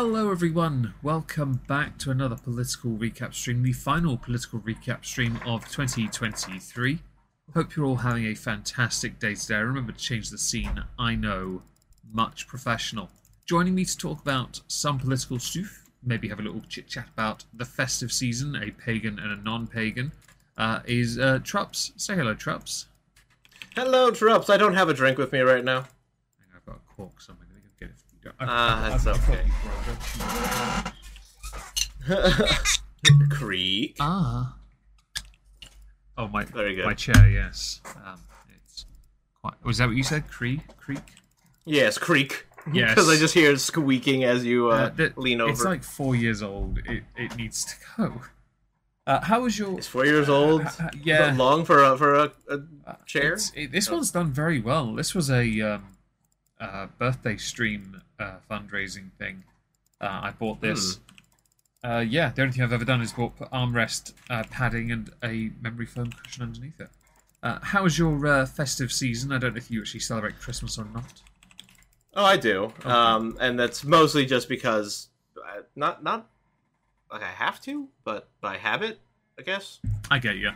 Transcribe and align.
Hello, 0.00 0.30
everyone. 0.30 0.94
Welcome 1.02 1.60
back 1.66 1.98
to 1.98 2.12
another 2.12 2.36
political 2.36 2.92
recap 2.92 3.34
stream, 3.34 3.64
the 3.64 3.72
final 3.72 4.16
political 4.16 4.60
recap 4.60 5.04
stream 5.04 5.40
of 5.44 5.68
2023. 5.68 7.00
Hope 7.52 7.74
you're 7.74 7.84
all 7.84 7.96
having 7.96 8.26
a 8.26 8.34
fantastic 8.36 9.18
day 9.18 9.34
today. 9.34 9.56
Remember 9.56 9.90
to 9.90 9.98
change 9.98 10.30
the 10.30 10.38
scene. 10.38 10.84
I 11.00 11.16
know, 11.16 11.62
much 12.12 12.46
professional. 12.46 13.10
Joining 13.44 13.74
me 13.74 13.84
to 13.84 13.98
talk 13.98 14.20
about 14.22 14.60
some 14.68 15.00
political 15.00 15.40
stuff, 15.40 15.90
maybe 16.04 16.28
have 16.28 16.38
a 16.38 16.44
little 16.44 16.62
chit 16.68 16.86
chat 16.86 17.08
about 17.12 17.42
the 17.52 17.64
festive 17.64 18.12
season, 18.12 18.54
a 18.54 18.70
pagan 18.70 19.18
and 19.18 19.32
a 19.32 19.42
non 19.42 19.66
pagan, 19.66 20.12
uh, 20.56 20.78
is 20.86 21.18
uh, 21.18 21.40
Trups. 21.40 21.90
Say 22.00 22.14
hello, 22.14 22.36
Trups. 22.36 22.84
Hello, 23.74 24.12
Trups. 24.12 24.48
I 24.48 24.58
don't 24.58 24.74
have 24.74 24.88
a 24.88 24.94
drink 24.94 25.18
with 25.18 25.32
me 25.32 25.40
right 25.40 25.64
now. 25.64 25.88
I've 26.54 26.64
got 26.64 26.76
a 26.76 26.94
cork 26.94 27.20
somewhere. 27.20 27.47
Ah, 28.40 28.98
that's 29.04 29.06
okay. 29.06 29.44
you, 29.46 29.52
bro. 32.06 32.22
Don't 33.04 33.20
you- 33.20 33.28
Creek. 33.30 33.96
Ah. 34.00 34.54
Oh 36.16 36.26
my! 36.28 36.44
Very 36.44 36.74
good. 36.74 36.84
My 36.84 36.94
chair, 36.94 37.28
yes. 37.28 37.80
Um, 38.04 38.18
it's 38.56 38.86
quite. 39.40 39.54
Was 39.64 39.78
that 39.78 39.86
what 39.86 39.96
you 39.96 40.02
said? 40.02 40.26
Creek, 40.28 40.60
creek. 40.76 40.98
Yes, 41.64 41.96
creek. 41.96 42.46
Yes. 42.72 42.90
Because 42.90 43.08
I 43.08 43.16
just 43.16 43.34
hear 43.34 43.52
it 43.52 43.60
squeaking 43.60 44.24
as 44.24 44.44
you 44.44 44.68
uh, 44.68 44.88
the- 44.90 45.12
lean 45.16 45.40
over. 45.40 45.50
It's 45.52 45.64
like 45.64 45.82
four 45.84 46.16
years 46.16 46.42
old. 46.42 46.78
It 46.86 47.04
it 47.16 47.36
needs 47.36 47.64
to 47.66 47.74
go. 47.96 48.20
Uh, 49.06 49.20
how 49.24 49.40
was 49.42 49.58
your? 49.58 49.78
It's 49.78 49.86
four 49.86 50.04
years 50.04 50.28
old. 50.28 50.62
Uh, 50.62 50.70
uh, 50.80 50.88
yeah. 51.02 51.18
that 51.30 51.36
long 51.36 51.64
for 51.64 51.82
a 51.84 51.96
for 51.96 52.14
a, 52.14 52.32
a 52.50 52.58
Uh, 52.86 52.94
chair. 53.06 53.38
it- 53.54 53.70
this 53.72 53.88
one's 53.90 54.10
done 54.10 54.32
very 54.32 54.60
well. 54.60 54.94
This 54.94 55.14
was 55.14 55.30
a 55.30 55.60
um, 55.60 55.96
uh, 56.60 56.88
birthday 56.98 57.36
stream 57.36 58.02
uh, 58.18 58.36
fundraising 58.50 59.10
thing. 59.18 59.44
Uh, 60.00 60.20
I 60.24 60.30
bought 60.30 60.60
this. 60.60 60.96
Hmm. 60.96 61.90
Uh, 61.90 62.00
yeah, 62.00 62.30
the 62.34 62.42
only 62.42 62.52
thing 62.52 62.62
I've 62.62 62.72
ever 62.72 62.84
done 62.84 63.00
is 63.00 63.12
bought 63.12 63.36
armrest 63.52 64.12
uh, 64.30 64.42
padding 64.50 64.90
and 64.90 65.10
a 65.22 65.50
memory 65.60 65.86
foam 65.86 66.10
cushion 66.10 66.42
underneath 66.42 66.80
it. 66.80 66.90
Uh, 67.42 67.60
how 67.62 67.84
was 67.84 67.96
your 67.96 68.26
uh, 68.26 68.46
festive 68.46 68.90
season? 68.90 69.32
I 69.32 69.38
don't 69.38 69.54
know 69.54 69.58
if 69.58 69.70
you 69.70 69.80
actually 69.80 70.00
celebrate 70.00 70.40
Christmas 70.40 70.76
or 70.76 70.86
not. 70.86 71.22
Oh, 72.14 72.24
I 72.24 72.36
do. 72.36 72.72
Um, 72.84 73.36
and 73.40 73.58
that's 73.58 73.84
mostly 73.84 74.26
just 74.26 74.48
because, 74.48 75.08
uh, 75.36 75.62
not 75.76 76.02
not 76.02 76.28
like 77.12 77.22
I 77.22 77.28
have 77.28 77.60
to, 77.62 77.88
but 78.04 78.28
by 78.40 78.56
habit, 78.56 78.98
I 79.38 79.42
guess. 79.42 79.78
I 80.10 80.18
get 80.18 80.36
you. 80.36 80.50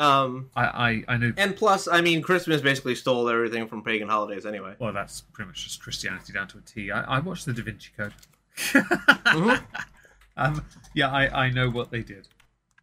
Um, 0.00 0.48
I, 0.56 0.64
I, 0.64 1.04
I 1.08 1.16
know. 1.18 1.32
and 1.36 1.54
plus, 1.54 1.86
I 1.86 2.00
mean, 2.00 2.22
Christmas 2.22 2.62
basically 2.62 2.94
stole 2.94 3.28
everything 3.28 3.66
from 3.68 3.82
pagan 3.82 4.08
holidays 4.08 4.46
anyway. 4.46 4.74
Well, 4.78 4.94
that's 4.94 5.20
pretty 5.20 5.48
much 5.48 5.64
just 5.64 5.82
Christianity 5.82 6.32
down 6.32 6.48
to 6.48 6.58
a 6.58 6.62
T. 6.62 6.90
I, 6.90 7.02
I 7.02 7.18
watched 7.18 7.44
the 7.44 7.52
Da 7.52 7.62
Vinci 7.62 7.90
Code. 7.96 8.14
Mhm. 8.56 9.62
um, 10.38 10.64
yeah, 10.94 11.10
I, 11.10 11.46
I 11.46 11.50
know 11.50 11.68
what 11.68 11.90
they 11.90 12.02
did. 12.02 12.28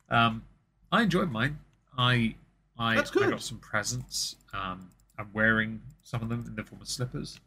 Um, 0.09 0.43
I 0.91 1.01
enjoyed 1.01 1.31
mine. 1.31 1.57
I 1.97 2.35
I, 2.77 2.97
I 2.99 3.01
got 3.01 3.41
some 3.41 3.57
presents. 3.57 4.35
Um, 4.53 4.91
I'm 5.17 5.29
wearing 5.33 5.81
some 6.03 6.21
of 6.21 6.29
them 6.29 6.45
in 6.47 6.55
the 6.55 6.63
form 6.63 6.81
of 6.81 6.87
slippers. 6.87 7.39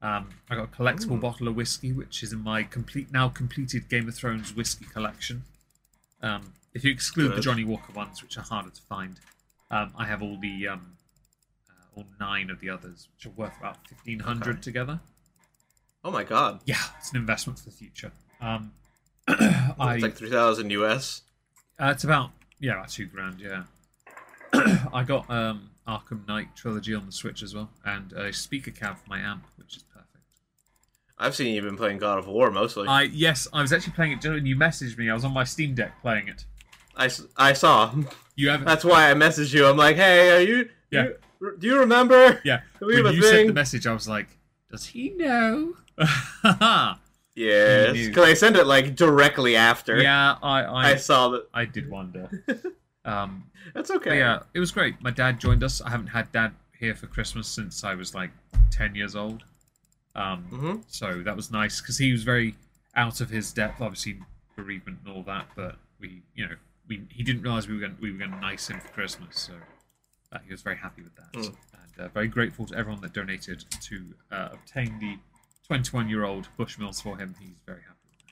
Um, 0.00 0.30
I 0.50 0.56
got 0.56 0.64
a 0.64 0.66
collectible 0.68 1.16
Ooh. 1.16 1.20
bottle 1.20 1.48
of 1.48 1.54
whiskey, 1.54 1.92
which 1.92 2.22
is 2.22 2.32
in 2.32 2.42
my 2.42 2.62
complete 2.62 3.12
now 3.12 3.28
completed 3.28 3.88
Game 3.88 4.08
of 4.08 4.14
Thrones 4.14 4.56
whiskey 4.56 4.86
collection. 4.86 5.44
Um, 6.22 6.52
if 6.74 6.84
you 6.84 6.90
exclude 6.92 7.34
the 7.36 7.40
Johnnie 7.40 7.64
Walker 7.64 7.92
ones, 7.92 8.22
which 8.22 8.36
are 8.38 8.42
harder 8.42 8.70
to 8.70 8.82
find, 8.82 9.18
um, 9.70 9.92
I 9.96 10.06
have 10.06 10.22
all 10.22 10.38
the 10.40 10.68
um, 10.68 10.96
uh, 11.68 11.72
all 11.96 12.06
nine 12.20 12.48
of 12.50 12.60
the 12.60 12.70
others, 12.70 13.08
which 13.14 13.26
are 13.26 13.30
worth 13.36 13.56
about 13.58 13.86
fifteen 13.88 14.20
hundred 14.20 14.56
Okay. 14.56 14.60
together. 14.62 15.00
Oh 16.04 16.10
my 16.10 16.24
god, 16.24 16.60
Yeah, 16.64 16.76
it's 16.98 17.10
an 17.10 17.16
investment 17.18 17.58
for 17.58 17.66
the 17.66 17.70
future. 17.76 18.12
Um, 18.40 18.72
I 19.28 19.94
it's 19.94 20.02
like 20.02 20.16
three 20.16 20.30
thousand 20.30 20.70
US. 20.70 21.22
uh, 21.80 21.90
it's 21.94 22.04
about 22.04 22.30
yeah, 22.58 22.72
about 22.74 22.88
two 22.88 23.06
grand. 23.06 23.40
Yeah, 23.40 23.64
I 24.92 25.04
got 25.04 25.28
um, 25.30 25.70
Arkham 25.86 26.26
Knight 26.26 26.54
trilogy 26.56 26.94
on 26.94 27.06
the 27.06 27.12
Switch 27.12 27.42
as 27.42 27.54
well, 27.54 27.70
and 27.84 28.12
a 28.12 28.32
speaker 28.32 28.70
cab 28.70 28.96
for 28.98 29.08
my 29.08 29.18
amp, 29.20 29.44
which 29.56 29.76
is. 29.76 29.84
I've 31.18 31.34
seen 31.36 31.54
you've 31.54 31.64
been 31.64 31.76
playing 31.76 31.98
God 31.98 32.18
of 32.18 32.26
War 32.26 32.50
mostly. 32.50 32.88
I 32.88 33.02
yes, 33.02 33.46
I 33.52 33.62
was 33.62 33.72
actually 33.72 33.92
playing 33.92 34.12
it 34.12 34.24
when 34.24 34.46
you 34.46 34.56
messaged 34.56 34.98
me. 34.98 35.08
I 35.10 35.14
was 35.14 35.24
on 35.24 35.32
my 35.32 35.44
Steam 35.44 35.74
Deck 35.74 36.00
playing 36.02 36.28
it. 36.28 36.44
I, 36.96 37.08
I 37.36 37.52
saw. 37.52 37.94
You 38.36 38.50
haven't? 38.50 38.66
That's 38.66 38.84
why 38.84 39.10
I 39.10 39.14
messaged 39.14 39.54
you. 39.54 39.66
I'm 39.66 39.76
like, 39.76 39.96
hey, 39.96 40.36
are 40.36 40.40
you? 40.40 40.68
Yeah. 40.90 41.04
you- 41.04 41.56
do 41.58 41.66
you 41.66 41.78
remember? 41.80 42.40
yeah. 42.44 42.60
We 42.80 43.02
when 43.02 43.14
you 43.14 43.22
sent 43.22 43.48
the 43.48 43.52
message, 43.52 43.86
I 43.86 43.92
was 43.92 44.08
like, 44.08 44.28
does 44.70 44.86
he 44.86 45.10
know? 45.10 45.74
Yes, 47.34 47.92
because 47.96 48.24
I 48.28 48.34
sent 48.34 48.56
it 48.56 48.66
like 48.66 48.94
directly 48.94 49.56
after. 49.56 49.96
yeah, 50.00 50.36
I 50.42 50.62
I, 50.62 50.90
I 50.90 50.96
saw 50.96 51.28
that. 51.30 51.48
I 51.54 51.64
did 51.64 51.90
wonder. 51.90 52.28
Um, 53.04 53.50
That's 53.74 53.90
okay. 53.90 54.18
yeah, 54.18 54.44
it 54.54 54.60
was 54.60 54.70
great. 54.70 55.02
My 55.02 55.10
dad 55.10 55.40
joined 55.40 55.64
us. 55.64 55.80
I 55.80 55.90
haven't 55.90 56.06
had 56.06 56.30
dad 56.30 56.52
here 56.78 56.94
for 56.94 57.08
Christmas 57.08 57.48
since 57.48 57.82
I 57.82 57.96
was 57.96 58.14
like 58.14 58.30
ten 58.70 58.94
years 58.94 59.16
old. 59.16 59.42
Um, 60.14 60.42
hmm 60.44 60.76
so 60.88 61.22
that 61.22 61.34
was 61.36 61.50
nice 61.50 61.80
because 61.80 61.98
he 61.98 62.12
was 62.12 62.22
very 62.22 62.54
out 62.94 63.20
of 63.20 63.30
his 63.30 63.52
depth. 63.52 63.80
Obviously, 63.80 64.18
bereavement 64.56 64.98
and 65.04 65.14
all 65.16 65.22
that, 65.22 65.46
but 65.56 65.76
we, 66.00 66.22
you 66.34 66.46
know, 66.46 66.54
we 66.88 67.02
he 67.10 67.22
didn't 67.22 67.42
realize 67.42 67.66
we 67.68 67.74
were 67.74 67.80
going 67.80 67.96
we 68.00 68.12
were 68.12 68.18
going 68.18 68.30
to 68.32 68.40
nice 68.40 68.68
him 68.68 68.78
for 68.80 68.88
Christmas. 68.88 69.38
So 69.38 69.54
uh, 70.32 70.38
he 70.44 70.50
was 70.52 70.62
very 70.62 70.76
happy 70.76 71.02
with 71.02 71.14
that, 71.16 71.32
Mm. 71.32 71.46
and 71.96 72.04
uh, 72.06 72.08
very 72.08 72.28
grateful 72.28 72.66
to 72.66 72.74
everyone 72.76 73.00
that 73.02 73.12
donated 73.14 73.64
to 73.82 74.14
uh, 74.30 74.48
obtain 74.52 74.98
the 74.98 75.16
twenty-one-year-old 75.66 76.48
Bushmills 76.58 77.02
for 77.02 77.16
him. 77.16 77.34
He's 77.40 77.56
very 77.66 77.80
happy 77.82 78.08
with 78.10 78.26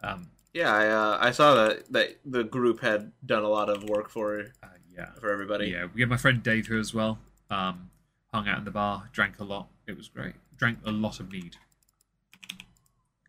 that. 0.00 0.08
Um, 0.08 0.30
Yeah, 0.54 0.72
I 0.72 0.86
uh, 0.88 1.18
I 1.20 1.30
saw 1.32 1.54
that 1.54 1.92
that 1.92 2.18
the 2.24 2.44
group 2.44 2.80
had 2.80 3.12
done 3.26 3.42
a 3.44 3.48
lot 3.48 3.68
of 3.68 3.84
work 3.84 4.08
for 4.08 4.40
uh, 4.62 4.66
yeah, 4.96 5.10
for 5.20 5.30
everybody. 5.30 5.66
Yeah, 5.68 5.88
we 5.94 6.00
had 6.00 6.08
my 6.08 6.16
friend 6.16 6.42
Dave 6.42 6.68
here 6.68 6.78
as 6.78 6.94
well. 6.94 7.18
Um, 7.50 7.90
hung 8.32 8.48
out 8.48 8.58
in 8.58 8.64
the 8.64 8.70
bar, 8.70 9.10
drank 9.12 9.38
a 9.40 9.44
lot. 9.44 9.68
It 9.86 9.96
was 9.96 10.08
great. 10.08 10.34
Drank 10.56 10.78
a 10.84 10.90
lot 10.92 11.20
of 11.20 11.30
mead. 11.30 11.56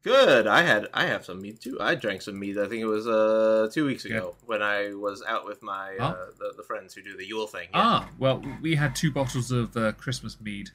Good. 0.03 0.45
I 0.45 0.61
had 0.61 0.87
I 0.93 1.05
have 1.07 1.25
some 1.25 1.41
mead 1.41 1.59
too. 1.59 1.77
I 1.81 1.95
drank 1.95 2.21
some 2.21 2.39
mead. 2.39 2.59
I 2.59 2.67
think 2.67 2.81
it 2.81 2.85
was 2.85 3.07
uh 3.07 3.69
two 3.73 3.85
weeks 3.85 4.05
ago 4.05 4.35
when 4.45 4.61
I 4.61 4.93
was 4.93 5.23
out 5.27 5.45
with 5.45 5.63
my 5.63 5.95
uh, 5.99 6.13
Oh. 6.15 6.29
the, 6.37 6.53
the 6.57 6.63
friends 6.63 6.93
who 6.93 7.01
do 7.01 7.17
the 7.17 7.25
Yule 7.25 7.47
thing. 7.47 7.69
Yeah. 7.73 7.81
Ah, 7.81 8.09
well, 8.19 8.43
we 8.61 8.75
had 8.75 8.95
two 8.95 9.11
bottles 9.11 9.49
of 9.51 9.75
uh, 9.75 9.93
Christmas 9.93 10.39
mead. 10.39 10.69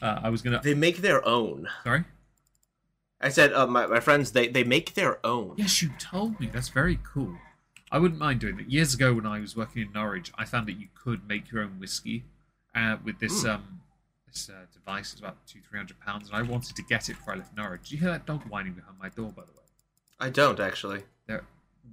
Uh, 0.00 0.18
I 0.24 0.30
was 0.30 0.42
gonna. 0.42 0.60
They 0.62 0.74
make 0.74 0.96
their 0.98 1.24
own. 1.26 1.68
Sorry. 1.84 2.04
I 3.20 3.28
said 3.28 3.52
uh, 3.52 3.68
my 3.68 3.86
my 3.86 4.00
friends 4.00 4.32
they 4.32 4.48
they 4.48 4.64
make 4.64 4.94
their 4.94 5.24
own. 5.24 5.54
Yes, 5.56 5.80
you 5.80 5.90
told 6.00 6.40
me. 6.40 6.48
That's 6.52 6.70
very 6.70 6.98
cool. 7.04 7.36
I 7.92 7.98
wouldn't 8.00 8.18
mind 8.18 8.40
doing 8.40 8.56
that. 8.56 8.68
Years 8.68 8.94
ago, 8.94 9.14
when 9.14 9.26
I 9.26 9.38
was 9.38 9.54
working 9.54 9.82
in 9.82 9.92
Norwich, 9.92 10.32
I 10.36 10.44
found 10.44 10.66
that 10.66 10.72
you 10.80 10.88
could 10.94 11.28
make 11.28 11.52
your 11.52 11.62
own 11.62 11.78
whiskey 11.78 12.24
uh, 12.74 12.96
with 13.04 13.20
this 13.20 13.42
Hmm. 13.44 13.50
um 13.50 13.80
this 14.32 14.48
uh, 14.50 14.66
device. 14.72 15.12
It's 15.12 15.20
about 15.20 15.46
two 15.46 15.60
three 15.68 15.78
hundred 15.78 16.00
pounds, 16.00 16.28
and 16.28 16.36
I 16.36 16.42
wanted 16.42 16.76
to 16.76 16.82
get 16.82 17.08
it 17.08 17.14
before 17.16 17.34
I 17.34 17.36
left 17.38 17.56
Norwich. 17.56 17.82
Did 17.84 17.92
you 17.92 17.98
hear 17.98 18.10
that 18.10 18.26
dog 18.26 18.42
whining 18.48 18.72
behind 18.72 18.98
my 18.98 19.08
door? 19.08 19.32
By 19.34 19.42
the 19.42 19.52
way. 19.52 19.58
I 20.20 20.30
don't 20.30 20.60
actually. 20.60 21.02
there, 21.26 21.44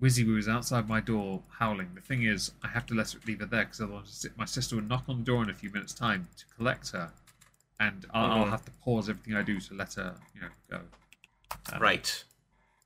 Wizzy 0.02 0.26
was 0.26 0.48
outside 0.48 0.88
my 0.88 1.02
door 1.02 1.42
howling. 1.58 1.90
The 1.96 2.02
thing 2.02 2.24
is, 2.24 2.52
I 2.64 2.68
have 2.70 2.86
to 2.88 2.94
let 2.94 3.12
her 3.12 3.20
leave 3.26 3.40
her 3.40 3.46
there 3.46 3.64
because 3.66 3.82
otherwise 3.82 4.26
my 4.38 4.46
sister 4.46 4.76
would 4.76 4.88
knock 4.88 5.04
on 5.08 5.20
the 5.20 5.24
door 5.26 5.44
in 5.44 5.50
a 5.50 5.54
few 5.54 5.72
minutes' 5.72 5.94
time 5.94 6.28
to 6.38 6.46
collect 6.56 6.92
her, 6.92 7.12
and 7.80 8.06
I'll, 8.14 8.32
I'll 8.32 8.46
Mhm. 8.46 8.50
have 8.52 8.66
to 8.66 8.72
pause 8.84 9.10
everything 9.10 9.36
I 9.36 9.42
do 9.42 9.60
to 9.60 9.74
let 9.74 9.96
her, 9.96 10.16
you 10.36 10.42
know, 10.42 10.50
go. 10.70 10.82
Um, 11.74 11.82
Right. 11.82 12.24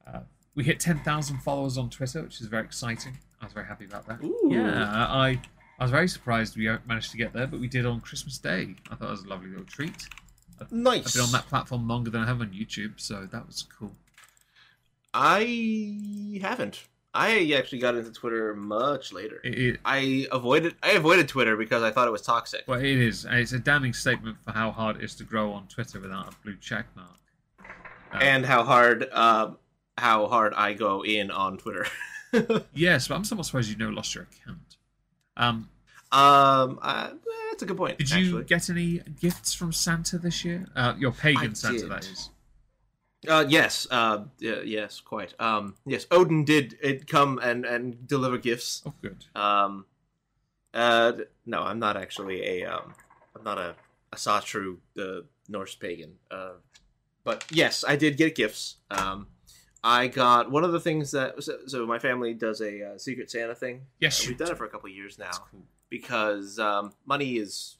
Uh, 0.07 0.21
we 0.55 0.63
hit 0.63 0.79
ten 0.79 0.99
thousand 1.03 1.39
followers 1.39 1.77
on 1.77 1.89
Twitter, 1.89 2.21
which 2.23 2.39
is 2.41 2.47
very 2.47 2.63
exciting. 2.63 3.17
I 3.41 3.45
was 3.45 3.53
very 3.53 3.65
happy 3.65 3.85
about 3.85 4.07
that. 4.07 4.23
Ooh. 4.23 4.47
Yeah, 4.49 4.85
I 4.88 5.41
I 5.79 5.83
was 5.83 5.91
very 5.91 6.07
surprised 6.07 6.55
we 6.55 6.69
managed 6.87 7.11
to 7.11 7.17
get 7.17 7.33
there, 7.33 7.47
but 7.47 7.59
we 7.59 7.67
did 7.67 7.85
on 7.85 7.99
Christmas 7.99 8.37
Day. 8.37 8.75
I 8.91 8.95
thought 8.95 9.07
it 9.07 9.11
was 9.11 9.23
a 9.23 9.27
lovely 9.27 9.49
little 9.49 9.65
treat. 9.65 10.07
Nice. 10.71 11.07
I've 11.07 11.13
been 11.13 11.23
on 11.23 11.31
that 11.31 11.47
platform 11.47 11.87
longer 11.87 12.09
than 12.09 12.21
I 12.21 12.27
have 12.27 12.41
on 12.41 12.49
YouTube, 12.51 12.93
so 12.99 13.27
that 13.31 13.47
was 13.47 13.63
cool. 13.63 13.91
I 15.13 16.39
haven't. 16.41 16.87
I 17.13 17.51
actually 17.55 17.79
got 17.79 17.95
into 17.95 18.11
Twitter 18.11 18.55
much 18.55 19.13
later. 19.13 19.39
It, 19.43 19.59
it, 19.59 19.79
I 19.85 20.27
avoided 20.31 20.75
I 20.81 20.91
avoided 20.91 21.27
Twitter 21.27 21.55
because 21.55 21.83
I 21.83 21.91
thought 21.91 22.07
it 22.07 22.11
was 22.11 22.23
toxic. 22.23 22.63
Well, 22.67 22.79
it 22.79 22.85
is. 22.85 23.27
It's 23.29 23.51
a 23.51 23.59
damning 23.59 23.93
statement 23.93 24.37
for 24.43 24.51
how 24.51 24.71
hard 24.71 24.97
it 24.97 25.03
is 25.03 25.13
to 25.15 25.23
grow 25.23 25.51
on 25.51 25.67
Twitter 25.67 25.99
without 25.99 26.33
a 26.33 26.35
blue 26.43 26.57
check 26.59 26.87
mark. 26.95 27.09
Um, 28.11 28.21
and 28.21 28.45
how 28.45 28.63
hard 28.63 29.07
um 29.11 29.57
how 29.97 30.27
hard 30.27 30.55
I 30.55 30.73
go 30.73 31.03
in 31.05 31.29
on 31.29 31.57
Twitter. 31.57 31.85
yes, 32.73 33.07
but 33.07 33.15
I'm 33.15 33.23
somewhat 33.23 33.45
surprised 33.45 33.69
you 33.69 33.77
never 33.77 33.93
lost 33.93 34.15
your 34.15 34.23
account. 34.23 34.72
Um, 35.38 35.69
um, 36.12 36.80
uh, 36.81 37.09
that's 37.50 37.63
a 37.63 37.65
good 37.65 37.77
point. 37.77 37.97
did 37.97 38.12
you 38.12 38.39
actually. 38.39 38.44
get 38.44 38.69
any 38.69 39.01
gifts 39.19 39.53
from 39.53 39.74
Santa 39.74 40.18
this 40.18 40.45
year? 40.45 40.65
Uh, 40.75 40.94
your 40.97 41.12
pagan 41.12 41.51
I 41.51 41.53
Santa, 41.53 41.80
did. 41.80 41.89
that 41.89 42.06
is. 42.06 42.30
Uh, 43.27 43.45
yes. 43.47 43.88
Uh, 43.89 44.25
yeah, 44.39 44.62
yes, 44.63 45.00
quite. 45.00 45.33
Um, 45.39 45.75
yes, 45.85 46.06
Odin 46.12 46.45
did 46.45 46.77
it 46.81 47.07
come 47.07 47.39
and 47.41 47.65
and 47.65 48.07
deliver 48.07 48.38
gifts. 48.38 48.83
Oh, 48.85 48.94
good. 49.01 49.25
Um, 49.35 49.85
uh, 50.74 51.13
no, 51.45 51.62
I'm 51.62 51.80
not 51.80 51.97
actually 51.97 52.62
a 52.62 52.65
um, 52.65 52.94
I'm 53.35 53.44
not 53.44 53.57
a 53.57 53.75
Asatru, 54.13 54.77
the 54.94 55.25
Norse 55.47 55.75
pagan. 55.75 56.15
Uh, 56.30 56.53
but 57.24 57.45
yes, 57.50 57.83
I 57.88 57.95
did 57.95 58.18
get 58.18 58.35
gifts. 58.35 58.77
Um, 58.91 59.27
I 59.83 60.07
got 60.07 60.50
one 60.50 60.63
of 60.63 60.71
the 60.71 60.80
things 60.80 61.12
that 61.12 61.44
so, 61.44 61.57
so 61.68 61.85
my 61.85 62.00
family 62.00 62.33
does 62.33 62.62
a 62.62 62.94
uh, 62.94 62.97
Secret 62.97 63.30
Santa 63.30 63.53
thing. 63.56 63.81
Yes, 64.00 64.24
Uh, 64.24 64.30
we've 64.30 64.38
done 64.38 64.51
it 64.51 64.57
for 64.57 64.65
a 64.65 64.69
couple 64.69 64.89
of 64.89 64.95
years 64.95 65.19
now 65.19 65.31
cool. 65.51 65.62
because 65.89 66.57
um, 66.59 66.94
money 67.06 67.35
is 67.38 67.77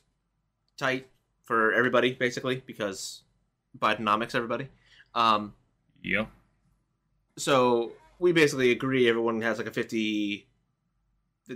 tight 0.77 1.07
for 1.44 1.73
everybody, 1.73 2.13
basically 2.13 2.61
because 2.65 3.21
Bidenomics, 3.77 4.35
everybody. 4.35 4.67
Um, 5.15 5.53
Yep. 6.03 6.27
so 7.38 7.94
we 8.19 8.33
basically 8.33 8.71
agree 8.71 9.07
everyone 9.07 9.41
has 9.41 9.57
like 9.57 9.67
a 9.67 9.71
50 9.71 10.45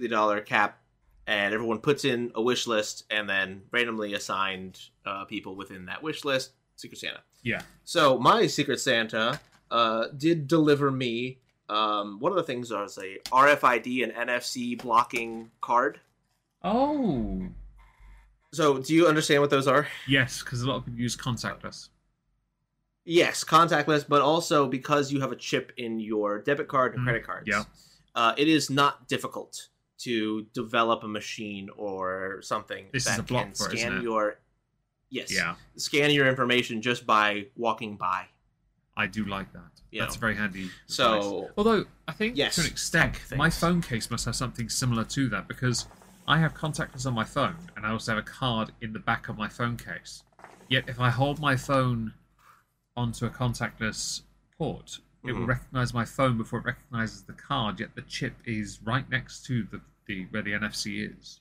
dollar 0.09 0.39
cap 0.41 0.79
and 1.25 1.53
everyone 1.53 1.79
puts 1.79 2.05
in 2.05 2.31
a 2.35 2.41
wish 2.41 2.65
list 2.67 3.03
and 3.09 3.29
then 3.29 3.63
randomly 3.71 4.13
assigned 4.13 4.79
uh, 5.05 5.25
people 5.25 5.55
within 5.55 5.85
that 5.87 6.01
wish 6.01 6.23
list 6.23 6.51
secret 6.77 6.97
santa 6.97 7.19
Yeah. 7.43 7.61
so 7.83 8.17
my 8.17 8.47
secret 8.47 8.79
santa 8.79 9.39
uh, 9.71 10.07
did 10.15 10.47
deliver 10.47 10.91
me 10.91 11.39
um, 11.69 12.19
one 12.19 12.31
of 12.31 12.37
the 12.37 12.43
things 12.43 12.71
was 12.71 12.97
a 12.97 13.17
rfid 13.29 14.03
and 14.03 14.29
nfc 14.29 14.81
blocking 14.81 15.51
card 15.61 15.99
Oh. 16.63 17.49
so 18.53 18.77
do 18.79 18.93
you 18.93 19.07
understand 19.07 19.41
what 19.41 19.49
those 19.49 19.67
are 19.67 19.87
Yes, 20.07 20.41
because 20.41 20.61
a 20.61 20.67
lot 20.67 20.77
of 20.77 20.85
people 20.85 20.99
use 20.99 21.15
contactless. 21.15 21.89
Yes, 23.05 23.43
contactless, 23.45 24.05
but 24.07 24.21
also 24.21 24.67
because 24.67 25.11
you 25.11 25.21
have 25.21 25.31
a 25.31 25.35
chip 25.37 25.71
in 25.77 25.99
your 25.99 26.39
debit 26.39 26.67
card 26.67 26.93
and 26.93 27.01
Mm, 27.01 27.05
credit 27.05 27.23
cards. 27.25 27.47
yeah. 27.47 27.63
Uh, 28.15 28.33
it 28.37 28.47
is 28.49 28.69
not 28.69 29.07
difficult 29.07 29.69
to 29.99 30.45
develop 30.53 31.03
a 31.03 31.07
machine 31.07 31.69
or 31.77 32.41
something 32.41 32.87
This 32.91 33.07
is 33.07 33.15
that 33.17 33.27
can 33.27 33.53
scan 33.55 33.93
it? 33.97 34.01
your 34.03 34.39
yes, 35.09 35.31
Yeah, 35.33 35.55
scan 35.77 36.11
your 36.11 36.27
information 36.27 36.81
just 36.81 37.05
by 37.05 37.47
walking 37.55 37.95
by. 37.97 38.25
I 38.97 39.07
do 39.07 39.23
like 39.25 39.53
that. 39.53 39.69
You 39.91 40.01
That's 40.01 40.15
a 40.15 40.19
very 40.19 40.35
handy. 40.35 40.63
device. 40.63 40.73
So 40.87 41.51
although 41.57 41.85
I 42.07 42.11
think 42.13 42.35
Yes, 42.35 42.55
to 42.55 42.61
an 42.61 42.67
extent, 42.67 43.19
my 43.35 43.49
phone 43.49 43.81
case 43.81 44.09
must 44.11 44.25
have 44.25 44.35
something 44.35 44.67
similar 44.69 45.03
to 45.05 45.29
that 45.29 45.47
because 45.47 45.85
I 46.27 46.39
have 46.39 46.53
contactless 46.53 47.05
on 47.05 47.13
my 47.13 47.23
phone, 47.23 47.55
and 47.75 47.85
I 47.85 47.91
also 47.91 48.15
have 48.15 48.19
a 48.23 48.27
card 48.27 48.71
in 48.81 48.91
the 48.91 48.99
back 48.99 49.29
of 49.29 49.37
my 49.37 49.47
phone 49.47 49.77
case. 49.77 50.23
Yet, 50.67 50.89
if 50.89 50.99
I 50.99 51.09
hold 51.09 51.39
my 51.39 51.55
phone 51.55 52.13
onto 52.97 53.25
a 53.25 53.29
contactless 53.29 54.23
port, 54.57 54.99
it 55.23 55.31
will 55.33 55.41
Mhm. 55.45 55.47
recognize 55.47 55.93
my 55.93 56.03
phone 56.05 56.37
before 56.37 56.59
it 56.59 56.65
recognizes 56.65 57.23
the 57.23 57.33
card. 57.33 57.79
Yet 57.79 57.95
the 57.95 58.01
chip 58.01 58.35
is 58.45 58.79
right 58.83 59.09
next 59.09 59.45
to 59.45 59.63
the, 59.63 59.81
the 60.07 60.25
where 60.31 60.41
the 60.41 60.53
NFC 60.53 60.99
is. 61.01 61.39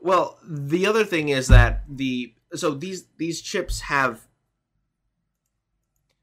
Well, 0.00 0.38
the 0.44 0.84
other 0.86 1.04
thing 1.04 1.28
is 1.28 1.46
that 1.48 1.84
the 1.88 2.34
so 2.54 2.74
these 2.74 3.06
these 3.16 3.40
chips 3.40 3.80
have 3.82 4.26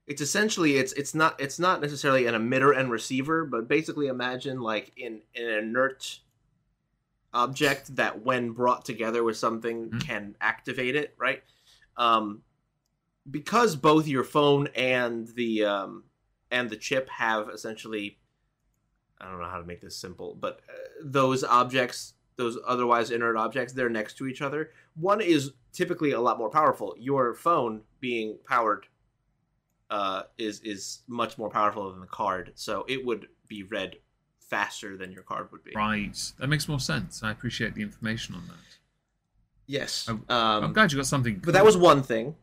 it's 0.10 0.22
essentially 0.22 0.76
it's 0.78 0.92
it's 0.94 1.14
not 1.16 1.40
it's 1.40 1.60
not 1.60 1.80
necessarily 1.82 2.26
an 2.26 2.34
emitter 2.36 2.76
and 2.78 2.90
receiver, 2.92 3.46
but 3.46 3.68
basically 3.68 4.08
imagine 4.08 4.60
like 4.60 4.92
in, 4.98 5.22
in 5.36 5.48
an 5.48 5.60
inert 5.60 6.20
object 7.34 7.96
that 7.96 8.24
when 8.24 8.52
brought 8.52 8.84
together 8.86 9.24
with 9.24 9.38
something 9.38 9.92
Mhm. 9.92 10.02
can 10.02 10.36
activate 10.42 10.96
it, 10.96 11.14
right? 11.18 11.44
Um 11.96 12.42
because 13.30 13.76
both 13.76 14.08
your 14.08 14.24
phone 14.24 14.68
and 14.76 15.28
the 15.36 15.64
um 15.66 16.04
and 16.50 16.70
the 16.72 16.76
chip 16.78 17.08
have 17.10 17.50
essentially 17.50 18.18
I 19.22 19.30
don't 19.30 19.40
know 19.40 19.50
how 19.50 19.60
to 19.60 19.66
make 19.66 19.82
this 19.82 19.96
simple, 19.98 20.34
but 20.40 20.62
uh, 20.70 20.74
those 21.04 21.44
objects, 21.44 22.14
those 22.38 22.58
otherwise 22.66 23.12
inert 23.12 23.36
objects, 23.36 23.74
they're 23.74 23.90
next 23.90 24.14
to 24.18 24.28
each 24.28 24.42
other. 24.42 24.72
One 24.96 25.20
is 25.22 25.52
typically 25.74 26.12
a 26.12 26.22
lot 26.22 26.38
more 26.40 26.50
powerful. 26.50 26.96
Your 26.98 27.36
phone 27.36 27.82
being 28.00 28.38
powered 28.48 28.88
uh, 29.90 30.24
is 30.38 30.60
is 30.62 31.00
much 31.08 31.38
more 31.38 31.50
powerful 31.50 31.92
than 31.92 32.00
the 32.02 32.08
card, 32.08 32.52
so 32.56 32.86
it 32.88 33.06
would 33.06 33.28
be 33.48 33.64
read 33.64 33.96
faster 34.40 34.98
than 34.98 35.12
your 35.12 35.24
card 35.24 35.52
would 35.52 35.64
be. 35.64 35.72
Right, 35.76 36.18
that 36.40 36.48
makes 36.48 36.68
more 36.68 36.80
sense. 36.80 37.24
I 37.24 37.32
appreciate 37.32 37.76
the 37.76 37.82
information 37.82 38.36
on 38.36 38.48
that. 38.48 38.56
Yes. 39.68 40.10
Oh, 40.10 40.14
um, 40.36 40.64
I'm 40.64 40.74
glad 40.74 40.92
you 40.92 40.98
got 40.98 41.06
something. 41.06 41.42
But 41.44 41.54
that 41.54 41.64
was 41.66 41.78
one 41.78 42.02
thing. 42.04 42.36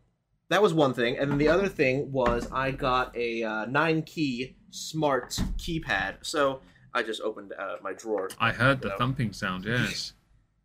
That 0.48 0.62
was 0.62 0.72
one 0.72 0.94
thing, 0.94 1.18
and 1.18 1.30
then 1.30 1.38
the 1.38 1.48
other 1.48 1.68
thing 1.68 2.12
was 2.12 2.48
I 2.52 2.70
got 2.70 3.16
a 3.16 3.42
uh, 3.42 3.64
nine 3.66 4.02
key 4.02 4.56
smart 4.70 5.30
keypad. 5.58 6.18
So 6.22 6.60
I 6.94 7.02
just 7.02 7.20
opened 7.20 7.52
uh, 7.58 7.76
my 7.82 7.92
drawer. 7.94 8.30
I 8.38 8.52
heard 8.52 8.80
the 8.80 8.90
So- 8.90 8.96
thumping 8.98 9.32
sound. 9.32 9.64
Yes. 9.64 10.12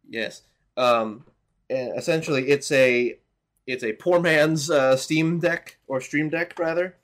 Yes. 0.09 0.41
Um, 0.75 1.23
and 1.69 1.97
essentially, 1.97 2.49
it's 2.49 2.69
a 2.73 3.17
it's 3.71 3.83
a 3.83 3.93
poor 3.93 4.19
man's 4.19 4.69
uh, 4.69 4.95
Steam 4.95 5.39
Deck 5.39 5.77
or 5.87 6.01
Stream 6.01 6.29
Deck 6.29 6.57
rather. 6.59 6.95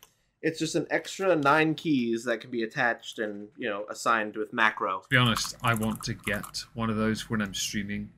It's 0.42 0.60
just 0.60 0.76
an 0.76 0.86
extra 0.92 1.36
nine 1.36 1.74
keys 1.76 2.24
that 2.26 2.42
can 2.42 2.52
be 2.52 2.62
attached 2.64 3.18
and 3.20 3.48
you 3.58 3.68
know 3.70 3.86
assigned 3.90 4.36
with 4.36 4.54
macro. 4.54 5.00
to 5.02 5.08
be 5.10 5.18
honest, 5.18 5.56
I 5.64 5.74
want 5.74 6.04
to 6.04 6.14
get 6.14 6.64
one 6.74 6.90
of 6.90 6.96
those 6.98 7.30
when 7.30 7.42
I'm 7.42 7.54
streaming. 7.54 8.10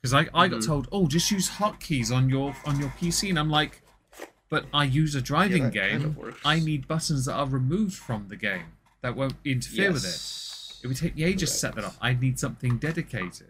Because 0.00 0.14
I, 0.14 0.20
I 0.32 0.48
got 0.48 0.60
Mhm. 0.60 0.66
told, 0.66 0.88
oh, 0.92 1.06
just 1.06 1.30
use 1.30 1.50
hotkeys 1.50 2.10
on 2.14 2.30
your 2.30 2.54
on 2.64 2.80
your 2.80 2.88
PC, 3.00 3.28
and 3.28 3.38
I'm 3.38 3.50
like, 3.50 3.82
but 4.48 4.64
I 4.72 4.84
use 4.84 5.14
a 5.14 5.20
driving 5.20 5.64
kind 5.64 5.72
game. 5.72 6.04
of 6.04 6.16
works. 6.16 6.40
I 6.44 6.58
need 6.60 6.88
buttons 6.88 7.26
that 7.26 7.34
are 7.34 7.46
removed 7.46 7.94
from 7.96 8.28
the 8.28 8.36
game 8.36 8.66
that 9.02 9.14
won't 9.16 9.34
interfere 9.44 9.92
with 9.92 10.04
it. 10.04 10.84
It 10.84 10.86
would 10.88 10.96
take 10.96 11.16
me 11.16 11.24
ages 11.24 11.50
to 11.50 11.56
set 11.58 11.74
that 11.74 11.84
up. 11.84 11.96
I 12.00 12.14
need 12.14 12.38
something 12.38 12.78
dedicated. 12.78 13.49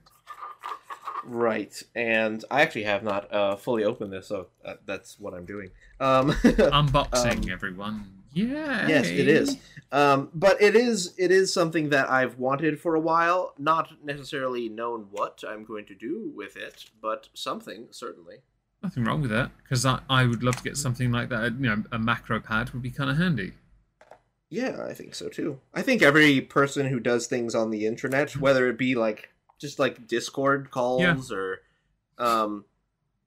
Right, 1.25 1.83
and 1.95 2.45
I 2.51 2.63
actually 2.63 2.85
have 2.85 3.03
not 3.03 3.33
uh, 3.33 3.57
fully 3.57 3.85
opened 3.85 4.13
this, 4.13 4.27
so 4.29 4.47
uh, 4.65 4.75
that's 4.87 5.19
what 5.19 5.35
I'm 5.35 5.45
doing. 5.45 5.71
Um, 6.01 6.31
Unboxing, 6.43 7.45
Um, 7.45 7.51
everyone. 7.51 8.13
Yeah. 8.33 8.87
yes, 8.87 9.07
it 9.09 9.27
is. 9.29 9.57
Um, 9.93 10.31
but 10.33 10.63
it 10.63 10.77
is 10.77 11.15
it 11.19 11.31
is 11.33 11.53
something 11.53 11.89
that 11.91 12.09
I've 12.09 12.39
wanted 12.39 12.81
for 12.81 12.95
a 12.95 13.01
while. 13.01 13.55
Not 13.59 13.91
necessarily 14.05 14.69
known 14.69 15.09
what 15.11 15.43
I'm 15.47 15.65
going 15.65 15.85
to 15.87 15.95
do 15.97 16.31
with 16.35 16.57
it, 16.57 16.85
but 17.03 17.29
something 17.35 17.89
certainly. 17.91 18.37
Nothing 18.83 19.05
wrong 19.05 19.21
with 19.21 19.31
that, 19.31 19.51
because 19.63 19.85
I, 19.85 20.01
I 20.09 20.25
would 20.27 20.43
love 20.43 20.57
to 20.57 20.63
get 20.63 20.77
something 20.77 21.11
like 21.13 21.29
that. 21.29 21.53
You 21.61 21.67
know, 21.69 21.83
a 21.93 21.99
macro 21.99 22.41
pad 22.41 22.71
would 22.71 22.83
be 22.83 22.91
kind 22.91 23.11
of 23.11 23.19
handy. 23.19 23.53
Yeah, 24.49 24.85
I 24.89 24.95
think 24.95 25.15
so 25.15 25.29
too. 25.29 25.61
I 25.75 25.83
think 25.83 26.01
every 26.01 26.41
person 26.41 26.87
who 26.87 26.99
does 26.99 27.27
things 27.27 27.55
on 27.55 27.71
the 27.71 27.85
internet, 27.87 28.37
whether 28.37 28.69
it 28.69 28.79
be 28.79 28.95
like 28.95 29.29
just 29.61 29.79
like 29.79 30.07
Discord 30.09 30.71
calls 30.71 31.31
or, 31.31 31.61
um, 32.19 32.65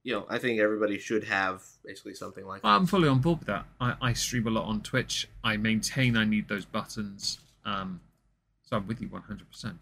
you 0.03 0.13
know, 0.13 0.25
I 0.27 0.39
think 0.39 0.59
everybody 0.59 0.99
should 0.99 1.23
have 1.25 1.63
basically 1.85 2.15
something 2.15 2.45
like 2.45 2.61
that. 2.61 2.67
I'm 2.67 2.85
fully 2.85 3.07
on 3.07 3.19
board 3.19 3.39
with 3.39 3.47
that. 3.47 3.65
I, 3.79 3.95
I 4.01 4.13
stream 4.13 4.47
a 4.47 4.49
lot 4.49 4.65
on 4.65 4.81
Twitch. 4.81 5.29
I 5.43 5.57
maintain 5.57 6.17
I 6.17 6.25
need 6.25 6.47
those 6.47 6.65
buttons. 6.65 7.39
Um, 7.63 8.01
so 8.63 8.77
I'm 8.77 8.87
with 8.87 8.99
you 9.01 9.07
100%. 9.07 9.65
Um, 9.65 9.77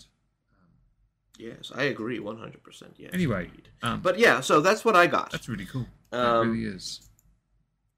Yes, 1.38 1.72
I 1.74 1.84
agree, 1.84 2.20
one 2.20 2.38
hundred 2.38 2.62
percent. 2.62 2.94
Yes. 2.98 3.12
Anyway, 3.14 3.50
um, 3.82 4.02
but 4.02 4.20
yeah, 4.20 4.42
so 4.42 4.62
that's 4.62 4.86
what 4.86 4.96
I 4.96 5.08
got, 5.08 5.32
that's 5.32 5.50
really 5.50 5.66
cool. 5.66 5.88
It 6.12 6.16
um, 6.16 6.52
really 6.52 6.66
is. 6.76 7.02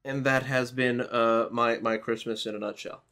and 0.02 0.24
that 0.24 0.44
has 0.44 0.70
been 0.70 1.02
uh 1.02 1.48
my 1.50 1.78
my 1.78 1.98
Christmas 1.98 2.46
in 2.46 2.54
a 2.54 2.58
nutshell. 2.58 3.02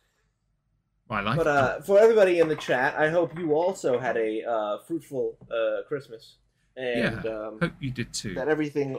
I 1.12 1.20
like 1.20 1.36
But 1.36 1.46
uh, 1.46 1.80
for 1.82 1.98
everybody 1.98 2.38
in 2.38 2.48
the 2.48 2.56
chat, 2.56 2.94
I 2.96 3.08
hope 3.10 3.38
you 3.38 3.54
also 3.54 3.98
had 3.98 4.16
a 4.16 4.42
uh, 4.44 4.78
fruitful 4.86 5.36
uh, 5.50 5.82
Christmas, 5.88 6.36
and 6.76 7.26
um, 7.26 7.58
Hope 7.60 7.72
you 7.80 7.90
did 7.90 8.12
too. 8.12 8.34
that 8.34 8.48
everything, 8.48 8.98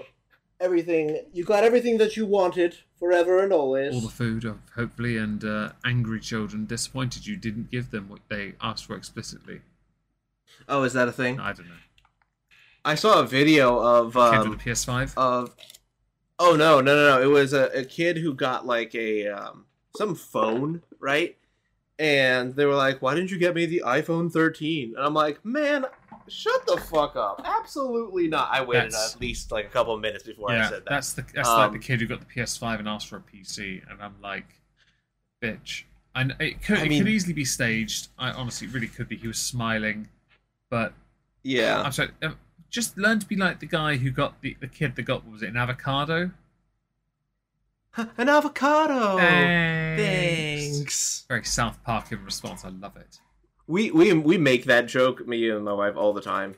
everything 0.60 1.20
you 1.34 1.44
got 1.44 1.64
everything 1.64 1.98
that 1.98 2.16
you 2.16 2.26
wanted 2.26 2.78
forever 2.98 3.44
and 3.44 3.52
always. 3.52 3.94
All 3.94 4.02
the 4.02 4.10
food, 4.10 4.46
uh, 4.46 4.54
hopefully, 4.76 5.18
and 5.18 5.44
uh, 5.44 5.72
angry 5.86 6.20
children 6.20 6.66
disappointed 6.66 7.26
you 7.28 7.36
didn't 7.36 7.72
give 7.72 7.92
them 7.92 8.10
what 8.10 8.22
they 8.30 8.54
asked 8.62 8.86
for 8.86 8.96
explicitly. 8.96 9.62
oh, 10.70 10.84
is 10.84 10.94
that 10.94 11.08
a 11.08 11.12
thing? 11.12 11.40
I 11.40 11.54
don't 11.54 11.68
know. 11.68 11.76
I 12.86 12.96
saw 12.96 13.22
a 13.22 13.26
video 13.26 13.80
of 13.80 14.18
um, 14.18 14.50
with 14.50 14.60
the 14.60 14.72
PS5. 14.72 15.14
of. 15.18 15.56
Oh 16.40 16.56
no 16.56 16.82
no 16.82 16.96
no 16.96 17.16
no! 17.16 17.22
It 17.22 17.32
was 17.32 17.54
a, 17.54 17.66
a 17.68 17.86
kid 17.86 18.18
who 18.18 18.34
got 18.34 18.66
like 18.66 18.94
a 18.96 19.28
um, 19.28 19.66
some 19.96 20.16
phone 20.16 20.82
right, 21.00 21.38
and 22.00 22.56
they 22.56 22.66
were 22.66 22.76
like, 22.76 23.02
"Why 23.02 23.14
didn't 23.16 23.32
you 23.32 23.38
get 23.38 23.56
me 23.56 23.66
the 23.66 23.84
iPhone 23.86 24.32
13?" 24.32 24.94
And 24.98 25.06
I'm 25.06 25.14
like, 25.14 25.44
"Man, 25.46 25.86
shut 26.28 26.66
the 26.66 26.78
fuck 26.78 27.16
up! 27.16 27.42
Absolutely 27.46 28.28
not!" 28.28 28.50
I 28.52 28.64
waited 28.64 28.92
That's- 28.92 29.16
at 29.16 29.22
least 29.22 29.52
like 29.52 29.66
a 29.66 29.70
couple 29.70 29.94
of 29.94 30.02
minutes 30.02 30.24
before 30.24 30.52
I 30.52 30.56
yeah, 30.56 30.70
said 30.70 30.80
that. 30.86 30.90
that's 30.90 31.14
the 31.14 31.22
that's 31.34 31.48
like 31.50 31.72
the 31.72 31.78
Um, 31.78 31.82
kid 31.84 32.02
who 32.02 32.08
got 32.08 32.20
the 32.20 32.26
PS5 32.26 32.80
and 32.80 32.88
asked 32.88 33.08
for 33.08 33.18
a 33.18 33.22
PC, 33.22 33.82
and 33.90 34.02
I'm 34.02 34.16
like, 34.22 34.62
bitch. 35.42 35.84
And 36.16 36.36
it 36.40 36.62
could 36.62 36.78
I 36.80 36.84
it 36.86 36.90
mean- 36.90 37.04
could 37.04 37.12
easily 37.12 37.34
be 37.34 37.46
staged. 37.46 38.10
I 38.20 38.32
honestly 38.32 38.68
it 38.68 38.74
really 38.74 38.88
could 38.88 39.08
be. 39.10 39.16
He 39.18 39.28
was 39.28 39.40
smiling, 39.40 40.10
but 40.70 40.94
yeah. 41.44 41.82
I'm 41.82 41.92
sorry. 41.92 42.10
um, 42.22 42.38
Just 42.70 42.98
learn 42.98 43.20
to 43.20 43.28
be 43.28 43.36
like 43.36 43.60
the 43.60 43.66
guy 43.68 43.98
who 43.98 44.10
got 44.12 44.42
the 44.42 44.56
the 44.60 44.68
kid 44.68 44.96
that 44.96 45.04
got 45.04 45.24
what 45.26 45.34
was 45.34 45.44
it 45.44 45.50
an 45.50 45.58
avocado? 45.58 46.32
An 48.18 48.30
avocado. 48.30 49.18
Thanks. 49.18 50.78
Thanks. 50.78 51.26
Very 51.28 51.44
South 51.46 51.82
Park 51.84 52.12
in 52.12 52.24
response. 52.26 52.66
I 52.66 52.70
love 52.70 52.96
it. 52.98 53.20
We 53.68 53.92
we 53.92 54.14
we 54.14 54.38
make 54.38 54.66
that 54.66 54.88
joke, 54.88 55.26
me 55.28 55.50
and 55.50 55.64
my 55.64 55.74
wife, 55.74 55.96
all 55.96 56.14
the 56.14 56.22
time. 56.22 56.56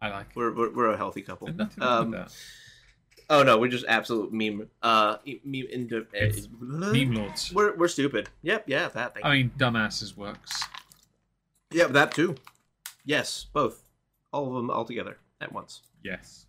I 0.00 0.10
like 0.10 0.26
it. 0.30 0.36
We're 0.36 0.52
we're, 0.54 0.72
we're 0.74 0.90
a 0.92 0.96
healthy 0.96 1.22
couple. 1.22 1.46
There's 1.46 1.58
nothing 1.58 1.82
wrong 1.84 1.98
Um, 2.02 2.10
with 2.10 2.20
that. 2.20 2.32
Oh 3.30 3.42
no, 3.42 3.58
we're 3.58 3.68
just 3.68 3.86
absolute 3.86 4.32
meme. 4.32 4.68
Uh, 4.82 5.16
meme. 5.44 5.66
Into, 5.70 6.06
It's 6.12 6.48
Meme 6.60 7.14
lords. 7.14 7.52
We're 7.52 7.74
we're 7.76 7.88
stupid. 7.88 8.28
Yep. 8.42 8.64
Yeah. 8.66 8.88
That. 8.88 9.14
Thing. 9.14 9.24
I 9.24 9.32
mean, 9.32 9.52
dumbasses 9.56 10.16
works. 10.16 10.62
yeah. 11.70 11.86
That 11.86 12.12
too. 12.12 12.34
Yes. 13.04 13.46
Both. 13.52 13.82
All 14.32 14.48
of 14.48 14.54
them 14.54 14.70
all 14.70 14.84
together 14.84 15.16
at 15.40 15.52
once. 15.52 15.82
Yes. 16.02 16.46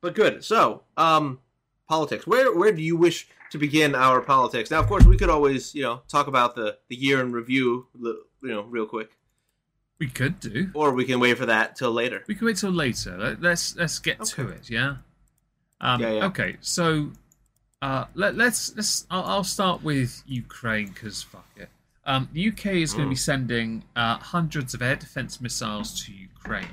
But 0.00 0.14
good. 0.14 0.42
So, 0.44 0.82
um, 0.96 1.38
politics. 1.88 2.26
Where 2.26 2.54
where 2.56 2.72
do 2.72 2.82
you 2.82 2.96
wish 2.96 3.28
to 3.50 3.58
begin 3.58 3.94
our 3.94 4.20
politics? 4.20 4.70
Now, 4.70 4.80
of 4.80 4.86
course, 4.86 5.04
we 5.04 5.16
could 5.16 5.30
always 5.30 5.74
you 5.74 5.82
know 5.82 6.02
talk 6.08 6.26
about 6.26 6.54
the 6.54 6.78
the 6.88 6.96
year 6.96 7.20
in 7.20 7.32
review, 7.32 7.86
you 8.00 8.24
know, 8.42 8.62
real 8.62 8.86
quick, 8.86 9.10
We 9.98 10.08
could 10.08 10.40
do. 10.40 10.70
or 10.74 10.92
we 10.92 11.04
can 11.04 11.20
wait 11.20 11.38
for 11.38 11.46
that 11.46 11.76
till 11.76 11.92
later. 11.92 12.24
We 12.26 12.34
can 12.34 12.46
wait 12.46 12.56
till 12.56 12.70
later. 12.72 13.16
Let, 13.18 13.40
let's 13.42 13.76
let's 13.76 13.98
get 13.98 14.22
to 14.24 14.48
it. 14.48 14.68
Yeah. 14.70 14.96
Um, 15.80 16.00
Yeah, 16.00 16.10
yeah. 16.12 16.26
Okay. 16.26 16.56
So, 16.60 17.10
uh, 17.82 18.04
let, 18.14 18.34
let's 18.36 18.74
let's. 18.76 19.06
I'll, 19.10 19.24
I'll 19.24 19.44
start 19.44 19.82
with 19.82 20.22
Ukraine 20.26 20.88
because 20.88 21.22
fuck 21.22 21.48
it. 21.56 21.68
Um, 22.06 22.28
the 22.34 22.48
UK 22.50 22.66
is 22.84 22.92
going 22.92 23.06
to 23.06 23.10
be 23.10 23.16
Mm. 23.16 23.30
sending 23.32 23.82
uh, 23.96 24.18
hundreds 24.18 24.74
of 24.74 24.82
air 24.82 24.94
defense 24.96 25.40
missiles 25.40 26.04
to 26.04 26.12
Ukraine 26.12 26.68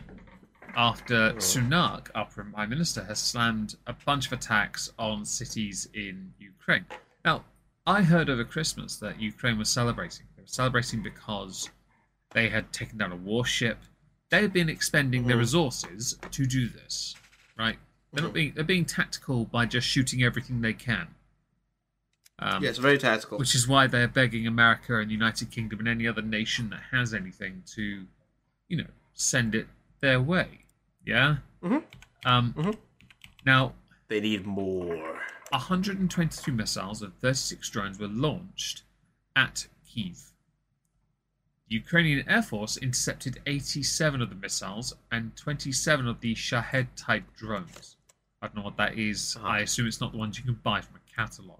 after 0.76 1.32
Mm. 1.34 1.38
Sunak, 1.38 2.08
our 2.16 2.26
prime 2.26 2.70
minister, 2.70 3.04
has 3.06 3.20
slammed 3.20 3.76
a 3.88 3.94
bunch 3.94 4.28
of 4.28 4.34
attacks 4.34 4.92
on 4.98 5.26
cities 5.26 5.88
in 5.94 6.34
Ukraine. 6.40 6.86
Now, 7.26 7.46
I 7.86 8.04
heard 8.04 8.30
over 8.30 8.44
Christmas 8.44 8.96
that 8.98 9.20
Ukraine 9.20 9.58
was 9.58 9.70
celebrating. 9.70 10.28
They 10.36 10.44
were 10.44 10.48
celebrating 10.48 11.02
because 11.02 11.70
they 12.32 12.50
had 12.50 12.72
taken 12.72 12.98
down 12.98 13.12
a 13.12 13.16
warship. 13.16 13.80
They 14.30 14.42
had 14.42 14.54
been 14.54 14.70
expending 14.70 15.28
their 15.28 15.36
Mhm. 15.38 15.40
resources 15.40 16.18
to 16.32 16.46
do 16.46 16.70
this, 16.70 17.16
right? 17.58 17.80
They're 18.14 18.24
not 18.24 18.32
Mhm. 18.32 18.34
being 18.34 18.54
they're 18.54 18.64
being 18.64 18.86
tactical 18.86 19.46
by 19.46 19.66
just 19.66 19.88
shooting 19.88 20.24
everything 20.24 20.62
they 20.62 20.74
can. 20.74 21.16
Um, 22.40 22.64
yeah, 22.64 22.70
it's 22.70 22.80
very 22.80 22.98
tactical. 22.98 23.38
which 23.38 23.54
is 23.54 23.68
why 23.68 23.86
they're 23.88 24.08
begging 24.08 24.48
America 24.48 24.98
and 24.98 25.10
the 25.10 25.14
United 25.14 25.52
Kingdom 25.52 25.80
and 25.80 25.88
any 25.88 26.08
other 26.08 26.22
nation 26.24 26.70
that 26.72 26.82
has 26.92 27.14
anything 27.14 27.62
to, 27.68 28.08
you 28.68 28.78
know, 28.78 28.90
send 29.14 29.54
it 29.54 29.68
their 30.00 30.20
way. 30.20 30.61
Yeah. 31.06 31.38
Mhm. 31.62 31.84
Um. 32.26 32.54
Mhm. 32.54 32.78
Now, 33.46 33.74
they 34.08 34.20
need 34.20 34.46
more. 34.46 35.22
122 35.52 36.52
missiles 36.52 37.02
and 37.02 37.14
36 37.20 37.70
drones 37.70 38.00
were 38.00 38.08
launched 38.08 38.84
at 39.36 39.68
Kiev. 39.86 40.32
The 41.68 41.76
Ukrainian 41.76 42.28
Air 42.30 42.42
Force 42.44 42.78
intercepted 42.78 43.42
87 43.46 44.22
of 44.22 44.30
the 44.30 44.36
missiles 44.36 44.94
and 45.12 45.36
27 45.36 46.08
of 46.08 46.22
the 46.22 46.36
Shahed 46.36 46.96
type 46.96 47.34
drones. 47.36 47.98
I 48.42 48.48
don't 48.48 48.56
know 48.58 48.62
what 48.64 48.78
that 48.78 48.98
is. 48.98 49.36
Uh-huh. 49.36 49.48
I 49.48 49.60
assume 49.60 49.88
it's 49.88 50.00
not 50.02 50.12
the 50.14 50.18
ones 50.18 50.38
you 50.38 50.44
can 50.46 50.56
buy 50.56 50.82
from 50.82 50.96
a 50.98 51.16
catalog. 51.16 51.60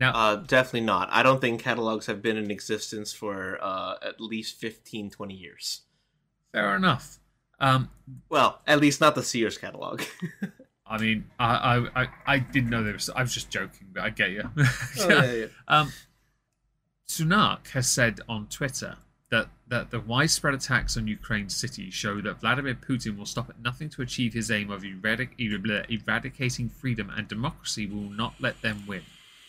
Now, 0.00 0.12
Uh, 0.14 0.36
definitely 0.36 0.82
not. 0.82 1.08
I 1.10 1.22
don't 1.22 1.40
think 1.40 1.60
catalogs 1.62 2.06
have 2.06 2.22
been 2.22 2.36
in 2.36 2.50
existence 2.50 3.12
for 3.12 3.58
uh, 3.62 3.96
at 4.02 4.20
least 4.20 4.58
15, 4.60 5.10
20 5.10 5.34
years. 5.34 5.82
fair 6.52 6.74
enough. 6.76 7.18
Um, 7.60 7.90
Well, 8.28 8.60
at 8.66 8.80
least 8.80 9.00
not 9.00 9.14
the 9.14 9.22
Sears 9.22 9.58
catalog. 9.58 10.02
I 10.86 10.96
mean, 10.98 11.26
I, 11.38 11.54
I, 11.94 12.02
I, 12.02 12.08
I 12.26 12.38
didn't 12.38 12.70
know 12.70 12.82
there 12.82 12.94
was. 12.94 13.10
I 13.10 13.20
was 13.22 13.34
just 13.34 13.50
joking, 13.50 13.88
but 13.92 14.02
I 14.02 14.10
get 14.10 14.30
you. 14.30 14.50
Oh, 15.00 15.48
Um, 15.68 15.92
Sunak 17.08 17.68
has 17.70 17.88
said 17.88 18.20
on 18.28 18.46
Twitter 18.46 18.96
that, 19.30 19.48
that 19.68 19.90
the 19.90 20.00
widespread 20.00 20.54
attacks 20.54 20.96
on 20.96 21.06
Ukraine's 21.06 21.54
cities 21.54 21.92
show 21.92 22.20
that 22.22 22.40
Vladimir 22.40 22.74
Putin 22.74 23.18
will 23.18 23.26
stop 23.26 23.50
at 23.50 23.60
nothing 23.60 23.90
to 23.90 24.02
achieve 24.02 24.32
his 24.32 24.50
aim 24.50 24.70
of 24.70 24.82
eradic- 24.82 25.38
eradicating 25.38 26.68
freedom 26.70 27.10
and 27.14 27.28
democracy. 27.28 27.86
We 27.86 27.94
will 27.94 28.10
not 28.10 28.34
let 28.40 28.60
them 28.62 28.84
win. 28.86 29.02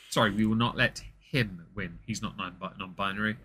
Sorry, 0.10 0.32
we 0.32 0.46
will 0.46 0.56
not 0.56 0.76
let 0.76 1.02
him 1.20 1.66
win. 1.76 2.00
He's 2.06 2.22
not 2.22 2.36
non- 2.38 2.58
non-binary. 2.78 3.38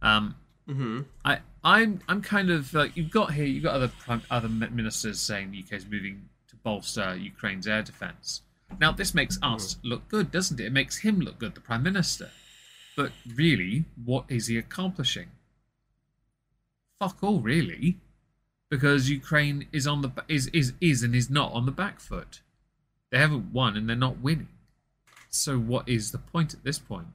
Um, 0.00 0.36
hmm 0.66 1.00
I, 1.24 1.38
I'm, 1.62 2.00
I'm 2.08 2.22
kind 2.22 2.50
of 2.50 2.72
like 2.74 2.96
you've 2.96 3.10
got 3.10 3.32
here. 3.32 3.44
You've 3.44 3.64
got 3.64 3.74
other 3.74 3.88
prime, 3.88 4.22
other 4.30 4.48
ministers 4.48 5.20
saying 5.20 5.50
the 5.50 5.58
UK 5.58 5.72
is 5.72 5.86
moving 5.86 6.28
to 6.48 6.56
bolster 6.56 7.16
Ukraine's 7.16 7.66
air 7.66 7.82
defense. 7.82 8.42
Now, 8.80 8.92
this 8.92 9.14
makes 9.14 9.38
us 9.42 9.76
look 9.82 10.08
good, 10.08 10.30
doesn't 10.30 10.60
it? 10.60 10.66
It 10.66 10.72
makes 10.72 10.98
him 10.98 11.20
look 11.20 11.38
good, 11.38 11.54
the 11.54 11.60
prime 11.60 11.82
minister. 11.82 12.30
But 12.96 13.12
really, 13.34 13.84
what 14.04 14.24
is 14.28 14.46
he 14.48 14.58
accomplishing? 14.58 15.28
Fuck 16.98 17.18
all, 17.22 17.40
really, 17.40 17.98
because 18.70 19.10
Ukraine 19.10 19.66
is 19.72 19.86
on 19.86 20.02
the 20.02 20.10
is 20.28 20.46
is 20.48 20.72
is 20.80 21.02
and 21.02 21.14
is 21.14 21.28
not 21.28 21.52
on 21.52 21.66
the 21.66 21.72
back 21.72 22.00
foot. 22.00 22.40
They 23.10 23.18
haven't 23.18 23.52
won 23.52 23.76
and 23.76 23.88
they're 23.88 23.96
not 23.96 24.18
winning. 24.20 24.48
So, 25.28 25.58
what 25.58 25.88
is 25.88 26.12
the 26.12 26.18
point 26.18 26.54
at 26.54 26.64
this 26.64 26.78
point? 26.78 27.08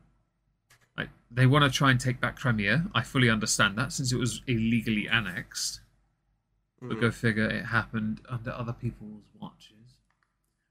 They 1.33 1.45
want 1.45 1.63
to 1.63 1.75
try 1.75 1.91
and 1.91 1.99
take 1.99 2.19
back 2.19 2.35
Crimea. 2.37 2.87
I 2.93 3.01
fully 3.03 3.29
understand 3.29 3.77
that 3.77 3.93
since 3.93 4.11
it 4.11 4.17
was 4.17 4.41
illegally 4.47 5.07
annexed. 5.07 5.79
But 6.81 6.97
Mm. 6.97 7.01
go 7.01 7.11
figure, 7.11 7.49
it 7.49 7.65
happened 7.67 8.21
under 8.27 8.51
other 8.51 8.73
people's 8.73 9.23
watches. 9.39 9.67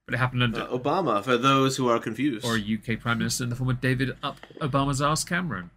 But 0.07 0.15
it 0.15 0.19
happened 0.19 0.43
under 0.43 0.63
Uh, 0.63 0.77
Obama, 0.79 1.23
for 1.25 1.39
those 1.39 1.77
who 1.77 1.89
are 1.89 1.99
confused. 2.01 2.45
or 2.45 2.57
a 2.57 2.61
UK 2.61 2.97
Prime 2.97 3.19
Minister 3.19 3.45
in 3.45 3.51
the 3.51 3.57
form 3.57 3.71
of 3.71 3.81
David 3.81 4.17
Up 4.23 4.39
Obama's 4.61 5.01
ass 5.01 5.25
Cameron. 5.25 5.71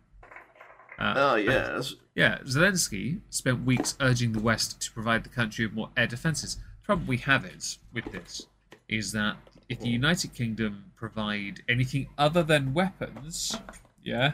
Uh, 1.00 1.14
oh, 1.18 1.36
yes. 1.36 1.96
yeah, 2.16 2.40
Zelensky 2.40 3.22
spent 3.30 3.64
weeks 3.64 3.96
urging 4.00 4.32
the 4.34 4.40
West 4.40 4.80
to 4.82 4.92
provide 4.92 5.24
the 5.24 5.30
country 5.30 5.66
with 5.66 5.74
more 5.76 5.90
air 5.98 6.08
defences. 6.08 6.56
The 6.56 6.86
problem 6.86 7.08
we 7.08 7.18
have 7.18 7.46
is 7.46 7.80
with 7.94 8.12
this 8.12 8.48
is 8.88 9.12
that 9.14 9.38
if 9.70 9.80
the 9.80 9.90
United 9.90 10.34
Kingdom 10.34 10.92
provide 10.96 11.64
anything 11.70 12.10
other 12.18 12.44
than 12.44 12.74
weapons, 12.74 13.56
yeah, 14.04 14.34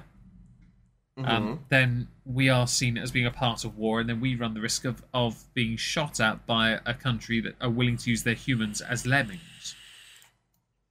Mhm. 1.20 1.28
um, 1.28 1.66
then 1.70 2.08
we 2.26 2.48
are 2.50 2.66
seen 2.66 2.98
as 2.98 3.12
being 3.12 3.26
a 3.26 3.32
part 3.32 3.66
of 3.66 3.78
war, 3.78 4.00
and 4.00 4.08
then 4.08 4.22
we 4.22 4.36
run 4.36 4.54
the 4.54 4.62
risk 4.62 4.86
of, 4.86 5.04
of 5.14 5.44
being 5.54 5.76
shot 5.76 6.20
at 6.20 6.46
by 6.46 6.80
a 6.86 6.94
country 6.94 7.42
that 7.42 7.56
are 7.60 7.70
willing 7.70 7.98
to 7.98 8.10
use 8.10 8.24
their 8.24 8.36
humans 8.36 8.80
as 8.80 9.06
lemmings. 9.06 9.76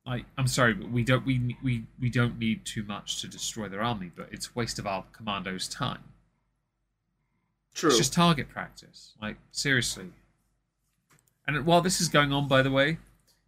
I, 0.06 0.24
I'm 0.36 0.46
sorry, 0.46 0.74
but 0.74 0.90
we 0.90 1.02
don't 1.02 1.24
we, 1.24 1.56
we 1.62 1.84
we 1.98 2.10
don't 2.10 2.38
need 2.38 2.64
too 2.64 2.82
much 2.82 3.20
to 3.20 3.28
destroy 3.28 3.68
their 3.68 3.82
army, 3.82 4.10
but 4.14 4.28
it's 4.30 4.48
a 4.48 4.50
waste 4.54 4.78
of 4.78 4.86
our 4.86 5.04
commandos' 5.12 5.68
time. 5.68 6.04
True. 7.74 7.90
It's 7.90 7.98
just 7.98 8.12
target 8.12 8.48
practice. 8.48 9.14
Like 9.20 9.36
seriously. 9.52 10.10
And 11.46 11.64
while 11.64 11.80
this 11.80 12.00
is 12.00 12.08
going 12.08 12.32
on, 12.32 12.48
by 12.48 12.60
the 12.62 12.70
way, 12.70 12.98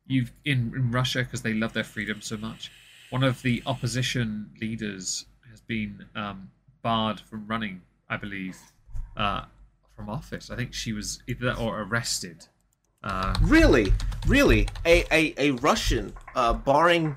you've 0.06 0.32
in, 0.44 0.72
in 0.74 0.90
Russia 0.90 1.20
because 1.20 1.42
they 1.42 1.52
love 1.54 1.72
their 1.74 1.84
freedom 1.84 2.20
so 2.22 2.36
much. 2.36 2.70
One 3.10 3.22
of 3.22 3.42
the 3.42 3.62
opposition 3.66 4.50
leaders 4.60 5.26
has 5.50 5.60
been 5.60 6.06
um, 6.14 6.50
barred 6.82 7.20
from 7.20 7.46
running, 7.46 7.82
I 8.08 8.16
believe, 8.16 8.56
uh, 9.16 9.44
from 9.96 10.08
office. 10.08 10.50
I 10.50 10.56
think 10.56 10.72
she 10.74 10.92
was 10.92 11.22
either 11.26 11.46
that 11.46 11.58
or 11.58 11.80
arrested. 11.82 12.46
Uh, 13.02 13.34
Really, 13.40 13.92
really, 14.26 14.68
a 14.84 15.04
a, 15.10 15.34
a 15.38 15.50
Russian 15.52 16.12
uh, 16.34 16.52
barring 16.52 17.16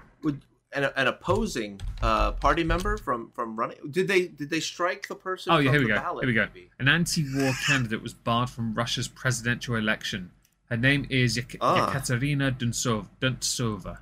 an, 0.76 0.86
an 0.96 1.08
opposing 1.08 1.80
uh, 2.02 2.32
party 2.32 2.64
member 2.64 2.98
from 2.98 3.32
from 3.36 3.56
running. 3.56 3.78
Did 3.92 4.08
they 4.08 4.28
did 4.28 4.50
they 4.50 4.60
strike 4.60 5.08
the 5.08 5.16
person? 5.16 5.52
Oh 5.54 5.60
yeah, 5.60 5.72
here 5.72 5.82
we 5.82 5.88
go. 5.88 5.96
ballot, 5.96 6.24
Here 6.24 6.28
we 6.30 6.34
go. 6.34 6.48
maybe? 6.54 6.70
An 6.80 6.88
anti-war 6.88 7.52
candidate 7.68 8.02
was 8.02 8.14
barred 8.14 8.50
from 8.50 8.74
Russia's 8.74 9.08
presidential 9.08 9.76
election. 9.76 10.32
Her 10.70 10.78
name 10.78 11.06
is 11.10 11.36
Yek- 11.38 11.58
Ah. 11.62 11.92
Yekaterina 11.94 12.58
Duntsov- 12.58 13.10
Duntsova. 13.22 14.00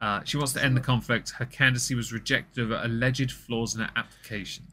Uh, 0.00 0.20
she 0.24 0.36
wants 0.36 0.52
to 0.52 0.62
end 0.64 0.76
the 0.76 0.80
conflict. 0.80 1.30
Her 1.30 1.44
candidacy 1.44 1.94
was 1.94 2.12
rejected 2.12 2.62
over 2.62 2.80
alleged 2.82 3.32
flaws 3.32 3.74
in 3.74 3.80
her 3.80 3.90
application. 3.96 4.64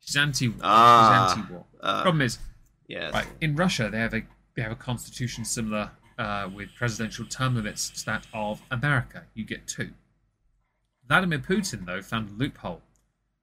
She's 0.00 0.16
anti. 0.16 0.52
Ah, 0.62 1.28
she's 1.34 1.38
anti-war. 1.38 1.64
uh, 1.80 2.02
Problem 2.02 2.22
is, 2.22 2.38
Yes. 2.88 3.14
right 3.14 3.26
in 3.40 3.56
Russia 3.56 3.88
they 3.90 3.98
have 3.98 4.12
a 4.14 4.22
they 4.54 4.62
have 4.62 4.72
a 4.72 4.76
constitution 4.76 5.44
similar 5.44 5.90
uh, 6.18 6.48
with 6.54 6.68
presidential 6.74 7.24
term 7.24 7.54
limits 7.54 7.88
to 7.90 8.04
that 8.06 8.26
of 8.34 8.62
America. 8.70 9.24
You 9.34 9.44
get 9.44 9.66
two. 9.66 9.90
Vladimir 11.08 11.38
Putin 11.38 11.86
though 11.86 12.02
found 12.02 12.30
a 12.30 12.32
loophole. 12.32 12.82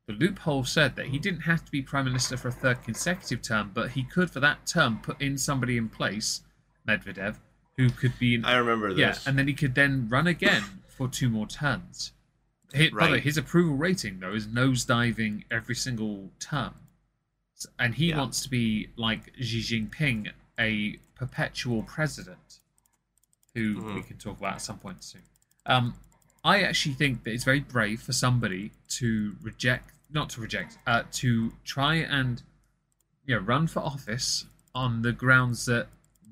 The 0.08 0.14
loophole 0.14 0.64
said 0.66 0.96
that 0.98 1.08
he 1.08 1.20
didn't 1.20 1.42
have 1.42 1.64
to 1.64 1.72
be 1.72 1.82
prime 1.82 2.06
minister 2.06 2.36
for 2.38 2.50
a 2.50 2.52
third 2.52 2.84
consecutive 2.84 3.42
term, 3.42 3.72
but 3.74 3.92
he 3.92 4.04
could, 4.04 4.30
for 4.32 4.40
that 4.42 4.66
term, 4.66 5.00
put 5.02 5.22
in 5.22 5.38
somebody 5.38 5.78
in 5.78 5.88
place, 5.90 6.42
Medvedev, 6.88 7.38
who 7.78 7.90
could 7.90 8.18
be 8.20 8.36
in 8.36 8.44
I 8.44 8.58
remember 8.58 8.90
this. 8.94 9.00
yeah, 9.00 9.16
and 9.30 9.38
then 9.40 9.48
he 9.48 9.54
could 9.54 9.76
then 9.76 10.08
run 10.10 10.28
again 10.28 10.64
for 10.92 11.08
two 11.08 11.30
more 11.30 11.48
turns. 11.48 12.12
Hi- 12.76 12.90
By 12.90 13.08
the 13.08 13.14
way, 13.14 13.20
his 13.20 13.38
approval 13.38 13.76
rating 13.76 14.20
though 14.20 14.34
is 14.34 14.48
nosediving 14.48 15.44
every 15.52 15.76
single 15.76 16.32
term, 16.40 16.76
and 17.80 17.96
he 17.96 18.10
Yeah. 18.10 18.18
wants 18.20 18.42
to 18.44 18.50
be 18.50 18.90
like 18.96 19.34
Xi 19.40 19.62
Jinping, 19.62 20.32
a 20.60 20.98
perpetual 21.16 21.84
president, 21.84 22.60
who 23.54 23.82
we 23.84 24.02
Mhm. 24.02 24.08
can 24.08 24.18
talk 24.18 24.38
about 24.38 24.56
at 24.56 24.62
some 24.62 24.80
point 24.80 25.04
soon. 25.04 25.24
Um, 25.66 25.96
I 26.44 26.64
actually 26.64 26.96
think 26.96 27.24
that 27.24 27.32
it's 27.34 27.44
very 27.44 27.60
brave 27.60 28.02
for 28.02 28.14
somebody 28.14 28.72
to 28.90 29.38
reject, 29.42 29.92
not 30.10 30.30
to 30.32 30.42
reject, 30.42 30.78
uh, 30.88 31.04
to 31.12 31.56
try 31.64 31.96
and 31.96 32.42
you 33.28 33.36
know, 33.36 33.42
run 33.42 33.68
for 33.68 33.80
office 33.82 34.46
on 34.74 35.04
the 35.04 35.12
grounds 35.14 35.66
that 35.66 35.88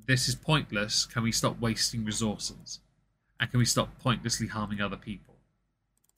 this 0.07 0.27
is 0.27 0.33
pointless. 0.33 1.05
Can 1.05 1.21
we 1.21 1.31
stop 1.31 1.59
wasting 1.59 2.03
resources? 2.03 2.79
And 3.39 3.49
can 3.49 3.59
we 3.59 3.65
stop 3.65 3.97
pointlessly 3.99 4.47
harming 4.47 4.81
other 4.81 4.97
people? 4.97 5.35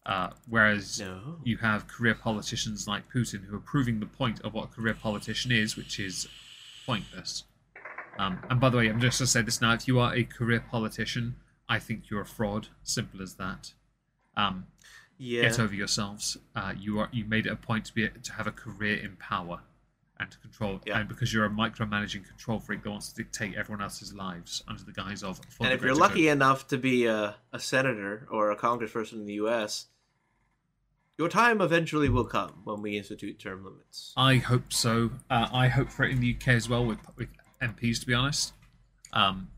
Uh, 0.06 0.32
whereas 0.48 1.00
No. 1.00 1.40
you 1.44 1.58
have 1.58 1.88
career 1.88 2.16
politicians 2.16 2.88
like 2.88 3.12
Putin 3.12 3.46
who 3.46 3.56
are 3.56 3.60
proving 3.60 4.00
the 4.00 4.08
point 4.08 4.42
of 4.42 4.54
what 4.54 4.66
a 4.66 4.68
career 4.68 4.96
politician 4.96 5.52
is, 5.52 5.76
which 5.78 6.00
is 6.00 6.28
pointless. 6.86 7.44
Um, 8.18 8.40
and 8.50 8.60
by 8.60 8.70
the 8.70 8.78
way, 8.78 8.88
I'm 8.90 9.00
just 9.00 9.20
going 9.20 9.26
to 9.28 9.32
say 9.32 9.42
this 9.44 9.62
now: 9.62 9.74
if 9.74 9.88
you 9.88 10.00
are 10.00 10.14
a 10.16 10.24
career 10.24 10.60
politician, 10.60 11.36
I 11.70 11.78
think 11.80 12.10
you're 12.10 12.22
a 12.22 12.26
fraud. 12.26 12.68
Simple 12.84 13.22
as 13.22 13.36
that. 13.36 13.74
Um, 14.36 14.68
Yeah. 15.18 15.44
Get 15.44 15.60
over 15.60 15.76
yourselves. 15.76 16.38
Uh, 16.56 16.74
you 16.76 17.00
are 17.00 17.08
you 17.12 17.26
made 17.26 17.46
it 17.46 17.52
a 17.52 17.56
point 17.56 17.86
to 17.86 17.94
be 17.94 18.10
to 18.10 18.34
have 18.34 18.48
a 18.48 18.52
career 18.52 18.96
in 18.98 19.18
power 19.18 19.62
and 20.22 20.32
to 20.32 20.38
control. 20.38 20.80
Yeah. 20.86 21.00
And 21.00 21.10
because 21.10 21.34
you're 21.34 21.46
a 21.46 21.50
micromanaging 21.50 22.28
control 22.28 22.60
freak 22.60 22.84
that 22.84 22.90
wants 22.90 23.12
to 23.12 23.24
dictate 23.24 23.56
everyone 23.56 23.82
else's 23.82 24.14
lives 24.14 24.64
under 24.68 24.84
the 24.84 24.92
guise 24.92 25.24
of. 25.24 25.42
and 25.60 25.74
if 25.74 25.82
you're 25.82 25.96
lucky 25.96 26.24
good. 26.24 26.32
enough 26.32 26.68
to 26.68 26.78
be 26.78 27.08
a, 27.08 27.36
a 27.52 27.60
senator 27.60 28.28
or 28.32 28.52
a 28.52 28.56
congressperson 28.56 29.14
in 29.14 29.26
the 29.26 29.34
U.S., 29.34 29.88
your 31.18 31.28
time 31.28 31.62
eventually 31.62 32.10
will 32.10 32.26
come 32.26 32.62
when 32.64 32.82
we 32.82 32.98
institute 32.98 33.40
term 33.40 33.66
limits. 33.66 34.14
I 34.16 34.36
hope 34.38 34.72
so. 34.72 35.12
Uh, 35.30 35.50
I 35.52 35.68
hope 35.68 35.90
for 35.90 36.04
it 36.04 36.12
in 36.12 36.22
the 36.22 36.36
UK 36.36 36.50
as 36.50 36.70
well 36.70 36.86
with, 36.86 37.00
with 37.18 37.30
MPs, 37.62 38.00
to 38.00 38.08
be 38.08 38.14
honest. 38.14 38.54
Um, 39.14 39.50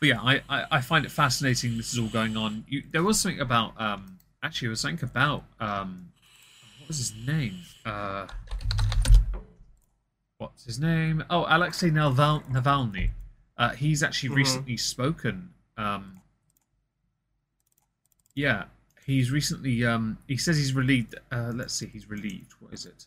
but 0.00 0.08
yeah, 0.08 0.20
I, 0.20 0.42
I, 0.48 0.64
I 0.72 0.80
find 0.80 1.04
it 1.04 1.10
fascinating. 1.10 1.76
This 1.76 1.92
is 1.92 1.98
all 1.98 2.08
going 2.08 2.36
on. 2.36 2.64
You, 2.68 2.82
there 2.90 3.02
was 3.02 3.20
something 3.20 3.40
about 3.40 3.80
um, 3.80 4.18
actually, 4.42 4.66
there 4.66 4.70
was 4.70 4.80
something 4.80 5.08
about 5.08 5.44
um, 5.60 6.08
what 6.78 6.88
was 6.88 6.98
his 6.98 7.14
name? 7.26 7.60
Uh, 7.84 8.26
what's 10.38 10.64
his 10.64 10.78
name? 10.78 11.24
Oh, 11.30 11.46
Alexei 11.48 11.90
Naval- 11.90 12.42
Navalny. 12.50 13.10
Uh, 13.56 13.70
he's 13.70 14.02
actually 14.02 14.30
Mhm. 14.30 14.36
recently 14.36 14.76
spoken. 14.76 15.54
Um, 15.76 16.20
yeah, 18.34 18.64
he's 19.06 19.30
recently. 19.30 19.84
Um, 19.84 20.18
he 20.26 20.36
says 20.36 20.56
he's 20.56 20.74
relieved. 20.74 21.14
Uh, 21.30 21.52
let's 21.54 21.72
see, 21.74 21.86
he's 21.86 22.08
relieved. 22.10 22.52
What 22.60 22.72
is 22.72 22.86
it? 22.86 23.06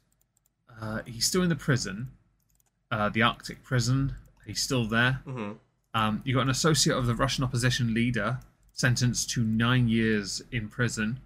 Uh, 0.80 1.02
he's 1.06 1.26
still 1.26 1.42
in 1.44 1.50
the 1.50 1.56
prison, 1.56 2.12
uh, 2.92 3.10
the 3.10 3.22
Arctic 3.24 3.64
prison. 3.64 4.16
He's 4.46 4.62
still 4.62 4.86
there. 4.88 5.14
hmm 5.26 5.54
Um, 5.94 6.22
you 6.24 6.36
got 6.36 6.42
an 6.42 6.50
associate 6.50 6.96
of 6.96 7.08
the 7.08 7.16
Russian 7.16 7.44
opposition 7.44 7.94
leader 7.94 8.40
sentenced 8.74 9.32
to 9.32 9.44
nine 9.44 9.88
years 9.90 10.42
in 10.52 10.70
prison 10.70 11.20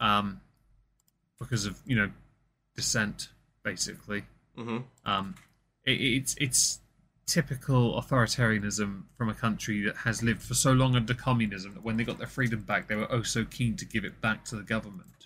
um, 0.00 0.40
because 1.38 1.64
of 1.66 1.80
you 1.86 1.94
know 1.96 2.10
dissent, 2.74 3.28
basically. 3.62 4.24
Hmm 4.56 4.78
Um, 5.04 5.34
it, 5.84 6.00
it's 6.00 6.34
it's 6.38 6.78
typical 7.26 8.00
authoritarianism 8.00 9.04
from 9.16 9.28
a 9.28 9.34
country 9.34 9.82
that 9.82 9.96
has 9.96 10.22
lived 10.22 10.42
for 10.42 10.54
so 10.54 10.72
long 10.72 10.96
under 10.96 11.14
communism 11.14 11.74
that 11.74 11.82
when 11.82 11.96
they 11.96 12.04
got 12.04 12.18
their 12.18 12.26
freedom 12.26 12.60
back, 12.62 12.88
they 12.88 12.96
were 12.96 13.10
oh 13.10 13.22
so 13.22 13.44
keen 13.44 13.76
to 13.76 13.84
give 13.84 14.04
it 14.04 14.20
back 14.20 14.44
to 14.46 14.56
the 14.56 14.62
government. 14.62 15.21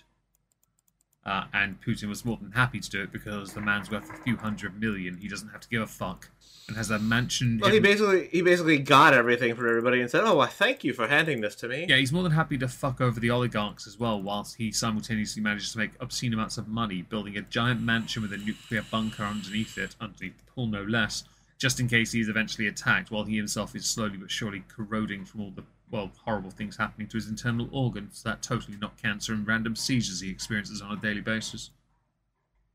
Uh, 1.27 1.43
and 1.53 1.79
Putin 1.81 2.07
was 2.07 2.23
more 2.23 2.37
than 2.41 2.53
happy 2.53 2.79
to 2.79 2.89
do 2.89 3.03
it 3.03 3.11
because 3.11 3.53
the 3.53 3.59
man's 3.59 3.91
worth 3.91 4.09
a 4.09 4.23
few 4.23 4.37
hundred 4.37 4.79
million. 4.79 5.17
He 5.17 5.27
doesn't 5.27 5.49
have 5.49 5.59
to 5.59 5.67
give 5.67 5.81
a 5.81 5.87
fuck 5.87 6.29
and 6.69 6.77
has 6.77 6.89
a 6.89 6.99
mansion. 6.99 7.59
Well, 7.61 7.69
he 7.69 7.81
basically 7.81 8.29
he 8.31 8.41
basically 8.41 8.77
got 8.77 9.13
everything 9.13 9.53
for 9.55 9.67
everybody 9.67 9.99
and 9.99 10.09
said, 10.09 10.21
"Oh, 10.23 10.37
well, 10.37 10.47
thank 10.47 10.85
you 10.85 10.93
for 10.93 11.05
handing 11.05 11.41
this 11.41 11.55
to 11.55 11.67
me." 11.67 11.85
Yeah, 11.89 11.97
he's 11.97 12.13
more 12.13 12.23
than 12.23 12.31
happy 12.31 12.57
to 12.59 12.67
fuck 12.69 13.01
over 13.01 13.19
the 13.19 13.29
oligarchs 13.29 13.87
as 13.87 13.99
well, 13.99 14.21
whilst 14.21 14.55
he 14.55 14.71
simultaneously 14.71 15.41
manages 15.41 15.73
to 15.73 15.79
make 15.79 15.91
obscene 15.99 16.33
amounts 16.33 16.57
of 16.57 16.69
money 16.69 17.01
building 17.01 17.37
a 17.37 17.41
giant 17.41 17.81
mansion 17.81 18.21
with 18.21 18.31
a 18.31 18.37
nuclear 18.37 18.85
bunker 18.89 19.23
underneath 19.23 19.77
it, 19.77 19.97
underneath 19.99 20.37
the 20.37 20.51
pool 20.51 20.67
no 20.67 20.83
less, 20.83 21.25
just 21.57 21.81
in 21.81 21.89
case 21.89 22.13
he 22.13 22.21
is 22.21 22.29
eventually 22.29 22.67
attacked, 22.67 23.11
while 23.11 23.25
he 23.25 23.35
himself 23.35 23.75
is 23.75 23.85
slowly 23.85 24.15
but 24.15 24.31
surely 24.31 24.63
corroding 24.69 25.25
from 25.25 25.41
all 25.41 25.51
the 25.51 25.63
well 25.91 26.11
horrible 26.25 26.49
things 26.49 26.77
happening 26.77 27.07
to 27.07 27.17
his 27.17 27.27
internal 27.27 27.67
organs 27.71 28.23
that 28.23 28.41
totally 28.41 28.77
not 28.77 29.01
cancer 29.01 29.33
and 29.33 29.47
random 29.47 29.75
seizures 29.75 30.21
he 30.21 30.29
experiences 30.29 30.81
on 30.81 30.97
a 30.97 31.01
daily 31.01 31.21
basis. 31.21 31.71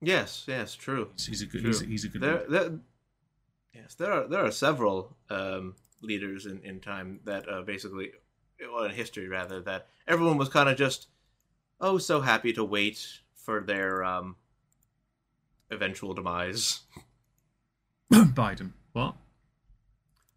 Yes, 0.01 0.44
yes, 0.48 0.75
true. 0.75 1.11
He's, 1.14 1.27
he's 1.27 1.42
a 1.42 1.46
good, 1.46 1.61
True. 1.61 1.68
he's 1.68 1.83
a, 1.83 1.87
he's 1.87 2.05
a 2.05 2.09
good. 2.09 2.22
There, 2.22 2.44
there, 2.48 2.70
yes, 3.72 3.94
there 3.94 4.12
are 4.12 4.27
there 4.27 4.44
are 4.44 4.51
several 4.51 5.16
um, 5.31 5.77
leaders 6.01 6.46
in, 6.46 6.61
in 6.64 6.81
time 6.81 7.20
that 7.25 7.48
uh, 7.48 7.62
basically, 7.62 8.11
well, 8.72 8.85
in 8.85 8.90
history 8.90 9.29
rather, 9.29 9.61
that 9.62 9.87
everyone 10.09 10.38
was 10.38 10.48
kind 10.48 10.68
of 10.68 10.77
just 10.77 11.07
oh 11.81 11.98
so 11.98 12.20
happy 12.20 12.53
to 12.55 12.64
wait 12.64 13.07
for 13.37 13.61
their 13.61 14.03
um, 14.03 14.37
eventual 15.70 16.14
demise. 16.14 16.81
Biden. 18.12 18.72
What? 18.92 19.14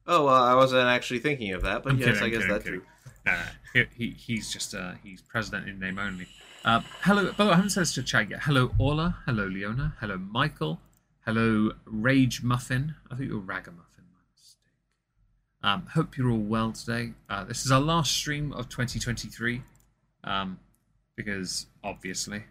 Oh, 0.08 0.26
well, 0.26 0.44
I 0.44 0.54
wasn't 0.54 0.88
actually 0.88 1.20
thinking 1.20 1.54
of 1.54 1.64
that, 1.64 1.84
but 1.84 1.94
I'm 1.94 2.00
yes, 2.00 2.20
kidding, 2.20 2.24
I 2.24 2.30
guess 2.30 2.38
kidding, 2.40 2.52
that's 2.52 2.66
true. 2.66 2.82
Nah, 3.26 3.38
he, 3.74 3.86
he, 3.98 4.10
he's 4.12 4.54
just 4.54 4.76
uh, 4.76 4.94
he's 5.04 5.22
president 5.22 5.68
in 5.68 5.80
name 5.80 5.98
only. 5.98 6.28
Uh, 6.64 6.82
hello, 7.02 7.26
way, 7.26 7.34
I 7.40 7.56
haven't 7.56 7.72
said 7.72 7.82
this 7.82 7.94
to 7.96 8.04
chat 8.04 8.30
yet. 8.30 8.42
Hello, 8.44 8.72
Orla. 8.78 9.18
Hello, 9.26 9.46
Leona. 9.46 9.96
Hello, 10.00 10.18
Michael. 10.18 10.80
Hello, 11.26 11.72
Rage 11.86 12.44
Muffin. 12.44 12.96
I 13.10 13.16
think 13.16 13.30
you're 13.30 13.40
Ragamuffin. 13.40 14.04
My 14.14 14.20
mistake. 14.32 14.62
Um, 15.64 15.88
hope 15.94 16.18
you're 16.18 16.30
all 16.30 16.38
well 16.38 16.72
today. 16.72 17.14
Uh, 17.30 17.44
this 17.44 17.66
is 17.66 17.72
our 17.72 17.82
last 17.82 18.12
stream 18.12 18.54
of 18.54 18.70
2023, 18.70 19.64
um, 20.24 20.60
because 21.16 21.66
obviously, 21.84 22.44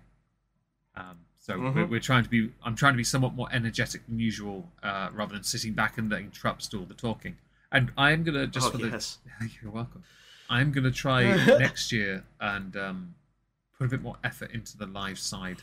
um, 0.97 1.19
so 1.45 1.59
we're, 1.61 1.73
Mhm. 1.73 1.91
we're 1.91 2.01
trying 2.01 2.25
to 2.25 2.31
be. 2.31 2.51
I'm 2.65 2.75
trying 2.75 2.95
to 2.95 2.97
be 2.97 3.05
somewhat 3.05 3.35
more 3.35 3.49
energetic 3.53 4.07
than 4.07 4.19
usual, 4.19 4.73
uh, 4.83 5.11
rather 5.13 5.35
than 5.35 5.43
sitting 5.45 5.75
back 5.75 5.99
and 5.99 6.09
letting 6.11 6.31
Trups 6.31 6.71
do 6.71 6.79
all 6.81 6.87
the 6.87 6.95
talking. 6.95 7.37
And 7.71 7.93
I 7.99 8.13
am 8.13 8.25
gonna 8.25 8.47
just 8.47 8.69
oh, 8.69 8.71
for 8.71 8.79
the 8.79 8.89
yes. 8.89 9.19
You're 9.63 9.71
welcome. 9.71 10.05
I'm 10.49 10.73
going 10.73 10.85
to 10.85 10.91
try 10.91 11.23
next 11.59 11.93
year 11.93 12.25
and 12.41 12.75
um, 12.77 13.15
put 13.79 13.87
a 13.87 13.91
bit 13.91 14.03
more 14.03 14.17
effort 14.25 14.53
into 14.53 14.77
the 14.79 14.87
live 14.87 15.19
side 15.19 15.59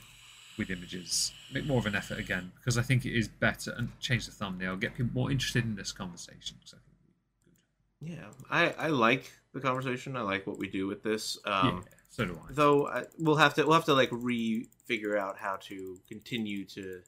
with 0.57 0.69
images. 0.69 1.31
Make 1.53 1.65
more 1.65 1.79
of 1.79 1.85
an 1.85 1.95
effort 1.95 2.19
again 2.19 2.51
because 2.55 2.77
I 2.77 2.81
think 2.81 3.05
it 3.05 3.17
is 3.17 3.27
better 3.27 3.71
and 3.77 3.97
change 3.99 4.25
the 4.25 4.31
thumbnail, 4.31 4.75
get 4.75 4.95
people 4.95 5.11
more 5.13 5.31
interested 5.31 5.63
in 5.63 5.75
this 5.75 5.91
conversation. 5.91 6.57
I 6.63 6.69
think 6.69 6.83
it'll 8.01 8.07
be 8.07 8.13
Yeah, 8.13 8.25
I, 8.49 8.85
I 8.85 8.87
like 8.87 9.31
the 9.53 9.61
conversation. 9.61 10.15
I 10.17 10.21
like 10.21 10.47
what 10.47 10.57
we 10.57 10.67
do 10.67 10.87
with 10.87 11.03
this. 11.03 11.37
Um, 11.45 11.83
yeah, 11.85 11.93
so 12.11 12.25
do 12.25 12.39
I. 12.47 12.53
though 12.53 12.87
I, 12.87 13.03
we'll 13.17 13.37
have 13.37 13.53
to 13.55 13.63
we'll 13.65 13.73
have 13.73 13.85
to 13.85 13.93
like 13.93 14.09
re-figure 14.11 15.17
out 15.17 15.37
how 15.37 15.55
to 15.69 15.97
continue 16.07 16.65
to 16.65 17.01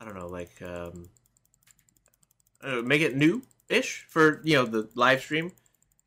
i 0.00 0.04
don't 0.04 0.14
know 0.18 0.26
like 0.28 0.60
um 0.62 1.08
uh, 2.62 2.82
make 2.82 3.00
it 3.02 3.16
new 3.16 3.42
ish 3.68 4.04
for 4.08 4.40
you 4.44 4.54
know 4.56 4.64
the 4.66 4.88
live 4.94 5.20
stream 5.20 5.52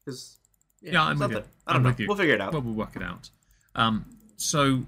because 0.06 0.38
Yeah, 0.82 1.04
I'm 1.04 1.18
with 1.20 1.32
you. 1.32 1.38
i 1.68 1.74
don't 1.74 1.86
I'm 1.86 1.96
know 1.98 2.06
we'll 2.08 2.18
figure 2.18 2.36
it 2.36 2.42
out 2.42 2.54
Well, 2.54 2.62
we'll 2.62 2.74
work 2.74 2.96
it 2.96 3.04
out. 3.04 3.30
Um, 3.76 4.06
so, 4.36 4.84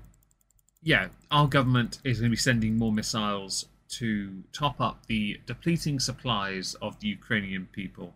yeah, 0.82 1.08
our 1.32 1.48
government 1.48 2.00
is 2.04 2.20
going 2.20 2.30
to 2.30 2.36
be 2.36 2.46
sending 2.50 2.78
more 2.78 2.92
missiles 2.92 3.66
to 4.00 4.44
top 4.52 4.82
up 4.82 5.06
the 5.08 5.39
depleting 5.46 6.00
supplies 6.02 6.74
of 6.82 7.00
the 7.00 7.08
Ukrainian 7.08 7.68
people 7.72 8.13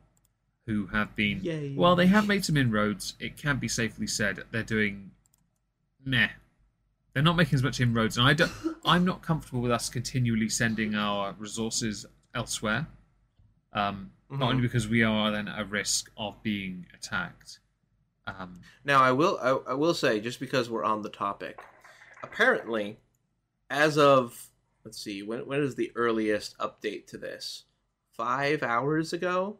who 0.67 0.85
have 0.87 1.15
been. 1.15 1.39
Yay. 1.41 1.73
Well, 1.75 1.95
they 1.95 2.05
have 2.07 2.27
made 2.27 2.45
some 2.45 2.57
inroads. 2.57 3.15
It 3.19 3.37
can 3.37 3.57
be 3.57 3.67
safely 3.69 4.05
said 4.05 4.43
they're 4.51 4.61
doing 4.63 5.11
meh. 6.05 6.27
They're 7.13 7.23
not 7.23 7.35
making 7.37 7.55
as 7.55 7.63
much 7.63 7.79
inroads, 7.79 8.17
and 8.17 8.27
I 8.27 8.33
don't. 8.33 8.51
I'm 8.85 9.03
not 9.05 9.21
comfortable 9.23 9.61
with 9.61 9.71
us 9.71 9.89
continually 9.89 10.49
sending 10.49 10.93
our 10.93 11.33
resources 11.39 12.05
elsewhere. 12.35 12.85
Um, 13.73 14.11
Not 14.29 14.39
Mhm. 14.39 14.49
only 14.49 14.61
because 14.61 14.87
we 14.89 15.03
are 15.03 15.31
then 15.31 15.47
at 15.47 15.69
risk 15.69 16.11
of 16.17 16.43
being 16.43 16.85
attacked. 16.93 17.59
Um, 18.27 18.59
Now, 18.83 19.01
I 19.01 19.11
will 19.13 19.39
I, 19.41 19.71
I 19.71 19.73
will 19.73 19.93
say 19.93 20.19
just 20.19 20.39
because 20.41 20.69
we're 20.69 20.83
on 20.83 21.01
the 21.01 21.09
topic, 21.09 21.59
apparently, 22.23 22.97
as 23.69 23.97
of 23.97 24.47
let's 24.83 25.01
see 25.01 25.23
when 25.23 25.45
when 25.47 25.61
is 25.61 25.75
the 25.75 25.91
earliest 25.95 26.57
update 26.57 27.07
to 27.07 27.17
this? 27.17 27.63
Five 28.11 28.63
hours 28.63 29.13
ago, 29.13 29.59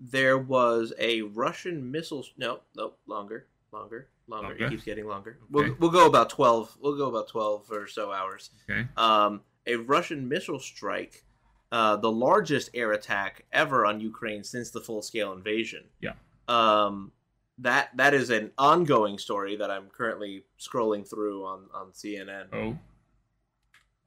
there 0.00 0.38
was 0.38 0.92
a 0.98 1.22
Russian 1.22 1.90
missile. 1.90 2.24
No, 2.38 2.60
no, 2.74 2.94
longer, 3.06 3.46
longer, 3.72 4.08
longer. 4.26 4.48
Longer? 4.48 4.64
It 4.66 4.70
keeps 4.70 4.84
getting 4.84 5.06
longer. 5.06 5.38
Okay. 5.42 5.46
We'll 5.50 5.76
we'll 5.78 5.90
go 5.90 6.06
about 6.06 6.30
twelve. 6.30 6.76
We'll 6.80 6.96
go 6.96 7.08
about 7.08 7.28
twelve 7.28 7.70
or 7.70 7.86
so 7.86 8.10
hours. 8.12 8.50
okay. 8.68 8.86
Um, 8.96 9.42
a 9.66 9.76
Russian 9.76 10.28
missile 10.28 10.58
strike. 10.58 11.24
Uh, 11.72 11.94
the 11.96 12.10
largest 12.10 12.70
air 12.74 12.90
attack 12.92 13.44
ever 13.52 13.86
on 13.86 14.00
Ukraine 14.00 14.42
since 14.42 14.70
the 14.70 14.80
full 14.80 15.02
scale 15.02 15.32
invasion. 15.32 15.84
Yeah. 16.00 16.14
Um, 16.48 17.12
that 17.58 17.96
that 17.96 18.14
is 18.14 18.30
an 18.30 18.50
ongoing 18.58 19.18
story 19.18 19.54
that 19.56 19.70
I'm 19.70 19.88
currently 19.88 20.44
scrolling 20.58 21.08
through 21.08 21.44
on 21.44 21.66
on 21.74 21.92
CNN. 21.92 22.46
Oh, 22.52 22.78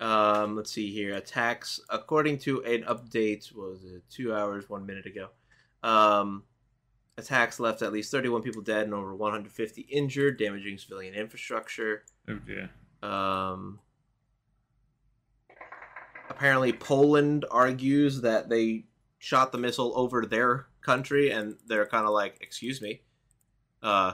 Um, 0.06 0.56
let's 0.58 0.72
see 0.72 0.92
here. 0.92 1.14
Attacks, 1.16 1.80
according 1.90 2.40
to 2.40 2.64
an 2.66 2.84
update, 2.84 3.54
was 3.56 3.84
it 3.86 4.04
two 4.10 4.34
hours, 4.34 4.68
one 4.70 4.86
minute 4.86 5.06
ago? 5.06 5.30
Um, 5.84 6.44
attacks 7.18 7.60
left 7.60 7.82
at 7.82 7.94
least 7.94 8.12
31 8.12 8.42
people 8.42 8.62
dead 8.62 8.86
and 8.86 8.94
over 8.94 9.14
150 9.14 9.82
injured, 9.82 10.38
damaging 10.40 10.78
civilian 10.78 11.14
infrastructure. 11.14 12.04
oh 12.28 12.40
dear. 12.46 12.70
Um, 13.02 13.80
apparently, 16.30 16.72
Poland 16.74 17.46
argues 17.52 18.22
that 18.22 18.50
they 18.50 18.86
shot 19.20 19.52
the 19.52 19.58
missile 19.58 19.92
over 19.96 20.26
their 20.26 20.68
country, 20.82 21.32
and 21.32 21.58
they're 21.68 21.86
kind 21.86 22.06
of 22.06 22.12
like, 22.12 22.38
"Excuse 22.42 22.82
me, 22.82 23.02
uh, 23.82 24.14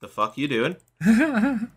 the 0.00 0.08
fuck 0.08 0.38
you 0.38 0.48
doing? 0.48 0.76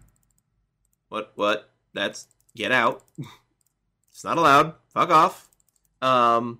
What? 1.09 1.31
What? 1.33 1.71
That's 1.95 2.27
get 2.55 2.71
out. 2.71 3.03
it's 4.11 4.23
not 4.23 4.37
allowed. 4.37 4.75
Fuck 4.93 5.09
off." 5.09 5.49
Um, 6.03 6.59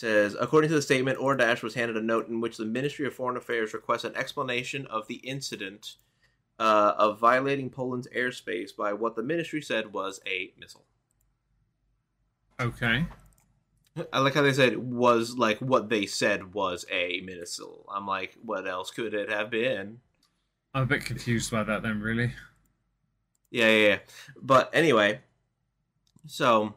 says, 0.00 0.34
according 0.40 0.70
to 0.70 0.74
the 0.74 0.82
statement, 0.82 1.18
Ordash 1.18 1.62
was 1.62 1.74
handed 1.74 1.96
a 1.96 2.00
note 2.00 2.28
in 2.28 2.40
which 2.40 2.56
the 2.56 2.64
Ministry 2.64 3.06
of 3.06 3.14
Foreign 3.14 3.36
Affairs 3.36 3.74
requests 3.74 4.04
an 4.04 4.16
explanation 4.16 4.86
of 4.86 5.06
the 5.06 5.16
incident 5.16 5.96
uh, 6.58 6.94
of 6.98 7.20
violating 7.20 7.70
Poland's 7.70 8.08
airspace 8.16 8.74
by 8.74 8.92
what 8.92 9.14
the 9.14 9.22
ministry 9.22 9.62
said 9.62 9.92
was 9.92 10.20
a 10.26 10.52
missile. 10.58 10.84
okay. 12.60 13.06
I 14.12 14.20
like 14.20 14.34
how 14.34 14.42
they 14.42 14.52
said 14.52 14.76
was 14.78 15.36
like 15.36 15.58
what 15.58 15.88
they 15.88 16.06
said 16.06 16.54
was 16.54 16.86
a 16.90 17.20
missile. 17.22 17.84
I'm 17.92 18.06
like, 18.06 18.36
what 18.42 18.68
else 18.68 18.90
could 18.90 19.14
it 19.14 19.28
have 19.30 19.50
been? 19.50 19.98
I'm 20.72 20.84
a 20.84 20.86
bit 20.86 21.04
confused 21.04 21.50
by 21.50 21.64
that 21.64 21.82
then, 21.82 22.00
really. 22.00 22.32
Yeah, 23.50 23.68
yeah, 23.68 23.88
yeah. 23.88 23.98
But 24.40 24.70
anyway, 24.72 25.20
so 26.26 26.74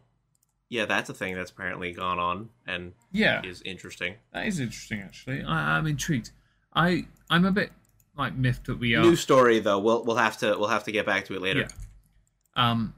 yeah, 0.74 0.86
that's 0.86 1.10
a 1.10 1.14
thing 1.14 1.36
that's 1.36 1.52
apparently 1.52 1.92
gone 1.92 2.18
on 2.20 2.50
and 2.66 2.94
Yeah, 3.12 3.46
is 3.46 3.62
interesting. 3.62 4.16
that 4.34 4.48
is 4.48 4.60
interesting. 4.60 5.02
Actually, 5.02 5.44
I, 5.44 5.78
I'm 5.78 5.86
intrigued. 5.86 6.32
I 6.74 7.06
I'm 7.30 7.46
a 7.46 7.52
bit 7.52 7.72
like 8.18 8.36
miffed 8.36 8.66
that 8.66 8.80
we 8.80 8.96
are. 8.96 9.04
New 9.04 9.16
story 9.16 9.60
though. 9.60 9.78
We'll 9.80 10.04
we'll 10.04 10.16
have 10.18 10.38
to 10.40 10.58
we'll 10.58 10.70
have 10.70 10.84
to 10.86 10.92
get 10.92 11.06
back 11.06 11.26
to 11.26 11.36
it 11.36 11.42
later. 11.42 11.62
Yeah. 11.62 12.70
Um, 12.72 12.96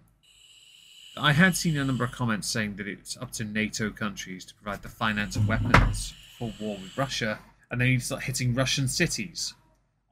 I 1.17 1.33
had 1.33 1.55
seen 1.55 1.77
a 1.77 1.83
number 1.83 2.03
of 2.05 2.11
comments 2.11 2.47
saying 2.47 2.75
that 2.77 2.87
it's 2.87 3.17
up 3.17 3.31
to 3.33 3.43
NATO 3.43 3.89
countries 3.89 4.45
to 4.45 4.53
provide 4.55 4.81
the 4.81 4.89
finance 4.89 5.35
and 5.35 5.47
weapons 5.47 6.13
for 6.37 6.53
war 6.59 6.77
with 6.81 6.97
Russia, 6.97 7.39
and 7.69 7.79
they 7.79 7.89
need 7.89 7.99
to 7.99 8.05
start 8.05 8.23
hitting 8.23 8.53
Russian 8.53 8.87
cities. 8.87 9.53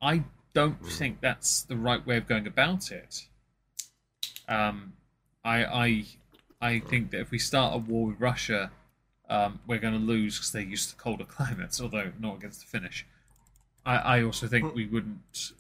I 0.01 0.23
don't 0.53 0.85
think 0.85 1.21
that's 1.21 1.63
the 1.63 1.75
right 1.77 2.05
way 2.05 2.17
of 2.17 2.27
going 2.27 2.45
about 2.47 2.91
it. 2.91 3.27
Um, 4.47 4.93
I 5.43 5.65
I 5.65 6.05
I 6.63 6.79
think 6.79 7.11
that 7.11 7.19
if 7.19 7.29
we 7.29 7.39
start 7.39 7.75
a 7.75 7.77
war 7.77 8.07
with 8.07 8.21
Russia, 8.21 8.71
um, 9.29 9.59
we're 9.67 9.79
going 9.79 9.93
to 9.93 9.99
lose 9.99 10.37
because 10.37 10.53
they're 10.53 10.61
used 10.61 10.91
to 10.91 10.95
colder 10.95 11.25
climates, 11.27 11.81
although 11.81 12.13
not 12.19 12.37
against 12.37 12.61
the 12.61 12.67
Finnish. 12.67 13.05
I, 13.85 13.97
I 13.97 14.23
also 14.23 14.47
think 14.47 14.73
we 14.73 14.85
wouldn't 14.85 15.51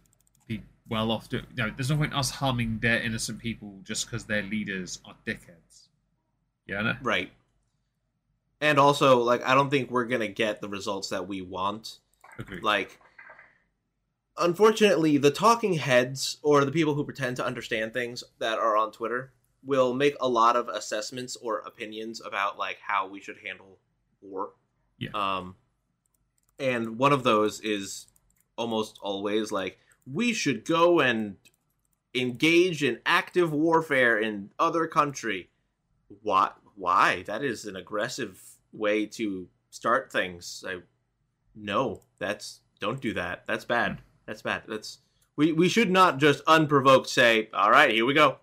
be 0.47 0.63
well 0.87 1.11
off. 1.11 1.27
Do, 1.27 1.37
you 1.37 1.43
know, 1.57 1.73
there's 1.75 1.89
no 1.89 1.97
point 1.97 2.13
us 2.13 2.31
harming 2.31 2.79
their 2.79 3.01
innocent 3.01 3.39
people 3.39 3.79
just 3.83 4.05
because 4.05 4.23
their 4.23 4.43
leaders 4.43 4.99
are 5.03 5.15
dickheads. 5.27 5.89
Yeah, 6.67 6.81
no? 6.81 6.95
Right. 7.01 7.31
And 8.61 8.79
also, 8.79 9.17
like, 9.17 9.43
I 9.45 9.55
don't 9.55 9.69
think 9.69 9.91
we're 9.91 10.05
gonna 10.05 10.29
get 10.29 10.61
the 10.61 10.69
results 10.69 11.09
that 11.09 11.27
we 11.27 11.41
want. 11.41 11.99
agree. 12.39 12.61
Like, 12.61 12.97
unfortunately, 14.37 15.17
the 15.17 15.31
talking 15.31 15.73
heads 15.73 16.37
or 16.41 16.63
the 16.63 16.71
people 16.71 16.93
who 16.93 17.03
pretend 17.03 17.35
to 17.37 17.45
understand 17.45 17.93
things 17.93 18.23
that 18.39 18.57
are 18.57 18.77
on 18.77 18.93
Twitter 18.93 19.33
will 19.65 19.93
make 19.93 20.15
a 20.19 20.27
lot 20.27 20.55
of 20.55 20.67
assessments 20.67 21.35
or 21.37 21.59
opinions 21.59 22.21
about 22.23 22.57
like 22.57 22.77
how 22.85 23.07
we 23.07 23.21
should 23.21 23.37
handle 23.45 23.79
war. 24.21 24.51
Yeah. 24.97 25.09
Um, 25.13 25.55
and 26.59 26.97
one 26.97 27.13
of 27.13 27.23
those 27.23 27.59
is 27.61 28.07
almost 28.57 28.99
always 29.01 29.51
like 29.51 29.79
we 30.11 30.33
should 30.33 30.65
go 30.65 30.99
and 30.99 31.37
engage 32.13 32.83
in 32.83 32.99
active 33.05 33.51
warfare 33.51 34.19
in 34.19 34.49
other 34.59 34.87
country. 34.87 35.49
Why? 36.21 36.51
Why? 36.75 37.23
That 37.23 37.43
is 37.43 37.65
an 37.65 37.75
aggressive 37.75 38.41
way 38.71 39.05
to 39.07 39.47
start 39.69 40.11
things. 40.11 40.63
I 40.67 40.79
no, 41.55 42.01
that's 42.19 42.61
don't 42.79 43.01
do 43.01 43.13
that. 43.13 43.43
That's 43.47 43.65
bad. 43.65 43.99
That's 44.25 44.41
bad. 44.41 44.63
That's 44.67 44.99
we 45.35 45.51
we 45.51 45.69
should 45.69 45.91
not 45.91 46.17
just 46.17 46.41
unprovoked 46.47 47.09
say, 47.09 47.49
"All 47.53 47.71
right, 47.71 47.91
here 47.91 48.05
we 48.05 48.13
go." 48.13 48.37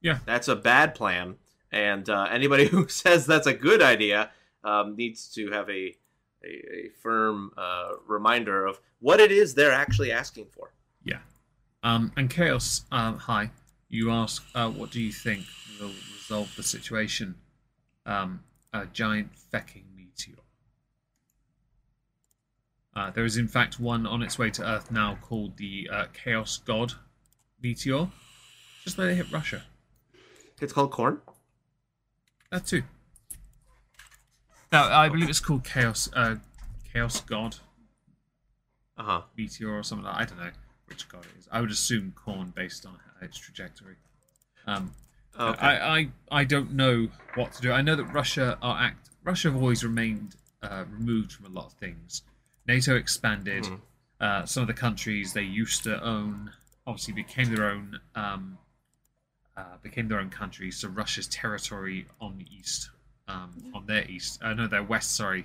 Yeah. 0.00 0.18
that's 0.24 0.48
a 0.48 0.56
bad 0.56 0.94
plan. 0.94 1.36
And 1.72 2.08
uh, 2.08 2.28
anybody 2.30 2.66
who 2.68 2.88
says 2.88 3.26
that's 3.26 3.46
a 3.46 3.54
good 3.54 3.82
idea 3.82 4.30
um, 4.64 4.96
needs 4.96 5.28
to 5.34 5.50
have 5.50 5.68
a 5.70 5.94
a, 6.44 6.48
a 6.48 6.88
firm 7.02 7.52
uh, 7.56 7.90
reminder 8.06 8.66
of 8.66 8.80
what 9.00 9.20
it 9.20 9.32
is 9.32 9.54
they're 9.54 9.72
actually 9.72 10.12
asking 10.12 10.46
for. 10.46 10.72
Yeah. 11.04 11.18
Um, 11.82 12.12
and 12.16 12.30
Chaos, 12.30 12.84
um, 12.92 13.18
hi. 13.18 13.50
You 13.88 14.10
ask, 14.10 14.44
uh, 14.54 14.70
what 14.70 14.90
do 14.90 15.00
you 15.02 15.12
think 15.12 15.44
will 15.80 15.90
resolve 16.14 16.52
the 16.56 16.62
situation? 16.62 17.34
Um, 18.06 18.44
a 18.72 18.86
giant 18.86 19.30
fecking 19.52 19.84
meteor. 19.96 20.36
Uh, 22.94 23.10
there 23.10 23.24
is, 23.24 23.36
in 23.36 23.48
fact, 23.48 23.80
one 23.80 24.06
on 24.06 24.22
its 24.22 24.38
way 24.38 24.50
to 24.50 24.66
Earth 24.66 24.90
now 24.90 25.18
called 25.20 25.56
the 25.56 25.88
uh, 25.92 26.04
Chaos 26.12 26.58
God 26.64 26.92
meteor. 27.60 28.08
Just 28.84 28.98
let 28.98 29.08
it 29.08 29.16
hit 29.16 29.32
Russia. 29.32 29.62
It's 30.60 30.72
called 30.72 30.90
Khorne. 30.92 31.20
That 32.50 32.66
too. 32.66 32.82
Now, 34.72 34.84
I 34.96 35.08
believe 35.08 35.28
it's 35.28 35.40
called 35.40 35.64
Chaos, 35.64 36.08
uh, 36.14 36.36
Chaos 36.92 37.20
God 37.20 37.56
Uh 38.96 39.02
huh. 39.02 39.22
meteor 39.36 39.70
or 39.70 39.82
something. 39.82 40.04
Like 40.04 40.16
I 40.16 40.24
don't 40.24 40.38
know 40.38 40.50
which 40.86 41.08
god 41.08 41.24
it 41.24 41.38
is. 41.38 41.48
I 41.50 41.60
would 41.60 41.70
assume 41.70 42.12
Khorne 42.16 42.54
based 42.54 42.86
on 42.86 42.98
its 43.20 43.38
trajectory. 43.38 43.96
Um, 44.66 44.92
Okay. 45.38 45.58
I, 45.64 45.98
I 45.98 46.08
I 46.32 46.44
don't 46.44 46.72
know 46.72 47.08
what 47.36 47.52
to 47.54 47.62
do. 47.62 47.70
I 47.72 47.82
know 47.82 47.94
that 47.94 48.04
Russia 48.06 48.58
are 48.60 48.76
act. 48.82 49.10
Russia 49.22 49.48
have 49.50 49.60
always 49.62 49.84
remained 49.84 50.34
uh, 50.60 50.84
removed 50.90 51.32
from 51.32 51.46
a 51.46 51.48
lot 51.48 51.66
of 51.66 51.72
things. 51.74 52.22
NATO 52.66 52.96
expanded. 52.96 53.64
Mhm. 53.64 53.80
Uh, 54.20 54.44
some 54.44 54.62
of 54.62 54.66
the 54.66 54.74
countries 54.74 55.32
they 55.32 55.42
used 55.42 55.84
to 55.84 56.02
own 56.04 56.52
obviously 56.86 57.14
became 57.14 57.54
their 57.54 57.70
own 57.70 58.00
um, 58.16 58.58
uh, 59.60 59.76
became 59.82 60.08
their 60.08 60.20
own 60.20 60.30
countries. 60.30 60.76
So 60.78 60.88
Russia's 60.88 61.28
territory 61.28 62.06
on 62.20 62.38
the 62.38 62.46
east, 62.58 62.90
um, 63.28 63.50
on 63.74 63.86
their 63.86 64.04
east, 64.10 64.42
uh, 64.42 64.54
no, 64.54 64.66
their 64.66 64.82
west, 64.82 65.14
sorry, 65.14 65.44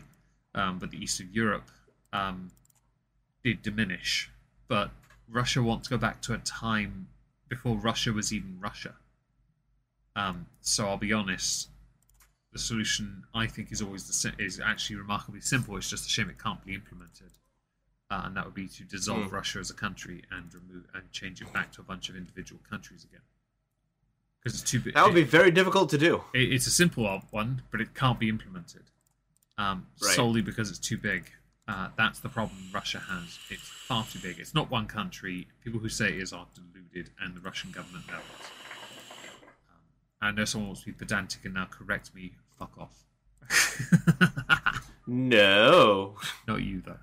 um, 0.53 0.79
but 0.79 0.91
the 0.91 0.97
east 0.97 1.19
of 1.19 1.29
Europe 1.35 1.69
um, 2.13 2.51
did 3.43 3.61
diminish. 3.61 4.29
But 4.67 4.91
Russia 5.29 5.61
wants 5.61 5.87
to 5.87 5.95
go 5.95 5.97
back 5.97 6.21
to 6.21 6.33
a 6.33 6.37
time 6.37 7.07
before 7.49 7.75
Russia 7.75 8.13
was 8.13 8.31
even 8.31 8.57
Russia. 8.59 8.95
Um, 10.15 10.45
so 10.61 10.87
I'll 10.87 10.97
be 10.97 11.11
honest, 11.11 11.67
the 12.53 12.59
solution 12.59 13.23
I 13.33 13.47
think 13.47 13.71
is 13.71 13.81
always 13.81 14.07
the 14.07 14.13
si- 14.13 14.31
is 14.39 14.61
actually 14.61 14.95
remarkably 14.95 15.41
simple. 15.41 15.75
It's 15.75 15.89
just 15.89 16.05
a 16.05 16.09
shame 16.09 16.29
it 16.29 16.41
can't 16.41 16.63
be 16.65 16.73
implemented, 16.73 17.31
uh, 18.09 18.21
and 18.23 18.37
that 18.37 18.45
would 18.45 18.53
be 18.53 18.67
to 18.67 18.83
dissolve 18.83 19.27
Hmm. 19.27 19.35
Russia 19.35 19.59
as 19.59 19.69
a 19.69 19.73
country 19.73 20.23
and 20.31 20.53
remove 20.53 20.85
and 20.93 21.11
change 21.11 21.41
it 21.41 21.51
back 21.51 21.73
to 21.73 21.81
a 21.81 21.83
bunch 21.83 22.07
of 22.07 22.15
individual 22.15 22.61
countries 22.69 23.03
again. 23.03 23.21
Because 24.45 24.61
it's 24.61 24.69
too 24.71 24.79
big. 24.79 24.93
that 24.93 25.03
would 25.03 25.15
be 25.15 25.23
very 25.23 25.49
difficult 25.49 25.89
to 25.89 25.97
do. 25.97 26.21
It, 26.33 26.53
it's 26.53 26.67
a 26.67 26.71
simple 26.71 27.03
one, 27.31 27.63
but 27.71 27.81
it 27.81 27.95
can't 27.95 28.19
be 28.19 28.29
implemented 28.29 28.83
um, 29.57 29.87
Right. 30.03 30.13
solely 30.15 30.41
because 30.43 30.69
it's 30.69 30.77
too 30.79 30.97
big. 30.99 31.31
Uh, 31.67 31.89
that's 31.97 32.19
the 32.19 32.29
problem 32.29 32.59
Russia 32.71 32.99
has. 32.99 33.39
It's 33.49 33.63
far 33.67 34.05
too 34.05 34.19
big. 34.19 34.37
It's 34.39 34.53
not 34.53 34.69
one 34.69 34.85
country. 34.85 35.47
People 35.63 35.79
who 35.79 35.89
say 35.89 36.09
it 36.09 36.19
is 36.19 36.31
are 36.31 36.45
deluded, 36.53 37.09
and 37.19 37.35
the 37.35 37.39
Russian 37.41 37.71
government 37.71 38.05
knows. 38.07 38.19
Um, 39.71 39.79
I 40.21 40.31
know 40.31 40.45
someone 40.45 40.67
wants 40.69 40.81
to 40.81 40.85
be 40.87 40.91
pedantic 40.93 41.43
and 41.43 41.55
now 41.55 41.65
correct 41.65 42.13
me. 42.13 42.33
Fuck 42.59 42.77
off. 42.77 43.03
No. 45.07 46.15
not 46.47 46.61
you 46.63 46.81
though. 46.81 46.97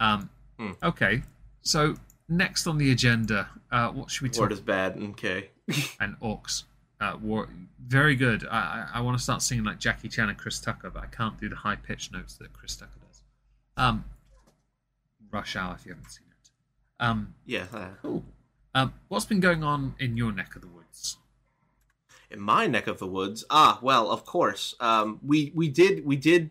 Um, 0.00 0.30
Hmm. 0.58 0.72
Okay, 0.82 1.22
so 1.62 1.94
next 2.28 2.66
on 2.66 2.78
the 2.78 2.90
agenda, 2.90 3.48
uh, 3.70 3.90
what 3.90 4.10
should 4.10 4.22
we 4.22 4.28
talk 4.28 4.40
Word 4.42 4.52
is 4.52 4.60
bad. 4.60 4.96
Okay. 5.10 5.50
and 6.00 6.18
orcs. 6.20 6.64
Uh, 7.00 7.16
war, 7.22 7.48
very 7.86 8.16
good. 8.16 8.44
I, 8.50 8.86
I, 8.92 8.98
I 8.98 9.00
want 9.02 9.16
to 9.16 9.22
start 9.22 9.40
singing 9.42 9.64
like 9.64 9.78
Jackie 9.78 10.08
Chan 10.08 10.28
and 10.28 10.36
Chris 10.36 10.58
Tucker, 10.58 10.90
but 10.90 11.02
I 11.02 11.06
can't 11.06 11.38
do 11.38 11.48
the 11.48 11.54
high 11.56 11.76
pitched 11.76 12.12
notes 12.12 12.36
that 12.38 12.52
Chris 12.52 12.74
Tucker 12.76 12.98
does. 13.06 13.22
Um, 13.76 14.04
Rush 15.30 15.54
Hour, 15.56 15.76
if 15.78 15.86
you 15.86 15.92
haven't 15.92 16.10
seen 16.10 16.26
it. 16.42 16.50
Um, 16.98 17.34
Yeah. 17.46 17.66
uh, 17.72 17.88
cool. 18.02 18.24
Um, 18.74 18.94
what's 19.08 19.26
been 19.26 19.40
going 19.40 19.62
on 19.62 19.94
in 20.00 20.16
your 20.16 20.32
neck 20.32 20.56
of 20.56 20.62
the 20.62 20.68
woods? 20.68 21.18
in 22.30 22.38
my 22.40 22.66
neck 22.66 22.86
of 22.86 22.98
the 22.98 23.06
woods. 23.06 23.42
Ah, 23.48 23.78
well, 23.80 24.10
of 24.10 24.24
course. 24.26 24.74
Um, 24.80 25.18
we 25.24 25.50
we 25.54 25.66
did 25.68 26.04
we 26.04 26.14
did 26.16 26.50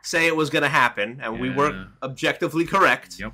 say 0.00 0.28
it 0.28 0.36
was 0.36 0.48
going 0.48 0.62
to 0.62 0.68
happen, 0.68 1.18
and 1.20 1.40
we 1.40 1.50
were 1.50 1.88
objectively 2.04 2.64
correct. 2.64 3.18
Yep. 3.18 3.32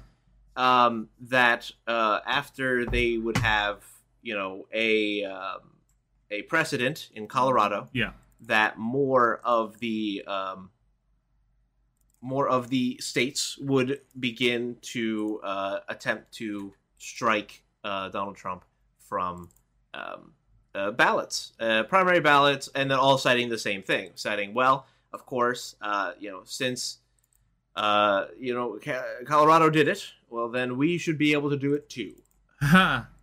Um, 0.57 1.11
that 1.21 1.71
uh, 1.87 2.21
after 2.27 2.87
they 2.87 3.19
would 3.19 3.37
have 3.37 3.85
you 4.25 4.35
know 4.35 4.67
a 4.73 5.23
um, 5.25 5.61
a 6.31 6.43
precedent 6.43 7.11
in 7.15 7.29
Colorado 7.29 7.89
Yeah. 7.93 8.13
that 8.41 8.79
more 8.79 9.41
of 9.45 9.79
the 9.79 10.25
um, 10.27 10.71
more 12.21 12.49
of 12.49 12.71
the 12.71 12.99
states 13.01 13.59
would 13.59 14.01
begin 14.19 14.77
to 14.81 15.41
uh, 15.45 15.79
attempt 15.89 16.33
to 16.33 16.73
strike 16.99 17.63
uh, 17.85 18.09
Donald 18.09 18.35
Trump 18.37 18.65
from 18.99 19.51
um, 19.93 20.33
uh, 20.75 20.91
ballots, 20.91 21.53
uh, 21.61 21.83
primary 21.85 22.21
ballots, 22.21 22.69
and 22.75 22.91
then 22.91 22.99
all 22.99 23.19
citing 23.19 23.51
the 23.51 23.59
same 23.59 23.83
thing, 23.83 24.11
citing, 24.15 24.55
well, 24.55 24.87
of 25.13 25.27
course, 25.27 25.77
uh, 25.83 26.13
you 26.19 26.31
know, 26.31 26.41
since 26.45 26.99
uh, 27.77 28.25
you 28.39 28.55
know 28.55 28.79
Colorado 29.27 29.69
did 29.69 29.87
it, 29.87 30.03
well, 30.31 30.49
then 30.49 30.77
we 30.79 30.97
should 30.99 31.19
be 31.19 31.33
able 31.33 31.51
to 31.51 31.57
do 31.59 31.75
it 31.75 31.89
too. 31.91 32.15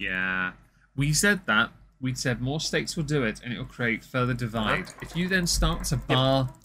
yeah, 0.00 0.52
we 0.96 1.12
said 1.12 1.42
that. 1.46 1.70
We 2.00 2.14
said 2.14 2.40
more 2.40 2.60
states 2.60 2.96
will 2.96 3.04
do 3.04 3.22
it, 3.22 3.40
and 3.44 3.52
it 3.52 3.58
will 3.58 3.66
create 3.66 4.02
further 4.02 4.32
divide. 4.32 4.84
Uh-huh. 4.84 4.98
If 5.02 5.14
you 5.14 5.28
then 5.28 5.46
start 5.46 5.84
to 5.84 5.98
bar 5.98 6.48
yep. 6.48 6.56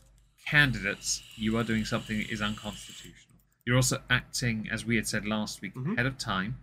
candidates, 0.49 1.21
you 1.35 1.57
are 1.57 1.63
doing 1.63 1.83
something 1.83 2.17
that 2.17 2.31
is 2.31 2.41
unconstitutional. 2.41 3.35
You're 3.65 3.75
also 3.75 3.99
acting, 4.09 4.69
as 4.71 4.85
we 4.85 4.95
had 4.95 5.07
said 5.07 5.25
last 5.25 5.61
week, 5.61 5.75
mm-hmm. 5.75 5.93
ahead 5.93 6.05
of 6.05 6.17
time 6.17 6.55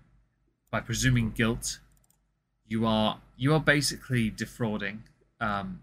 by 0.71 0.81
presuming 0.81 1.31
guilt. 1.33 1.81
You 2.67 2.87
are 2.87 3.21
you 3.37 3.53
are 3.53 3.61
basically 3.61 4.31
defrauding 4.31 5.03
um, 5.41 5.81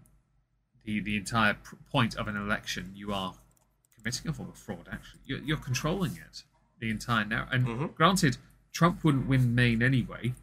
the 0.84 1.00
the 1.00 1.16
entire 1.16 1.56
point 1.92 2.16
of 2.16 2.26
an 2.26 2.36
election. 2.36 2.92
You 2.96 3.12
are 3.12 3.34
committing 3.96 4.28
a 4.28 4.32
form 4.32 4.48
of 4.48 4.56
fraud. 4.56 4.88
Actually, 4.90 5.20
you're, 5.26 5.40
you're 5.40 5.56
controlling 5.56 6.12
it 6.12 6.42
the 6.80 6.90
entire 6.90 7.24
now. 7.24 7.46
And 7.52 7.64
mm-hmm. 7.64 7.86
granted, 7.94 8.38
Trump 8.72 9.04
wouldn't 9.04 9.28
win 9.28 9.54
Maine 9.54 9.82
anyway. 9.82 10.34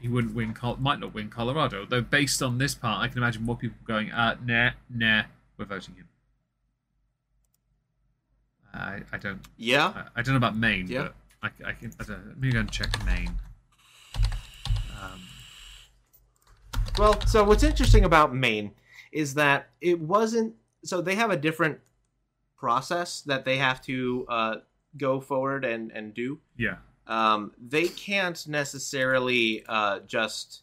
He 0.00 0.06
wouldn't 0.08 0.34
win, 0.34 0.54
might 0.78 1.00
not 1.00 1.12
win 1.12 1.28
Colorado. 1.28 1.84
Though 1.84 2.00
based 2.00 2.40
on 2.40 2.58
this 2.58 2.74
part, 2.74 3.02
I 3.02 3.08
can 3.08 3.18
imagine 3.18 3.42
more 3.42 3.56
people 3.56 3.78
going, 3.84 4.12
uh, 4.12 4.36
nah, 4.44 4.70
nah, 4.88 5.24
we're 5.56 5.64
voting 5.64 5.96
him. 5.96 6.08
I, 8.72 9.02
I 9.12 9.18
don't. 9.18 9.40
Yeah. 9.56 9.92
I, 9.94 10.20
I, 10.20 10.22
don't 10.22 10.34
know 10.34 10.36
about 10.36 10.56
Maine, 10.56 10.86
yeah. 10.88 11.08
but 11.42 11.52
I, 11.64 11.70
I 11.70 11.72
can. 11.72 11.92
I 11.98 12.04
don't, 12.04 12.28
let 12.28 12.38
me 12.38 12.52
go 12.52 12.60
and 12.60 12.70
check 12.70 12.90
Maine. 13.04 13.34
Um, 15.00 15.20
well, 16.98 17.20
so 17.26 17.42
what's 17.44 17.62
interesting 17.62 18.04
about 18.04 18.34
Maine 18.34 18.72
is 19.10 19.34
that 19.34 19.70
it 19.80 20.00
wasn't. 20.00 20.54
So 20.84 21.00
they 21.00 21.16
have 21.16 21.30
a 21.30 21.36
different 21.36 21.80
process 22.56 23.22
that 23.22 23.44
they 23.44 23.56
have 23.56 23.80
to 23.82 24.26
uh, 24.28 24.56
go 24.96 25.20
forward 25.20 25.64
and 25.64 25.90
and 25.92 26.14
do. 26.14 26.38
Yeah. 26.56 26.76
Um, 27.08 27.52
they 27.58 27.88
can't 27.88 28.46
necessarily 28.46 29.64
uh, 29.66 30.00
just. 30.06 30.62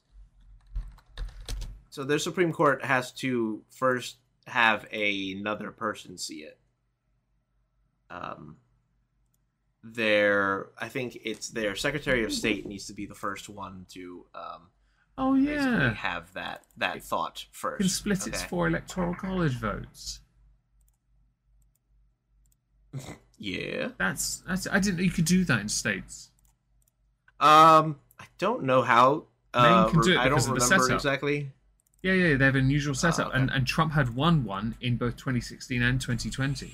So 1.89 2.03
their 2.03 2.19
Supreme 2.19 2.53
Court 2.53 2.86
has 2.86 3.12
to 3.13 3.63
first 3.71 4.17
have 4.47 4.86
a, 4.91 5.31
another 5.31 5.71
person 5.71 6.17
see 6.17 6.43
it. 6.43 6.60
Um, 8.10 8.58
their, 9.84 10.67
I 10.77 10.88
think 10.88 11.17
it's 11.23 11.49
their 11.49 11.75
Secretary 11.75 12.23
of 12.23 12.31
State 12.31 12.65
needs 12.65 12.86
to 12.88 12.93
be 12.93 13.05
the 13.05 13.15
first 13.15 13.49
one 13.49 13.86
to. 13.89 14.25
Um, 14.36 14.69
oh 15.17 15.34
yeah, 15.36 15.93
have 15.93 16.31
that 16.34 16.63
that 16.77 17.01
thought 17.03 17.45
first. 17.51 17.79
Can 17.79 17.89
split 17.89 18.21
okay. 18.21 18.31
its 18.31 18.43
four 18.43 18.67
electoral 18.67 19.15
college 19.15 19.53
votes. 19.53 20.19
yeah, 23.39 23.89
that's 23.97 24.43
that's. 24.47 24.67
I 24.71 24.79
didn't. 24.79 25.03
You 25.03 25.12
could 25.12 25.25
do 25.25 25.43
that 25.45 25.60
in 25.60 25.69
states. 25.69 26.29
Um, 27.39 27.98
I 28.19 28.26
don't 28.38 28.63
know 28.63 28.82
how. 28.82 29.26
Uh, 29.54 29.89
can 29.89 30.02
do 30.02 30.13
it 30.13 30.17
I 30.17 30.30
don't 30.30 30.41
remember 30.48 30.93
exactly. 30.93 31.52
Yeah, 32.02 32.13
yeah, 32.13 32.38
they 32.38 32.45
have 32.45 32.56
an 32.56 32.65
unusual 32.65 32.93
setup, 32.93 33.28
oh, 33.28 33.30
okay. 33.30 33.39
and 33.39 33.50
and 33.50 33.65
Trump 33.65 33.93
had 33.93 34.15
won 34.15 34.43
one 34.43 34.76
in 34.80 34.98
both 34.98 35.15
2016 35.15 35.82
and 35.82 36.00
2020. 36.00 36.71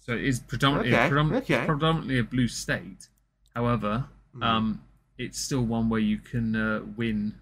So 0.00 0.12
it 0.12 0.24
is 0.24 0.40
predominantly 0.40 0.94
okay. 0.94 1.08
predominantly, 1.08 1.56
okay. 1.56 1.66
predominantly 1.66 2.18
a 2.18 2.24
blue 2.24 2.46
state. 2.46 3.08
However, 3.54 4.04
mm. 4.36 4.44
um, 4.44 4.82
it's 5.16 5.40
still 5.40 5.62
one 5.62 5.88
where 5.88 6.00
you 6.00 6.18
can 6.18 6.54
uh, 6.54 6.80
win 6.94 7.36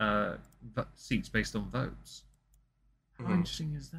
uh, 0.00 0.34
seats 0.96 1.28
based 1.28 1.54
on 1.54 1.70
votes. 1.70 2.24
How 3.18 3.26
mm. 3.26 3.34
interesting 3.34 3.74
is 3.76 3.90
that? 3.90 3.98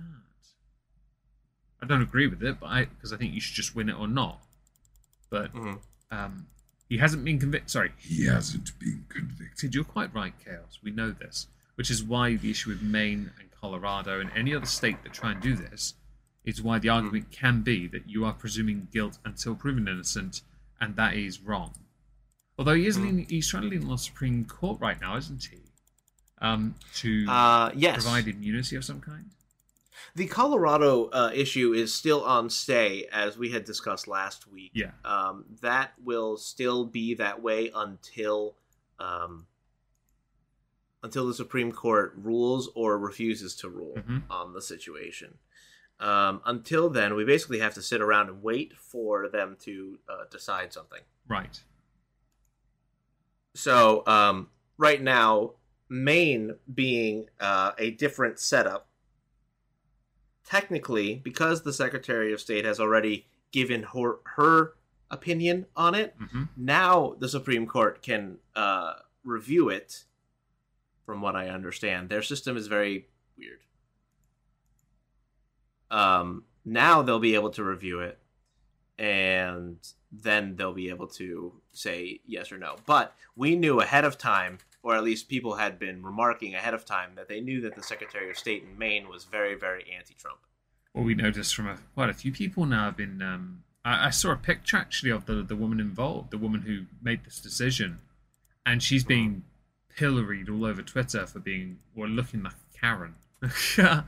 I 1.82 1.86
don't 1.86 2.02
agree 2.02 2.28
with 2.28 2.44
it, 2.44 2.60
but 2.60 2.68
I 2.68 2.86
because 2.86 3.14
I 3.14 3.18
think 3.18 3.34
you 3.34 3.40
should 3.42 3.56
just 3.56 3.74
win 3.74 3.88
it 3.90 3.98
or 3.98 4.08
not. 4.08 4.42
But 5.30 5.54
mm. 5.54 5.80
Um, 6.14 6.48
he 6.90 6.98
hasn't 6.98 7.26
been 7.26 7.40
convicted. 7.40 7.70
Sorry, 7.70 7.92
he 7.98 8.26
hasn't 8.26 8.78
been 8.80 9.06
convicted. 9.10 9.74
You're 9.74 9.84
quite 9.84 10.14
right, 10.14 10.34
Chaos. 10.44 10.80
We 10.84 10.92
know 10.92 11.12
this, 11.12 11.48
which 11.76 11.90
is 11.90 12.04
why 12.04 12.36
the 12.36 12.52
issue 12.52 12.70
with 12.70 12.82
Maine 12.82 13.32
and 13.40 13.50
Colorado 13.60 14.20
and 14.20 14.30
any 14.36 14.54
other 14.54 14.66
state 14.66 15.04
that 15.04 15.14
try 15.14 15.32
and 15.32 15.42
do 15.42 15.56
this 15.56 15.96
is 16.46 16.62
why 16.62 16.78
the 16.78 16.90
argument 16.90 17.30
mm. 17.30 17.32
can 17.32 17.62
be 17.62 17.88
that 17.88 18.08
you 18.08 18.26
are 18.26 18.34
presuming 18.34 18.88
guilt 18.92 19.18
until 19.26 19.56
proven 19.56 19.88
innocent, 19.88 20.42
and 20.80 20.96
that 20.98 21.16
is 21.16 21.42
wrong. 21.42 21.74
Although 22.60 22.76
he 22.76 22.86
is 22.86 22.98
mm. 22.98 23.04
leaning, 23.04 23.26
he's 23.30 23.48
trying 23.48 23.64
to 23.64 23.70
lean 23.70 23.84
on 23.84 23.90
the 23.90 23.98
Supreme 23.98 24.46
Court 24.46 24.80
right 24.80 25.00
now, 25.02 25.18
isn't 25.18 25.46
he? 25.46 25.60
Um, 26.42 26.76
to 26.96 27.26
uh, 27.30 27.72
yes. 27.74 28.04
provide 28.04 28.28
immunity 28.28 28.76
of 28.76 28.84
some 28.84 29.00
kind. 29.00 29.32
The 30.16 30.28
Colorado 30.28 31.06
uh, 31.06 31.32
issue 31.34 31.74
is 31.74 31.94
still 31.94 32.24
on 32.24 32.50
stay, 32.50 33.08
as 33.12 33.38
we 33.38 33.52
had 33.52 33.66
discussed 33.66 34.08
last 34.08 34.48
week. 34.52 34.72
Yeah, 34.74 34.92
um, 35.06 35.46
that 35.62 35.94
will 36.04 36.38
still 36.38 36.86
be 36.86 37.14
that 37.16 37.42
way 37.42 37.72
until 37.74 38.56
um, 39.00 39.48
until 41.04 41.28
the 41.28 41.34
Supreme 41.34 41.72
Court 41.72 42.14
rules 42.16 42.70
or 42.76 42.98
refuses 42.98 43.56
to 43.58 43.70
rule 43.70 43.96
mm-hmm. 43.98 44.20
on 44.30 44.54
the 44.54 44.62
situation. 44.62 45.36
Um, 46.00 46.42
until 46.46 46.90
then, 46.90 47.16
we 47.16 47.24
basically 47.24 47.60
have 47.60 47.74
to 47.76 47.82
sit 47.82 48.02
around 48.02 48.30
and 48.30 48.42
wait 48.42 48.74
for 48.78 49.30
them 49.30 49.58
to 49.62 50.00
uh, 50.10 50.24
decide 50.32 50.74
something. 50.74 51.02
Right. 51.28 51.62
So 53.54 54.06
um, 54.08 54.50
right 54.78 55.02
now, 55.02 55.52
Maine 55.90 56.56
being 56.74 57.28
uh, 57.40 57.72
a 57.78 57.92
different 57.92 58.40
setup, 58.40 58.88
technically, 60.46 61.16
because 61.16 61.64
the 61.64 61.74
Secretary 61.74 62.34
of 62.34 62.42
State 62.42 62.66
has 62.66 62.80
already 62.80 63.28
given 63.52 63.84
her 63.84 64.20
her 64.36 64.74
opinion 65.12 65.66
on 65.76 65.96
it, 65.96 66.18
mm-hmm. 66.20 66.44
now 66.58 67.16
the 67.20 67.30
Supreme 67.30 67.68
Court 67.68 68.02
can 68.02 68.38
uh, 68.56 68.94
review 69.24 69.70
it. 69.70 70.04
From 71.06 71.22
what 71.22 71.36
I 71.36 71.50
understand, 71.50 72.08
their 72.08 72.22
system 72.22 72.56
is 72.56 72.68
very 72.68 73.08
weird. 73.38 73.60
Um, 75.92 76.46
now 76.64 77.02
they'll 77.02 77.20
be 77.20 77.36
able 77.36 77.50
to 77.52 77.64
review 77.64 78.00
it, 78.00 78.20
and 78.98 79.78
then 80.14 80.56
they'll 80.56 80.74
be 80.74 80.90
able 80.90 81.08
to 81.08 81.54
say 81.74 82.22
yes 82.26 82.54
or 82.54 82.58
no. 82.58 82.78
But 82.86 83.14
we 83.36 83.56
knew 83.58 83.82
ahead 83.82 84.06
of 84.06 84.18
time, 84.18 84.60
or 84.84 84.96
at 84.96 85.04
least 85.04 85.30
people 85.30 85.56
had 85.56 85.80
been 85.80 86.04
remarking 86.04 86.54
ahead 86.54 86.74
of 86.74 86.86
time, 86.86 87.12
that 87.16 87.30
they 87.30 87.40
knew 87.40 87.62
that 87.62 87.76
the 87.76 87.82
Secretary 87.82 88.30
of 88.30 88.38
State 88.38 88.64
in 88.64 88.78
Maine 88.78 89.08
was 89.08 89.24
very, 89.24 89.56
very 89.56 89.86
anti-Trump. 89.98 90.40
Well, 90.94 91.06
we 91.06 91.16
noticed 91.16 91.56
from 91.56 91.68
a, 91.68 91.78
quite 91.96 92.10
a 92.10 92.14
few 92.14 92.32
people 92.32 92.66
now 92.66 92.86
have 92.86 92.98
been. 92.98 93.22
Um, 93.22 93.64
I, 93.84 94.08
I, 94.08 94.10
saw 94.12 94.32
a 94.32 94.36
picture 94.36 94.78
actually 94.78 95.10
of 95.10 95.26
the 95.26 95.42
the 95.42 95.56
woman 95.56 95.80
involved, 95.80 96.30
the 96.30 96.38
woman 96.38 96.62
who 96.62 96.86
made 97.02 97.26
this 97.26 97.40
decision, 97.40 98.00
and 98.66 98.84
she's 98.84 99.04
being 99.04 99.44
pilloried 99.96 100.50
all 100.50 100.66
over 100.66 100.84
Twitter 100.84 101.26
for 101.26 101.40
being 101.40 101.80
well 101.96 102.10
looking 102.10 102.44
like 102.44 102.54
Karen. 102.80 103.16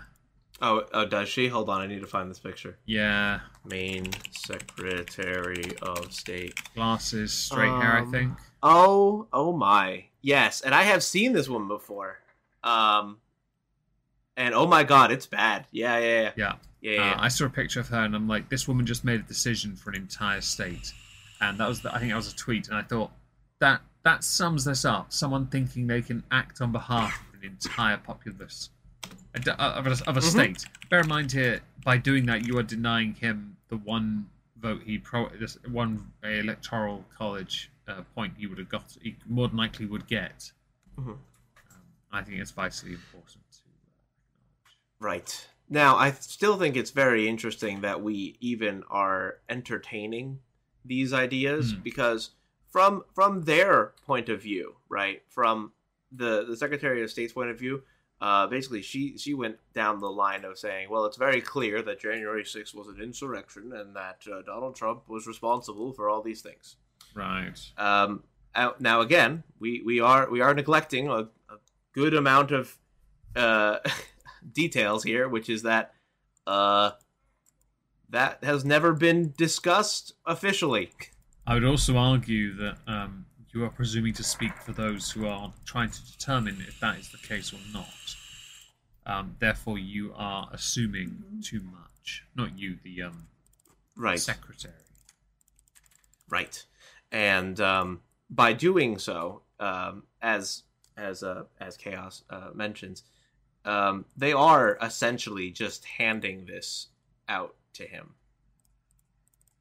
Oh, 0.61 0.83
oh, 0.93 1.05
does 1.05 1.27
she? 1.27 1.47
Hold 1.49 1.69
on, 1.69 1.81
I 1.81 1.87
need 1.87 1.99
to 1.99 2.07
find 2.07 2.31
this 2.31 2.39
picture. 2.39 2.77
Yeah. 2.85 3.41
Maine 3.65 4.09
Secretary 4.31 5.75
of 5.81 6.13
State. 6.13 6.59
Glasses, 6.73 7.33
straight 7.33 7.69
um, 7.69 7.81
hair, 7.81 7.97
I 7.97 7.99
um, 8.01 8.11
think. 8.11 8.33
Oh, 8.63 9.27
oh 9.33 9.51
my. 9.51 10.05
Yes, 10.25 10.61
and 10.61 10.73
I 10.73 10.81
have 10.81 11.03
seen 11.03 11.33
this 11.33 11.47
one 11.47 11.67
before. 11.67 12.17
Um, 12.63 13.19
and 14.35 14.55
oh 14.55 14.65
my 14.65 14.83
god, 14.83 15.11
it's 15.11 15.27
bad. 15.27 15.67
Yeah, 15.69 15.99
yeah, 15.99 16.07
yeah. 16.07 16.31
Yeah. 16.35 16.53
Yeah, 16.81 16.91
yeah. 16.91 17.11
Uh, 17.11 17.17
I 17.19 17.27
saw 17.27 17.45
a 17.45 17.49
picture 17.49 17.79
of 17.79 17.89
her, 17.89 17.99
and 17.99 18.15
I'm 18.15 18.27
like, 18.27 18.49
this 18.49 18.67
woman 18.67 18.87
just 18.87 19.05
made 19.05 19.19
a 19.19 19.23
decision 19.23 19.75
for 19.75 19.91
an 19.91 19.97
entire 19.97 20.41
state, 20.41 20.93
and 21.41 21.59
that 21.59 21.67
was, 21.67 21.81
the, 21.83 21.93
I 21.93 21.99
think, 21.99 22.09
that 22.11 22.17
was 22.17 22.33
a 22.33 22.35
tweet, 22.35 22.69
and 22.69 22.75
I 22.75 22.81
thought 22.81 23.11
that 23.59 23.81
that 24.03 24.23
sums 24.23 24.65
this 24.65 24.83
up. 24.83 25.13
Someone 25.13 25.45
thinking 25.45 25.85
they 25.85 26.01
can 26.01 26.23
act 26.31 26.59
on 26.59 26.71
behalf 26.71 27.21
of 27.31 27.39
an 27.39 27.47
entire 27.47 27.97
populace 27.97 28.71
of 29.35 29.47
a, 29.47 29.61
of 29.61 29.85
a 29.85 29.91
mm-hmm. 29.91 30.21
state. 30.21 30.65
Bear 30.89 31.01
in 31.01 31.07
mind 31.07 31.31
here, 31.31 31.59
by 31.83 31.97
doing 31.97 32.25
that, 32.25 32.47
you 32.47 32.57
are 32.57 32.63
denying 32.63 33.13
him 33.13 33.57
the 33.67 33.77
one 33.77 34.25
vote 34.59 34.81
he 34.83 34.97
pro 34.97 35.29
this 35.39 35.59
one 35.71 36.11
electoral 36.23 37.05
college 37.15 37.69
uh, 37.87 38.01
point 38.13 38.33
he 38.37 38.47
would 38.47 38.57
have 38.57 38.69
got. 38.69 38.97
More 39.27 39.47
than 39.47 39.57
likely 39.57 39.85
would 39.85 40.07
get. 40.07 40.51
Mm-hmm. 40.99 41.11
Um, 41.11 41.19
I 42.11 42.21
think 42.21 42.39
it's 42.39 42.51
vitally 42.51 42.93
important 42.93 43.43
to 43.51 43.59
uh, 43.67 44.71
Right 44.99 45.47
now, 45.69 45.95
I 45.95 46.11
still 46.11 46.57
think 46.57 46.75
it's 46.75 46.91
very 46.91 47.27
interesting 47.27 47.81
that 47.81 48.01
we 48.01 48.37
even 48.39 48.83
are 48.89 49.39
entertaining 49.49 50.39
these 50.83 51.13
ideas 51.13 51.73
mm. 51.73 51.83
because 51.83 52.31
from 52.67 53.03
from 53.13 53.43
their 53.43 53.93
point 54.05 54.29
of 54.29 54.41
view, 54.41 54.75
right, 54.89 55.23
from 55.29 55.71
the 56.11 56.45
the 56.45 56.55
Secretary 56.55 57.03
of 57.03 57.09
State's 57.09 57.33
point 57.33 57.49
of 57.49 57.57
view, 57.57 57.83
uh, 58.21 58.47
basically 58.47 58.81
she 58.81 59.17
she 59.17 59.33
went 59.33 59.57
down 59.73 59.99
the 59.99 60.09
line 60.09 60.45
of 60.45 60.57
saying, 60.57 60.89
well, 60.89 61.05
it's 61.05 61.17
very 61.17 61.41
clear 61.41 61.81
that 61.81 61.99
January 61.99 62.43
6th 62.43 62.75
was 62.75 62.87
an 62.87 63.01
insurrection 63.01 63.73
and 63.73 63.95
that 63.95 64.23
uh, 64.31 64.41
Donald 64.43 64.75
Trump 64.75 65.09
was 65.09 65.27
responsible 65.27 65.93
for 65.93 66.09
all 66.09 66.21
these 66.21 66.41
things. 66.41 66.77
Right. 67.15 67.57
Um, 67.77 68.23
now 68.79 69.01
again, 69.01 69.43
we, 69.59 69.81
we 69.83 69.99
are 69.99 70.29
we 70.29 70.41
are 70.41 70.53
neglecting 70.53 71.07
a, 71.07 71.13
a 71.49 71.57
good 71.93 72.13
amount 72.13 72.51
of 72.51 72.77
uh, 73.35 73.77
details 74.53 75.03
here, 75.03 75.27
which 75.27 75.49
is 75.49 75.63
that 75.63 75.93
uh, 76.45 76.91
that 78.09 78.43
has 78.43 78.63
never 78.63 78.93
been 78.93 79.33
discussed 79.37 80.13
officially. 80.25 80.91
I 81.47 81.53
would 81.55 81.63
also 81.65 81.97
argue 81.97 82.53
that 82.57 82.77
um, 82.87 83.25
you 83.53 83.63
are 83.63 83.69
presuming 83.69 84.13
to 84.15 84.23
speak 84.23 84.55
for 84.57 84.73
those 84.73 85.09
who 85.11 85.27
are 85.27 85.53
trying 85.65 85.89
to 85.91 86.05
determine 86.11 86.57
if 86.67 86.79
that 86.81 86.99
is 86.99 87.09
the 87.11 87.17
case 87.17 87.53
or 87.53 87.59
not. 87.73 88.15
Um, 89.05 89.35
therefore, 89.39 89.77
you 89.77 90.13
are 90.15 90.49
assuming 90.51 91.23
too 91.43 91.61
much. 91.61 92.23
Not 92.35 92.57
you, 92.57 92.77
the 92.83 93.03
um, 93.03 93.27
Right. 93.95 94.19
secretary. 94.19 94.73
Right. 96.29 96.65
And 97.15 97.61
um, 97.61 98.01
by 98.29 98.51
doing 98.51 98.97
so, 98.97 99.41
um, 99.57 100.03
as 100.21 100.63
as 100.97 101.23
uh, 101.23 101.43
as 101.61 101.77
Chaos 101.77 102.23
uh, 102.29 102.49
mentions, 102.53 103.03
um, 103.63 104.03
they 104.17 104.33
are 104.33 104.77
essentially 104.81 105.49
just 105.49 105.85
handing 105.85 106.45
this 106.45 106.87
out 107.29 107.55
to 107.75 107.85
him. 107.85 108.15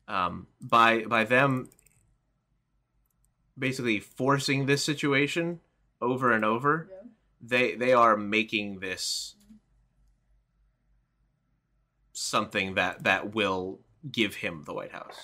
Um, 0.08 0.48
by 0.60 1.04
by 1.04 1.22
them 1.22 1.68
basically 3.56 4.00
forcing 4.00 4.66
this 4.66 4.82
situation 4.82 5.60
over 6.02 6.32
and 6.32 6.44
over, 6.44 6.88
Yeah. 6.90 7.08
they 7.40 7.74
they 7.76 7.92
are 7.92 8.16
making 8.16 8.80
this 8.80 9.36
something 12.12 12.74
that 12.74 13.04
that 13.04 13.32
will 13.32 13.78
give 14.10 14.34
him 14.34 14.64
the 14.64 14.74
White 14.74 14.90
House. 14.90 15.20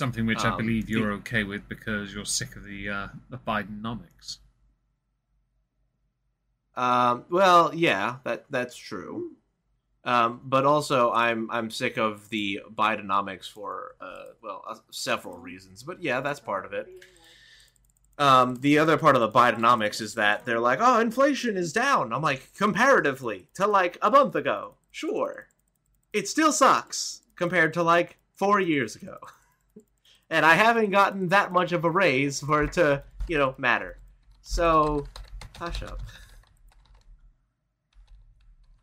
Something 0.00 0.24
which 0.24 0.42
I 0.46 0.48
Um, 0.52 0.56
believe 0.56 0.88
you're 0.88 1.08
the- 1.10 1.16
okay 1.20 1.44
with 1.44 1.68
because 1.68 2.14
you're 2.14 2.24
sick 2.24 2.56
of 2.56 2.64
the 2.64 2.88
uh, 2.88 3.08
the 3.28 3.36
Bidenomics. 3.36 4.38
Um, 6.74 7.26
well, 7.28 7.70
yeah, 7.74 8.16
that 8.24 8.46
that's 8.48 8.74
true. 8.76 9.32
Um, 10.04 10.40
but 10.42 10.64
also, 10.64 11.12
I'm 11.12 11.50
I'm 11.50 11.70
sick 11.70 11.98
of 11.98 12.30
the 12.30 12.60
Bidenomics 12.74 13.46
for 13.50 13.96
uh, 14.00 14.32
well 14.42 14.64
uh, 14.66 14.76
several 14.90 15.36
reasons. 15.36 15.82
But 15.82 16.02
yeah, 16.02 16.22
that's 16.22 16.40
part 16.40 16.64
of 16.64 16.72
it. 16.72 16.86
Um, 18.16 18.56
the 18.56 18.78
other 18.78 18.96
part 18.96 19.16
of 19.16 19.20
the 19.20 19.28
Bidenomics 19.38 20.00
is 20.00 20.14
that 20.14 20.46
they're 20.46 20.60
like, 20.60 20.78
oh, 20.80 20.98
inflation 21.00 21.58
is 21.58 21.74
down. 21.74 22.12
I'm 22.14 22.22
like, 22.22 22.54
comparatively 22.56 23.48
to 23.54 23.66
like 23.66 23.98
a 24.00 24.10
month 24.10 24.34
ago, 24.34 24.76
sure, 24.90 25.48
it 26.14 26.26
still 26.26 26.52
sucks 26.52 27.20
compared 27.36 27.74
to 27.74 27.82
like 27.82 28.16
four 28.34 28.60
years 28.60 28.96
ago, 28.96 29.18
and 30.30 30.46
I 30.46 30.54
haven't 30.54 30.90
gotten 30.90 31.28
that 31.28 31.52
much 31.52 31.72
of 31.72 31.84
a 31.84 31.90
raise 31.90 32.40
for 32.40 32.62
it 32.64 32.72
to 32.74 33.02
you 33.28 33.36
know 33.38 33.54
matter. 33.58 33.98
So, 34.42 35.06
hush 35.58 35.82
up. 35.82 36.00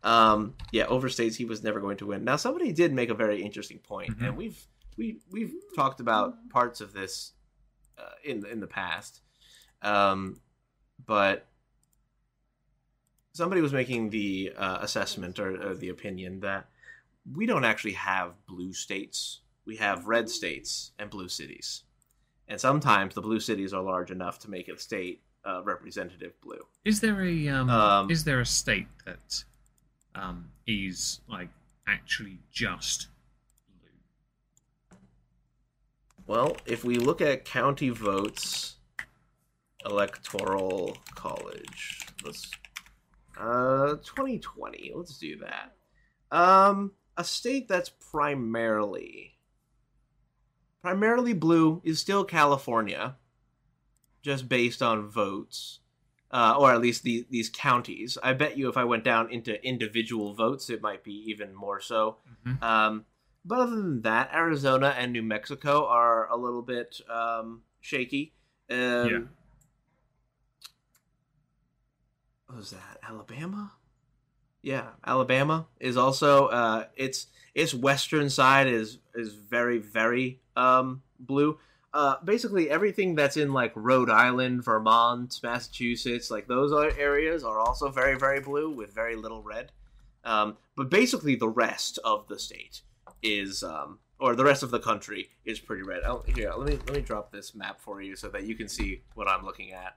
Um, 0.03 0.53
yeah, 0.71 0.85
overstates 0.85 1.35
he 1.35 1.45
was 1.45 1.63
never 1.63 1.79
going 1.79 1.97
to 1.97 2.05
win. 2.05 2.23
Now, 2.23 2.35
somebody 2.35 2.71
did 2.71 2.93
make 2.93 3.09
a 3.09 3.13
very 3.15 3.41
interesting 3.41 3.79
point, 3.79 4.17
Mhm. 4.19 4.27
and 4.27 4.37
we've 4.37 4.61
we 4.95 5.19
we've 5.31 5.53
talked 5.75 5.99
about 5.99 6.49
parts 6.49 6.81
of 6.81 6.93
this 6.93 7.33
uh, 7.97 8.11
in 8.23 8.45
in 8.45 8.59
the 8.59 8.67
past, 8.67 9.21
um, 9.81 10.39
but 11.05 11.47
somebody 13.33 13.61
was 13.61 13.73
making 13.73 14.09
the 14.11 14.53
uh, 14.55 14.77
assessment 14.81 15.39
or, 15.39 15.69
or 15.71 15.75
the 15.75 15.89
opinion 15.89 16.39
that 16.39 16.67
we 17.35 17.45
don't 17.45 17.65
actually 17.65 17.93
have 17.93 18.33
blue 18.47 18.73
states. 18.73 19.41
We 19.67 19.75
have 19.75 20.07
red 20.07 20.29
states 20.29 20.93
and 20.97 21.09
blue 21.09 21.27
cities, 21.27 21.83
and 22.47 22.59
sometimes 22.59 23.13
the 23.13 23.21
blue 23.21 23.41
cities 23.41 23.73
are 23.73 23.83
large 23.83 24.11
enough 24.11 24.39
to 24.39 24.49
make 24.49 24.69
a 24.69 24.79
state 24.79 25.23
uh, 25.43 25.61
representative 25.61 26.39
blue. 26.41 26.61
Is 26.85 27.01
there 27.01 27.21
a 27.21 27.47
um, 27.49 27.69
Um, 27.69 28.09
is 28.09 28.23
there 28.23 28.39
a 28.39 28.45
state 28.45 28.87
that 29.05 29.43
um, 30.15 30.51
is 30.65 31.19
like 31.27 31.49
actually 31.85 32.39
just 32.49 33.09
blue? 33.67 34.97
Well, 36.25 36.55
if 36.65 36.85
we 36.85 36.95
look 36.95 37.19
at 37.19 37.43
county 37.43 37.89
votes, 37.89 38.77
electoral 39.85 40.97
college, 41.13 42.07
let's 42.23 42.49
uh 43.37 43.97
2020. 43.97 44.93
Let's 44.95 45.17
do 45.17 45.39
that. 45.39 45.75
Um, 46.31 46.93
a 47.17 47.25
state 47.25 47.67
that's 47.67 47.89
primarily 47.89 49.36
primarily 50.81 51.33
blue 51.33 51.81
is 51.83 51.99
still 51.99 52.23
California, 52.23 53.15
just 54.21 54.47
based 54.49 54.81
on 54.81 55.07
votes, 55.07 55.79
uh, 56.31 56.55
or 56.57 56.71
at 56.71 56.81
least 56.81 57.03
the, 57.03 57.25
these 57.29 57.49
counties. 57.49 58.17
I 58.21 58.33
bet 58.33 58.57
you 58.57 58.69
if 58.69 58.77
I 58.77 58.83
went 58.83 59.03
down 59.03 59.31
into 59.31 59.63
individual 59.65 60.33
votes, 60.33 60.69
it 60.69 60.81
might 60.81 61.03
be 61.03 61.13
even 61.29 61.53
more 61.55 61.79
so. 61.79 62.17
Mhm. 62.45 62.61
Um, 62.61 63.05
but 63.45 63.59
other 63.59 63.77
than 63.77 64.01
that, 64.01 64.31
Arizona 64.33 64.93
and 64.97 65.13
New 65.13 65.23
Mexico 65.23 65.85
are 65.87 66.29
a 66.29 66.35
little 66.35 66.61
bit 66.61 66.99
um, 67.09 67.63
shaky. 67.79 68.33
Um, 68.69 68.77
Yeah. 68.77 69.19
What 72.47 72.57
was 72.57 72.71
that? 72.71 72.99
Alabama? 73.03 73.73
Yeah, 74.67 74.87
Alabama 75.05 75.65
is 75.79 75.95
also 75.95 76.47
uh, 76.47 76.87
its 76.97 77.27
its 77.55 77.73
western 77.73 78.29
side 78.29 78.67
is 78.67 78.97
is 79.15 79.33
very 79.33 79.77
very 79.77 80.41
um, 80.57 81.03
blue. 81.17 81.57
Uh, 81.93 82.15
basically, 82.21 82.69
everything 82.69 83.15
that's 83.15 83.37
in 83.37 83.53
like 83.53 83.71
Rhode 83.75 84.09
Island, 84.09 84.65
Vermont, 84.65 85.39
Massachusetts, 85.41 86.29
like 86.29 86.49
those 86.49 86.73
areas 86.97 87.45
are 87.45 87.61
also 87.61 87.87
very 87.87 88.19
very 88.19 88.41
blue 88.41 88.69
with 88.69 88.93
very 88.93 89.15
little 89.15 89.41
red. 89.41 89.71
Um, 90.25 90.57
but 90.75 90.89
basically, 90.89 91.37
the 91.37 91.47
rest 91.47 91.97
of 92.03 92.27
the 92.27 92.37
state 92.37 92.81
is, 93.23 93.63
um, 93.63 93.99
or 94.19 94.35
the 94.35 94.43
rest 94.43 94.63
of 94.63 94.71
the 94.71 94.79
country 94.81 95.29
is 95.45 95.61
pretty 95.61 95.83
red. 95.83 96.01
Oh, 96.05 96.25
here, 96.27 96.51
let 96.57 96.67
me 96.67 96.77
let 96.87 96.93
me 96.93 97.01
drop 97.01 97.31
this 97.31 97.55
map 97.55 97.79
for 97.79 98.01
you 98.01 98.17
so 98.17 98.27
that 98.27 98.43
you 98.43 98.53
can 98.53 98.67
see 98.67 98.99
what 99.15 99.29
I'm 99.29 99.45
looking 99.45 99.71
at, 99.71 99.95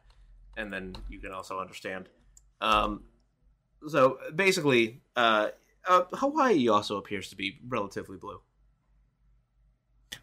and 0.57 0.73
then 0.73 0.95
you 1.09 1.19
can 1.19 1.33
also 1.33 1.59
understand. 1.59 2.09
Um, 2.61 3.03
so 3.89 4.19
basically, 4.35 5.01
uh, 5.17 5.49
uh, 5.89 6.03
Hawaii 6.13 6.69
also 6.69 6.97
appears 6.97 7.29
to 7.31 7.37
be 7.37 7.59
relatively 7.67 8.17
blue. 8.17 8.41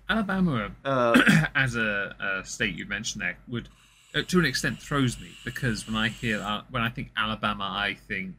Alabama, 0.09 0.71
Uh, 0.85 1.21
as 1.55 1.75
a, 1.75 2.15
a 2.19 2.45
state 2.45 2.75
you 2.75 2.85
mentioned 2.85 3.21
there, 3.21 3.37
would 3.47 3.69
uh, 4.15 4.21
to 4.27 4.39
an 4.39 4.45
extent 4.45 4.79
throws 4.79 5.19
me 5.19 5.29
because 5.43 5.85
when 5.87 5.95
I 5.95 6.07
hear 6.09 6.39
uh, 6.41 6.61
when 6.69 6.81
I 6.81 6.89
think 6.89 7.11
Alabama, 7.17 7.65
I 7.65 7.95
think 8.07 8.35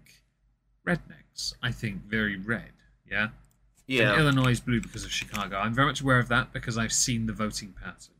rednecks. 0.86 1.54
I 1.62 1.72
think 1.72 2.02
very 2.04 2.36
red. 2.36 2.72
Yeah. 3.10 3.28
yeah. 3.86 4.12
And 4.12 4.20
Illinois 4.22 4.52
is 4.52 4.60
blue 4.60 4.80
because 4.80 5.04
of 5.04 5.12
Chicago. 5.12 5.56
I'm 5.56 5.74
very 5.74 5.86
much 5.86 6.00
aware 6.00 6.18
of 6.18 6.28
that 6.28 6.52
because 6.52 6.78
I've 6.78 6.92
seen 6.92 7.26
the 7.26 7.32
voting 7.32 7.74
pattern. 7.78 8.14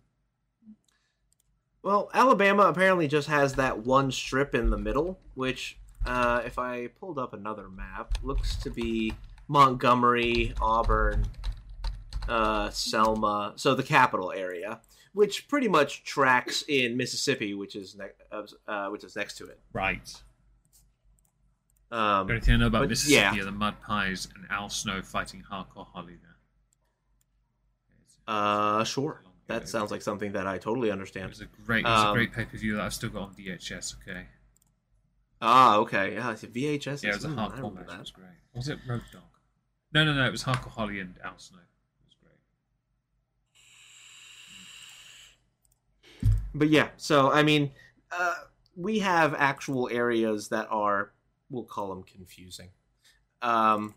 Well, 1.83 2.11
Alabama 2.13 2.65
apparently 2.65 3.09
just 3.09 3.29
has 3.29 3.55
that 3.55 3.79
one 3.79 4.11
strip 4.13 4.55
in 4.55 4.71
the 4.71 4.77
middle, 4.77 5.19
which, 5.35 5.79
uh, 6.07 6.43
if 6.45 6.59
I 6.59 6.87
pulled 6.89 7.19
up 7.19 7.33
another 7.35 7.69
map, 7.69 8.17
looks 8.23 8.57
to 8.57 8.71
be 8.71 9.13
Montgomery, 9.49 10.55
Auburn, 10.61 11.27
uh, 12.29 12.71
Selma, 12.71 13.53
so 13.57 13.75
the 13.75 13.83
capital 13.83 14.33
area, 14.33 14.81
which 15.13 15.49
pretty 15.49 15.69
much 15.69 16.05
tracks 16.05 16.63
in 16.69 16.97
Mississippi, 16.97 17.55
which 17.55 17.75
is 17.77 17.97
ne- 17.97 18.47
uh, 18.67 18.89
which 18.89 19.05
is 19.05 19.17
next 19.17 19.37
to 19.39 19.47
it. 19.47 19.59
Right. 19.73 20.23
Um, 21.91 22.27
The 22.27 22.35
only 22.35 22.41
thing 22.45 22.55
I 22.55 22.59
know 22.59 22.67
about 22.67 22.81
but 22.83 22.91
Mississippi 22.91 23.15
yeah. 23.37 23.41
are 23.41 23.45
the 23.45 23.51
Mud 23.53 23.81
Pies 23.81 24.29
and 24.35 24.45
Al 24.51 24.69
Snow 24.69 25.01
fighting 25.01 25.43
Hardcore 25.51 25.87
Holly 25.87 26.17
there. 26.21 26.37
uh, 28.27 28.85
sure, 28.85 29.23
that 29.47 29.67
sounds 29.71 29.91
like 29.91 30.03
something 30.03 30.33
that 30.33 30.47
I 30.47 30.59
totally 30.59 30.91
It 30.91 30.93
understand. 30.93 31.31
was 31.31 31.41
a 31.41 31.47
great, 31.65 31.87
it 31.87 31.89
was 31.89 32.03
a 32.03 32.09
Um, 32.09 32.15
great 32.15 32.33
pay 32.35 32.45
per 32.45 32.59
view 32.59 32.77
that 32.77 32.83
I've 32.85 32.93
still 32.95 33.09
got 33.09 33.23
on 33.23 33.35
VHS. 33.35 33.97
Okay. 34.03 34.27
Ah, 35.41 35.77
okay, 35.77 36.15
yeah, 36.15 36.33
it's 36.33 36.43
a 36.43 36.49
VHS. 36.49 37.03
Yeah, 37.03 37.11
it 37.11 37.15
was 37.15 37.25
a 37.25 37.29
hardcore 37.29 37.75
match. 37.75 37.85
It 37.85 37.89
that. 37.89 38.01
was 38.01 38.11
great. 38.11 38.27
Was 38.55 38.69
it 38.69 38.79
Road 38.89 39.03
Dog? 39.13 39.23
No, 39.93 40.05
no, 40.05 40.13
no. 40.13 40.27
It 40.27 40.33
was 40.33 40.45
Hardcore 40.45 40.71
Holly 40.71 41.01
and 41.01 41.15
Al 41.25 41.39
Snow. 41.39 41.59
It 41.59 42.07
was 42.07 42.15
great. 46.21 46.33
but 46.55 46.69
yeah 46.69 46.89
so 46.97 47.31
i 47.31 47.43
mean 47.43 47.71
uh, 48.11 48.35
we 48.75 48.99
have 48.99 49.35
actual 49.35 49.89
areas 49.93 50.49
that 50.49 50.67
are 50.71 51.13
we'll 51.51 51.65
call 51.65 51.89
them 51.89 52.03
confusing 52.03 52.71
um, 53.43 53.95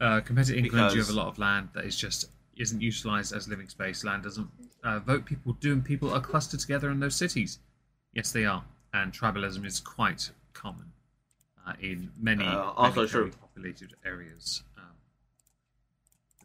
Uh, 0.00 0.20
compared 0.20 0.46
to 0.46 0.56
England, 0.56 0.94
you 0.94 1.00
have 1.00 1.10
a 1.10 1.12
lot 1.12 1.26
of 1.26 1.38
land 1.38 1.68
that 1.74 1.84
is 1.84 1.96
just 1.96 2.30
isn't 2.56 2.80
utilized 2.80 3.32
as 3.34 3.48
living 3.48 3.68
space. 3.68 4.04
Land 4.04 4.22
doesn't 4.22 4.48
uh, 4.84 5.00
vote 5.00 5.24
people 5.26 5.52
do, 5.54 5.72
and 5.72 5.84
people 5.84 6.12
are 6.14 6.20
clustered 6.20 6.60
together 6.60 6.90
in 6.90 7.00
those 7.00 7.16
cities. 7.16 7.58
Yes, 8.14 8.30
they 8.32 8.44
are, 8.46 8.64
and 8.94 9.12
tribalism 9.12 9.66
is 9.66 9.80
quite 9.80 10.30
common 10.58 10.92
uh, 11.66 11.74
in 11.80 12.10
many, 12.18 12.44
Uh, 12.44 12.72
also 12.72 13.00
many 13.00 13.08
true. 13.08 13.30
populated 13.30 13.94
areas. 14.04 14.62
Um, 14.76 14.84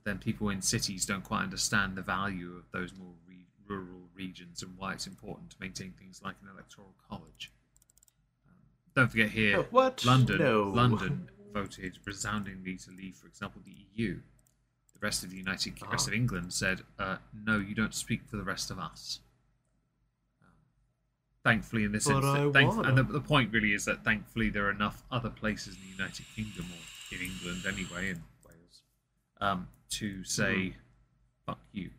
then 0.04 0.20
people 0.20 0.50
in 0.50 0.62
cities 0.62 1.06
don't 1.06 1.24
quite 1.24 1.44
understand 1.44 1.96
the 1.96 2.02
value 2.02 2.56
of 2.56 2.66
those 2.72 2.94
more 2.94 3.14
re- 3.28 3.48
rural 3.68 4.10
regions 4.14 4.62
and 4.62 4.78
why 4.78 4.94
it's 4.94 5.08
important 5.08 5.50
to 5.52 5.58
maintain 5.60 5.92
things 5.94 6.22
like 6.22 6.36
an 6.44 6.50
electoral 6.50 6.94
college. 7.10 7.52
Um, 8.48 8.56
don't 8.96 9.10
forget 9.10 9.32
here, 9.32 9.60
Oh, 9.60 9.68
what? 9.72 10.04
London, 10.06 10.38
No. 10.40 10.64
London 10.64 11.30
voted 11.54 12.00
resoundingly 12.06 12.76
to 12.78 12.92
leave, 12.92 13.16
for 13.16 13.28
example, 13.28 13.62
the 13.64 13.76
EU. 13.96 14.20
The 14.94 15.00
rest 15.00 15.24
of 15.24 15.30
the 15.32 15.38
United 15.38 15.74
Uh-huh. 15.82 15.92
rest 15.92 16.08
of 16.08 16.14
England 16.14 16.54
said, 16.54 16.84
uh, 17.00 17.18
"No, 17.34 17.58
you 17.60 17.74
don't 17.76 17.94
speak 17.96 18.26
for 18.26 18.38
the 18.38 18.44
rest 18.44 18.70
of 18.72 18.78
us." 18.80 19.20
Thankfully, 21.44 21.84
in 21.84 21.92
this 21.92 22.06
But 22.06 22.24
instance, 22.24 22.56
I 22.56 22.60
thank- 22.60 22.86
and 22.88 22.98
the, 22.98 23.04
the 23.04 23.20
point 23.22 23.52
really 23.52 23.74
is 23.74 23.84
that 23.86 24.04
thankfully 24.06 24.50
there 24.50 24.66
are 24.68 24.72
enough 24.72 25.04
other 25.12 25.30
places 25.30 25.76
in 25.76 25.82
the 25.82 25.88
United 25.90 26.26
Kingdom 26.36 26.66
or 26.72 27.16
in 27.16 27.22
England 27.22 27.66
anyway, 27.68 28.10
in 28.12 28.24
Wales, 28.48 28.82
um, 29.42 29.68
to 29.92 30.24
say, 30.24 30.54
Mm-hmm. 30.56 31.52
"Fuck 31.52 31.60
you, 31.74 31.90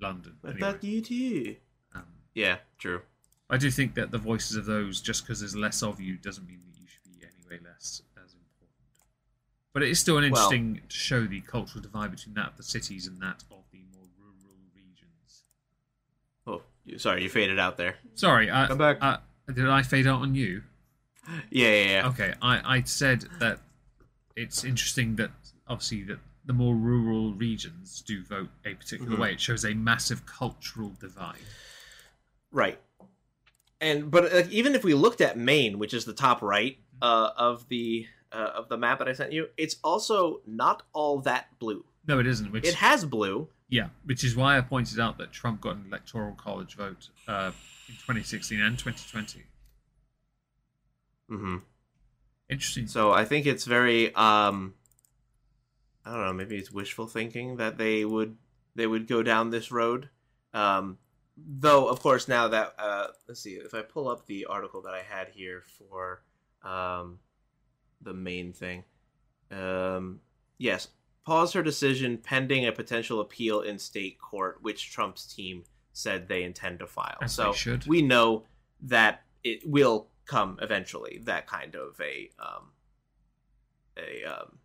London." 0.00 0.36
I 0.44 0.48
Anyway, 0.48 0.60
thought 0.60 0.84
you 0.84 1.00
too. 1.00 1.56
um, 1.94 2.04
Yeah, 2.34 2.58
true. 2.78 3.02
I 3.50 3.56
do 3.56 3.70
think 3.70 3.94
that 3.94 4.10
the 4.10 4.18
voices 4.18 4.56
of 4.56 4.66
those, 4.66 5.00
just 5.00 5.22
because 5.24 5.40
there's 5.40 5.56
less 5.56 5.82
of 5.82 6.00
you, 6.00 6.16
doesn't 6.18 6.46
mean 6.46 6.60
that 6.70 6.78
you 6.78 6.86
should 6.86 7.04
be 7.04 7.24
anyway 7.24 7.64
less 7.64 8.02
as 8.22 8.34
important. 8.34 8.84
But 9.72 9.82
it 9.84 9.88
is 9.88 9.98
still 9.98 10.18
an 10.18 10.30
Well- 10.30 10.50
interesting 10.52 10.86
to 10.86 10.94
show 10.96 11.26
the 11.26 11.40
cultural 11.40 11.80
divide 11.82 12.10
between 12.10 12.34
that 12.34 12.50
of 12.50 12.56
the 12.58 12.62
cities 12.62 13.06
and 13.06 13.20
that 13.22 13.44
of 13.50 13.64
the 13.72 13.82
more 13.94 14.06
rural 14.18 14.58
regions. 14.74 15.44
Oh, 16.46 16.52
you- 16.56 16.62
sorry, 16.96 17.22
you 17.22 17.28
faded 17.28 17.58
out 17.58 17.76
there. 17.76 17.96
Sorry, 18.14 18.48
uh, 18.48 18.68
Come 18.68 18.78
back. 18.78 18.98
Uh, 19.00 19.18
did 19.52 19.68
I 19.68 19.82
fade 19.82 20.06
out 20.06 20.20
on 20.22 20.34
you? 20.34 20.62
Yeah, 21.50 21.68
yeah, 21.68 21.84
yeah. 21.90 22.08
Okay, 22.08 22.34
I, 22.40 22.76
I 22.78 22.82
said 22.82 23.24
that 23.40 23.58
it's 24.36 24.64
interesting 24.64 25.16
that 25.16 25.30
obviously 25.66 26.02
that 26.04 26.18
the 26.46 26.52
more 26.54 26.74
rural 26.74 27.34
regions 27.34 28.00
do 28.06 28.22
vote 28.24 28.48
a 28.64 28.72
particular 28.74 29.16
Mhm. 29.16 29.20
way. 29.20 29.32
It 29.32 29.40
shows 29.40 29.64
a 29.66 29.74
massive 29.74 30.24
cultural 30.24 30.94
divide. 30.98 31.36
Right. 32.50 32.80
And 33.80 34.10
but 34.10 34.32
uh, 34.32 34.42
even 34.50 34.74
if 34.74 34.82
we 34.84 34.94
looked 34.94 35.20
at 35.20 35.36
Maine, 35.36 35.78
which 35.78 35.92
is 35.92 36.04
the 36.06 36.14
top 36.14 36.40
right 36.40 36.78
uh, 37.02 37.30
of 37.36 37.68
the 37.68 38.06
uh, 38.32 38.50
of 38.54 38.68
the 38.68 38.76
map 38.78 38.98
that 38.98 39.08
I 39.08 39.12
sent 39.12 39.32
you, 39.32 39.48
it's 39.56 39.76
also 39.84 40.40
not 40.46 40.82
all 40.92 41.20
that 41.20 41.58
blue. 41.58 41.84
No, 42.06 42.18
it 42.18 42.26
isn't. 42.26 42.50
Which 42.50 42.66
It 42.66 42.74
has 42.74 43.04
blue. 43.04 43.48
Yeah, 43.68 43.88
which 44.04 44.24
is 44.24 44.34
why 44.34 44.56
I 44.56 44.62
pointed 44.62 44.98
out 44.98 45.18
that 45.18 45.32
Trump 45.32 45.60
got 45.60 45.76
an 45.76 45.84
electoral 45.88 46.34
college 46.34 46.74
vote 46.74 47.08
uh, 47.26 47.52
in 47.88 47.94
2016 47.96 48.60
and 48.60 48.78
2020. 48.78 49.44
hmm 51.28 51.56
Interesting. 52.50 52.86
So 52.86 53.12
I 53.12 53.24
think 53.26 53.44
it's 53.46 53.66
very 53.66 54.14
um 54.14 54.74
I 56.04 56.12
don't 56.12 56.24
know, 56.24 56.32
maybe 56.32 56.56
it's 56.56 56.72
wishful 56.72 57.06
thinking 57.06 57.56
that 57.56 57.76
they 57.76 58.04
would 58.04 58.36
they 58.74 58.86
would 58.86 59.06
go 59.06 59.22
down 59.22 59.50
this 59.50 59.70
road. 59.70 60.08
Um 60.54 60.98
though 61.36 61.86
of 61.88 62.00
course 62.00 62.26
now 62.26 62.48
that 62.48 62.74
uh 62.78 63.08
let's 63.28 63.40
see 63.40 63.52
if 63.54 63.74
I 63.74 63.82
pull 63.82 64.08
up 64.08 64.26
the 64.26 64.46
article 64.46 64.82
that 64.82 64.94
I 64.94 65.02
had 65.02 65.28
here 65.28 65.62
for 65.78 66.22
um 66.62 67.18
the 68.00 68.14
main 68.14 68.52
thing. 68.52 68.84
Um 69.50 70.20
yes, 70.56 70.88
pause 71.28 71.52
her 71.52 71.62
decision 71.62 72.16
pending 72.16 72.66
a 72.66 72.72
potential 72.72 73.20
appeal 73.20 73.60
in 73.60 73.78
state 73.78 74.18
court 74.18 74.58
which 74.62 74.90
Trump's 74.90 75.26
team 75.26 75.64
said 75.92 76.26
they 76.26 76.42
intend 76.42 76.78
to 76.78 76.86
file. 76.86 77.18
As 77.20 77.34
so 77.34 77.54
we 77.86 78.00
know 78.00 78.44
that 78.80 79.24
it 79.44 79.60
will 79.68 80.08
come 80.24 80.58
eventually 80.62 81.20
that 81.24 81.46
kind 81.46 81.74
of 81.74 82.00
a 82.00 82.30
um 82.38 82.70
a 83.98 84.24
um 84.24 84.58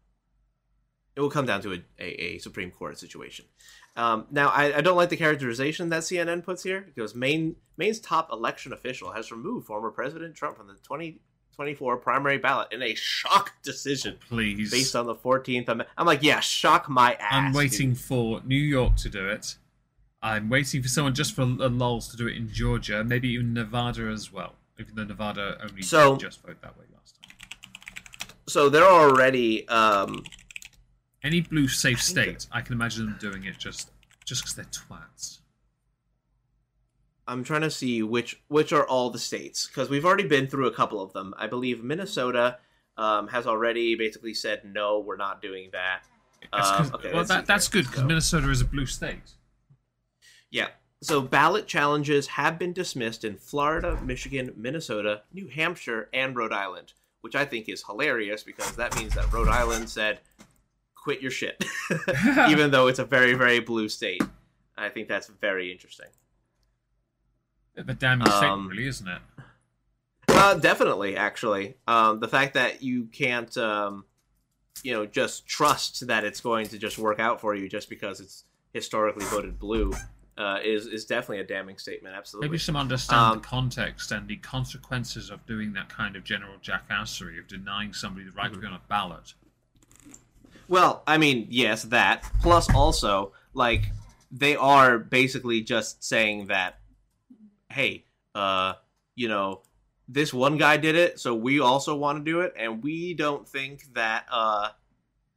it 1.16 1.22
will 1.22 1.30
come 1.30 1.46
down 1.46 1.62
to 1.62 1.74
a, 1.74 1.84
a, 2.00 2.36
a 2.36 2.38
supreme 2.38 2.70
court 2.70 3.00
situation 3.00 3.46
um 3.96 4.26
now 4.30 4.50
I, 4.50 4.78
I 4.78 4.82
don't 4.82 4.98
like 4.98 5.10
the 5.10 5.16
characterization 5.16 5.88
that 5.90 6.04
cnn 6.04 6.44
puts 6.44 6.64
here 6.64 6.82
because 6.82 7.16
maine 7.16 7.56
maine's 7.78 8.02
top 8.02 8.30
election 8.32 8.74
official 8.74 9.14
has 9.14 9.32
removed 9.32 9.68
former 9.68 9.90
president 9.90 10.36
trump 10.36 10.58
from 10.58 10.68
the 10.68 10.76
2024 11.54 11.98
primary 11.98 12.38
ballot 12.40 12.68
in 12.72 12.82
a 12.82 12.96
shock 12.96 13.54
decision 13.62 14.18
Please. 14.28 14.72
based 14.72 14.96
on 14.96 15.06
the 15.06 15.14
14th 15.16 15.64
amendment 15.66 15.90
i'm 15.98 16.08
like 16.08 16.24
yeah 16.24 16.40
shock 16.40 16.90
my 16.90 17.14
ass 17.20 17.32
I'm 17.32 17.54
waiting 17.54 17.90
dude. 17.90 18.00
for 18.00 18.42
New 18.44 18.56
York 18.56 18.96
to 18.98 19.10
do 19.10 19.28
it. 19.30 19.58
I'm 20.22 20.50
waiting 20.50 20.82
for 20.82 20.88
someone 20.88 21.14
just 21.14 21.36
for 21.36 21.42
a 21.42 21.46
lulz 21.46 22.08
to 22.10 22.18
do 22.18 22.28
it 22.28 22.38
in 22.38 22.48
Georgia, 22.50 23.04
maybe 23.04 23.28
even 23.34 23.54
Nevada 23.54 24.08
as 24.08 24.32
well. 24.32 24.56
Even 24.80 24.96
though 24.96 25.04
Nevada 25.04 25.58
only 25.62 25.82
So- 25.82 26.16
just 26.16 26.42
vote 26.42 26.62
that 26.62 26.78
way 26.80 26.86
last 26.96 27.20
time. 27.22 28.30
so 28.48 28.70
they're 28.70 28.84
already 28.90 29.68
um 29.68 30.24
Any 31.24 31.42
blue 31.42 31.68
safe 31.68 32.02
state, 32.02 32.48
I 32.52 32.62
can 32.62 32.74
imagine 32.74 33.06
them 33.06 33.18
doing 33.20 33.44
it 33.44 33.58
just 33.60 33.92
just 34.26 34.42
because 34.44 34.56
they're 34.56 34.66
twats. 34.66 35.40
I'm 37.28 37.44
trying 37.44 37.62
to 37.62 37.72
see 37.72 38.04
which 38.04 38.42
which 38.48 38.74
are 38.74 38.86
all 38.86 39.10
the 39.10 39.20
states 39.20 39.68
because 39.68 39.90
we've 39.90 40.06
already 40.06 40.28
been 40.28 40.48
through 40.48 40.68
a 40.68 40.74
couple 40.74 41.02
of 41.02 41.14
them. 41.14 41.34
I 41.38 41.48
believe 41.48 41.84
Minnesota 41.84 42.58
um, 42.98 43.28
has 43.30 43.48
already 43.48 43.96
basically 43.96 44.34
said 44.34 44.62
no, 44.66 45.00
we're 45.00 45.18
not 45.18 45.42
doing 45.42 45.70
that. 45.72 46.04
Um, 46.52 46.92
okay, 46.96 47.14
well, 47.14 47.24
that, 47.24 47.46
that's 47.46 47.68
good 47.70 47.86
because 47.86 48.02
So- 48.02 48.06
Minnesota 48.08 48.50
is 48.50 48.62
a 48.62 48.66
blue 48.66 48.86
state. 48.86 49.32
Yeah. 50.52 50.68
So 51.02 51.20
ballot 51.20 51.68
challenges 51.68 52.28
have 52.28 52.58
been 52.58 52.72
dismissed 52.72 53.26
in 53.26 53.36
Florida, 53.38 54.00
Michigan, 54.04 54.54
Minnesota, 54.56 55.24
New 55.34 55.48
Hampshire, 55.48 56.10
and 56.14 56.34
Rhode 56.36 56.54
Island, 56.54 56.94
which 57.22 57.36
I 57.36 57.44
think 57.44 57.68
is 57.68 57.84
hilarious 57.84 58.44
because 58.44 58.74
that 58.78 58.96
means 58.98 59.14
that 59.16 59.32
Rhode 59.34 59.50
Island 59.50 59.90
said, 59.90 60.20
"Quit 60.96 61.22
your 61.22 61.32
shit," 61.32 61.62
even 62.50 62.72
though 62.72 62.88
it's 62.88 63.00
a 63.00 63.06
very 63.06 63.34
very 63.34 63.60
blue 63.60 63.90
state. 63.90 64.22
I 64.78 64.90
think 64.90 65.08
that's 65.08 65.28
very 65.28 65.72
interesting. 65.72 66.08
The 67.76 67.94
damning 67.94 68.28
Um, 68.28 68.34
statement, 68.38 68.70
really, 68.70 68.88
isn't 68.88 69.08
it? 69.08 69.22
Uh, 70.28 70.54
definitely, 70.56 71.16
actually, 71.18 71.76
um, 71.88 72.20
the 72.20 72.28
fact 72.28 72.54
that 72.54 72.82
you 72.82 73.06
can't, 73.06 73.56
um, 73.58 74.06
you 74.84 74.94
know, 74.94 75.06
just 75.06 75.48
trust 75.48 76.08
that 76.08 76.24
it's 76.24 76.42
going 76.42 76.68
to 76.68 76.78
just 76.78 76.98
work 76.98 77.20
out 77.20 77.42
for 77.42 77.56
you 77.56 77.68
just 77.70 77.90
because 77.90 78.20
it's 78.20 78.44
historically 78.74 79.26
voted 79.26 79.60
blue 79.60 79.94
uh, 80.38 80.60
is 80.64 80.88
is 80.88 81.06
definitely 81.06 81.40
a 81.40 81.44
damning 81.44 81.78
statement. 81.78 82.16
Absolutely. 82.16 82.48
Maybe 82.50 82.58
some 82.58 82.76
understand 82.76 83.22
Um, 83.22 83.38
the 83.40 83.48
context 83.48 84.12
and 84.12 84.28
the 84.28 84.38
consequences 84.38 85.30
of 85.30 85.46
doing 85.46 85.74
that 85.74 85.90
kind 85.90 86.16
of 86.16 86.24
general 86.24 86.58
jackassery 86.58 87.40
of 87.40 87.48
denying 87.48 87.94
somebody 87.94 88.26
the 88.26 88.32
right 88.32 88.46
Mm-hmm. 88.52 88.56
to 88.56 88.62
be 88.62 88.68
on 88.68 88.74
a 88.74 88.82
ballot. 88.90 89.34
Well, 90.68 91.04
I 91.06 91.18
mean, 91.18 91.48
yes, 91.50 91.84
that 91.84 92.24
plus 92.42 92.74
also 92.74 93.34
like 93.54 93.92
they 94.32 94.56
are 94.56 94.98
basically 94.98 95.62
just 95.62 96.04
saying 96.04 96.48
that, 96.48 96.80
hey, 97.74 98.06
uh, 98.36 98.74
you 99.16 99.28
know, 99.28 99.62
this 100.08 100.34
one 100.34 100.58
guy 100.58 100.78
did 100.78 100.96
it, 100.96 101.20
so 101.20 101.34
we 101.34 101.60
also 101.60 101.96
want 101.96 102.20
to 102.20 102.24
do 102.32 102.42
it, 102.42 102.54
and 102.58 102.84
we 102.84 103.14
don't 103.14 103.48
think 103.48 103.94
that 103.94 104.26
uh, 104.32 104.70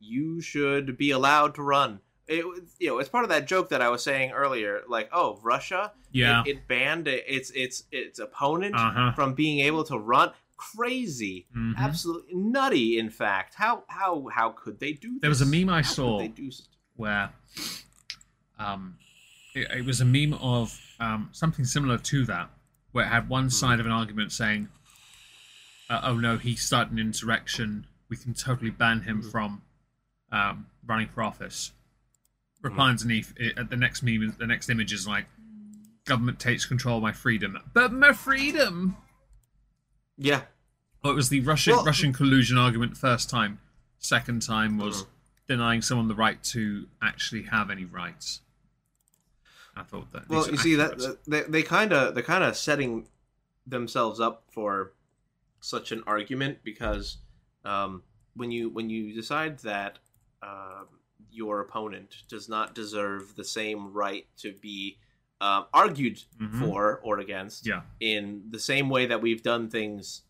you 0.01 0.41
should 0.41 0.97
be 0.97 1.11
allowed 1.13 1.55
to 1.57 1.63
run. 1.63 2.01
It, 2.29 2.45
you 2.81 2.89
know, 2.89 2.99
it's 2.99 3.09
part 3.09 3.25
of 3.25 3.31
that 3.31 3.47
joke 3.47 3.69
that 3.69 3.81
I 3.81 3.89
was 3.89 4.03
saying 4.03 4.33
earlier, 4.33 4.83
like, 4.89 5.09
oh, 5.13 5.39
Russia, 5.43 5.93
Yeah. 6.11 6.43
it, 6.45 6.49
it 6.57 6.69
banned 6.69 7.07
its 7.09 7.51
its 7.51 7.85
its 7.93 8.19
opponent 8.19 8.75
Uh 8.75 8.91
huh. 8.91 9.13
from 9.13 9.35
being 9.35 9.61
able 9.61 9.85
to 9.85 9.97
run. 9.99 10.33
Crazy, 10.57 11.47
Mhm. 11.57 11.77
absolutely 11.77 12.35
nutty. 12.35 12.99
In 12.99 13.11
fact, 13.11 13.55
how 13.55 13.85
how 13.89 14.27
how 14.33 14.51
could 14.51 14.81
they 14.81 14.93
do? 14.93 15.13
This? 15.13 15.21
There 15.21 15.31
was 15.31 15.41
a 15.43 15.47
meme 15.47 15.69
I 15.69 15.83
How 15.83 15.93
saw 15.97 16.19
they 16.19 16.29
do 16.29 16.51
where 16.97 17.31
um, 18.59 18.97
it, 19.55 19.71
it 19.71 19.85
was 19.85 20.01
a 20.01 20.05
meme 20.05 20.33
of 20.35 20.81
um, 21.01 21.29
something 21.33 21.65
similar 21.65 21.99
to 21.99 22.25
that, 22.27 22.51
where 22.93 23.05
it 23.05 23.09
had 23.09 23.29
one 23.29 23.51
side 23.51 23.81
of 23.81 23.87
an 23.87 23.93
argument 23.93 24.33
saying, 24.33 24.69
uh, 25.91 26.01
"Oh 26.05 26.15
no, 26.17 26.39
he 26.39 26.55
started 26.57 26.93
an 26.93 26.99
insurrection. 26.99 27.87
We 28.09 28.17
can 28.17 28.35
totally 28.35 28.71
ban 28.71 29.03
him 29.03 29.23
from 29.23 29.63
um, 30.33 30.67
running 30.87 31.09
for 31.09 31.23
office." 31.23 31.73
Reply 32.63 32.89
underneath, 32.91 33.33
it, 33.37 33.59
at 33.59 33.71
the 33.71 33.77
next 33.77 34.03
meme, 34.03 34.35
the 34.39 34.47
next 34.47 34.69
image 34.71 34.93
is 34.93 35.07
like, 35.07 35.27
"Government 36.05 36.41
takes 36.41 36.65
control 36.67 36.97
of 36.97 37.03
my 37.03 37.13
freedom, 37.13 37.59
but 37.75 37.93
my 37.93 38.13
freedom." 38.13 38.97
Yeah, 40.17 40.43
Well, 41.03 41.13
it 41.13 41.17
was 41.17 41.29
the 41.29 41.41
Russian 41.41 41.77
Well- 41.77 41.85
Russian 41.85 42.13
collusion 42.15 42.57
argument 42.57 42.97
first 42.97 43.29
time. 43.29 43.61
Second 43.99 44.41
time 44.43 44.79
was 44.79 45.05
denying 45.47 45.83
someone 45.83 46.09
the 46.09 46.15
right 46.15 46.43
to 46.45 46.89
actually 47.03 47.43
have 47.45 47.71
any 47.71 47.85
rights. 47.85 48.41
I 49.77 49.83
thought 49.83 50.11
that. 50.13 50.29
well, 50.29 50.49
you 50.51 50.57
see 50.57 50.75
that 50.77 51.19
they 51.27 51.43
they 51.43 51.63
kind 51.63 51.93
of 51.93 52.15
they're 52.15 52.23
kind 52.23 52.43
of 52.45 52.57
setting 52.57 53.07
themselves 53.67 54.21
up 54.21 54.45
for 54.51 54.93
such 55.61 55.93
an 55.93 56.03
argument 56.07 56.59
because 56.65 57.19
um, 57.65 58.03
when 58.35 58.51
you 58.51 58.69
when 58.71 58.89
you 58.91 59.13
decide 59.13 59.59
that 59.61 59.99
um 60.43 60.87
your 61.31 61.61
opponent 61.61 62.23
does 62.29 62.49
not 62.49 62.75
deserve 62.75 63.35
the 63.37 63.45
same 63.45 63.93
right 63.93 64.27
to 64.39 64.53
be 64.55 64.97
um, 65.43 65.67
argued 65.75 66.23
Mhm. 66.41 66.61
for 66.61 66.99
or 67.03 67.19
against 67.19 67.67
Yeah. 67.67 67.83
in 68.01 68.45
the 68.51 68.59
same 68.59 68.89
way 68.89 69.05
that 69.07 69.21
we've 69.21 69.43
done 69.43 69.69
things 69.69 70.23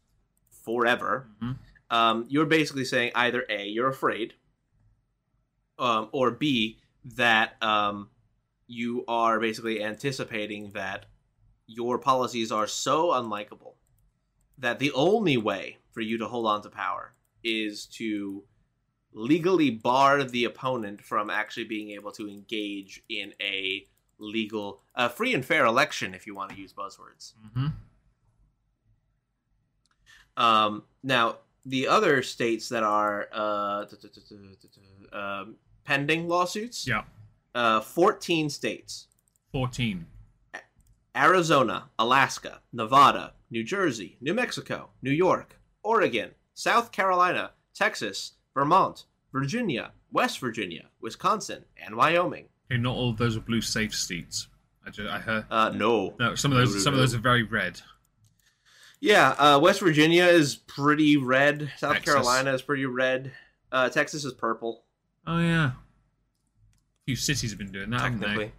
forever, 0.50 1.28
Mhm. 1.40 1.56
um, 1.90 2.24
you're 2.28 2.46
basically 2.46 2.84
saying 2.84 3.12
either 3.14 3.44
A, 3.48 3.68
you're 3.68 3.88
afraid, 3.88 4.34
um, 5.78 6.08
or 6.12 6.30
B, 6.32 6.78
that 7.04 7.62
um, 7.62 8.10
you 8.66 9.04
are 9.06 9.38
basically 9.40 9.82
anticipating 9.82 10.70
that 10.70 11.06
your 11.66 11.98
policies 11.98 12.52
are 12.52 12.66
so 12.66 13.08
unlikable 13.08 13.74
that 14.58 14.78
the 14.78 14.92
only 14.92 15.36
way 15.36 15.78
for 15.90 16.00
you 16.00 16.18
to 16.18 16.26
hold 16.26 16.46
on 16.46 16.62
to 16.62 16.70
power 16.70 17.12
is 17.42 17.86
to 17.86 18.42
legally 19.12 19.70
bar 19.70 20.24
the 20.24 20.44
opponent 20.44 21.00
from 21.02 21.30
actually 21.30 21.64
being 21.64 21.90
able 21.90 22.12
to 22.12 22.28
engage 22.28 23.02
in 23.08 23.32
a 23.40 23.86
legal, 24.18 24.80
uh, 24.94 25.08
free 25.08 25.34
and 25.34 25.44
fair 25.44 25.64
election, 25.64 26.14
if 26.14 26.26
you 26.26 26.34
want 26.34 26.50
to 26.50 26.56
use 26.56 26.72
buzzwords. 26.72 27.32
hmm 27.54 27.68
Um, 30.36 30.84
now, 31.02 31.38
the 31.64 31.88
other 31.88 32.22
states 32.22 32.68
that 32.68 32.82
are 32.82 33.28
uh, 33.32 33.86
um, 35.12 35.56
pending 35.84 36.28
lawsuits, 36.28 36.86
Yeah. 36.86 37.04
Uh, 37.56 37.80
14 37.80 38.50
states. 38.50 39.08
14. 39.52 40.06
Arizona, 41.16 41.88
Alaska, 41.98 42.60
Nevada, 42.72 43.32
New 43.50 43.64
Jersey, 43.64 44.18
New 44.20 44.34
Mexico, 44.34 44.90
New 45.02 45.10
York, 45.10 45.58
Oregon, 45.82 46.30
South 46.52 46.92
Carolina, 46.92 47.52
Texas, 47.74 48.32
Vermont, 48.54 49.04
Virginia, 49.32 49.92
West 50.12 50.38
Virginia, 50.40 50.86
Wisconsin, 51.00 51.64
and 51.82 51.96
Wyoming. 51.96 52.48
Okay, 52.70 52.78
not 52.80 52.94
all 52.94 53.10
of 53.10 53.16
those 53.16 53.36
are 53.36 53.40
blue 53.40 53.62
safe 53.62 53.94
seats. 53.94 54.48
I, 54.86 54.90
ju- 54.90 55.08
I 55.08 55.18
heard. 55.18 55.46
Uh, 55.50 55.70
no. 55.70 56.14
No, 56.20 56.34
some 56.34 56.52
of 56.52 56.58
those 56.58 56.74
no, 56.74 56.80
some 56.80 56.92
of 56.94 57.00
those 57.00 57.14
are 57.14 57.18
very 57.18 57.42
red. 57.42 57.80
Yeah, 59.00 59.30
uh, 59.38 59.58
West 59.58 59.80
Virginia 59.80 60.24
is 60.24 60.56
pretty 60.56 61.16
red. 61.16 61.70
South 61.78 61.94
Texas. 61.94 62.12
Carolina 62.12 62.52
is 62.52 62.62
pretty 62.62 62.86
red. 62.86 63.32
Uh, 63.72 63.88
Texas 63.88 64.24
is 64.24 64.32
purple, 64.34 64.84
Oh 65.26 65.38
yeah. 65.40 65.72
Few 67.06 67.16
cities 67.16 67.50
have 67.50 67.58
been 67.58 67.72
doing 67.72 67.90
that, 67.90 68.00
haven't 68.00 68.20
they? 68.20 68.26
technically. 68.26 68.52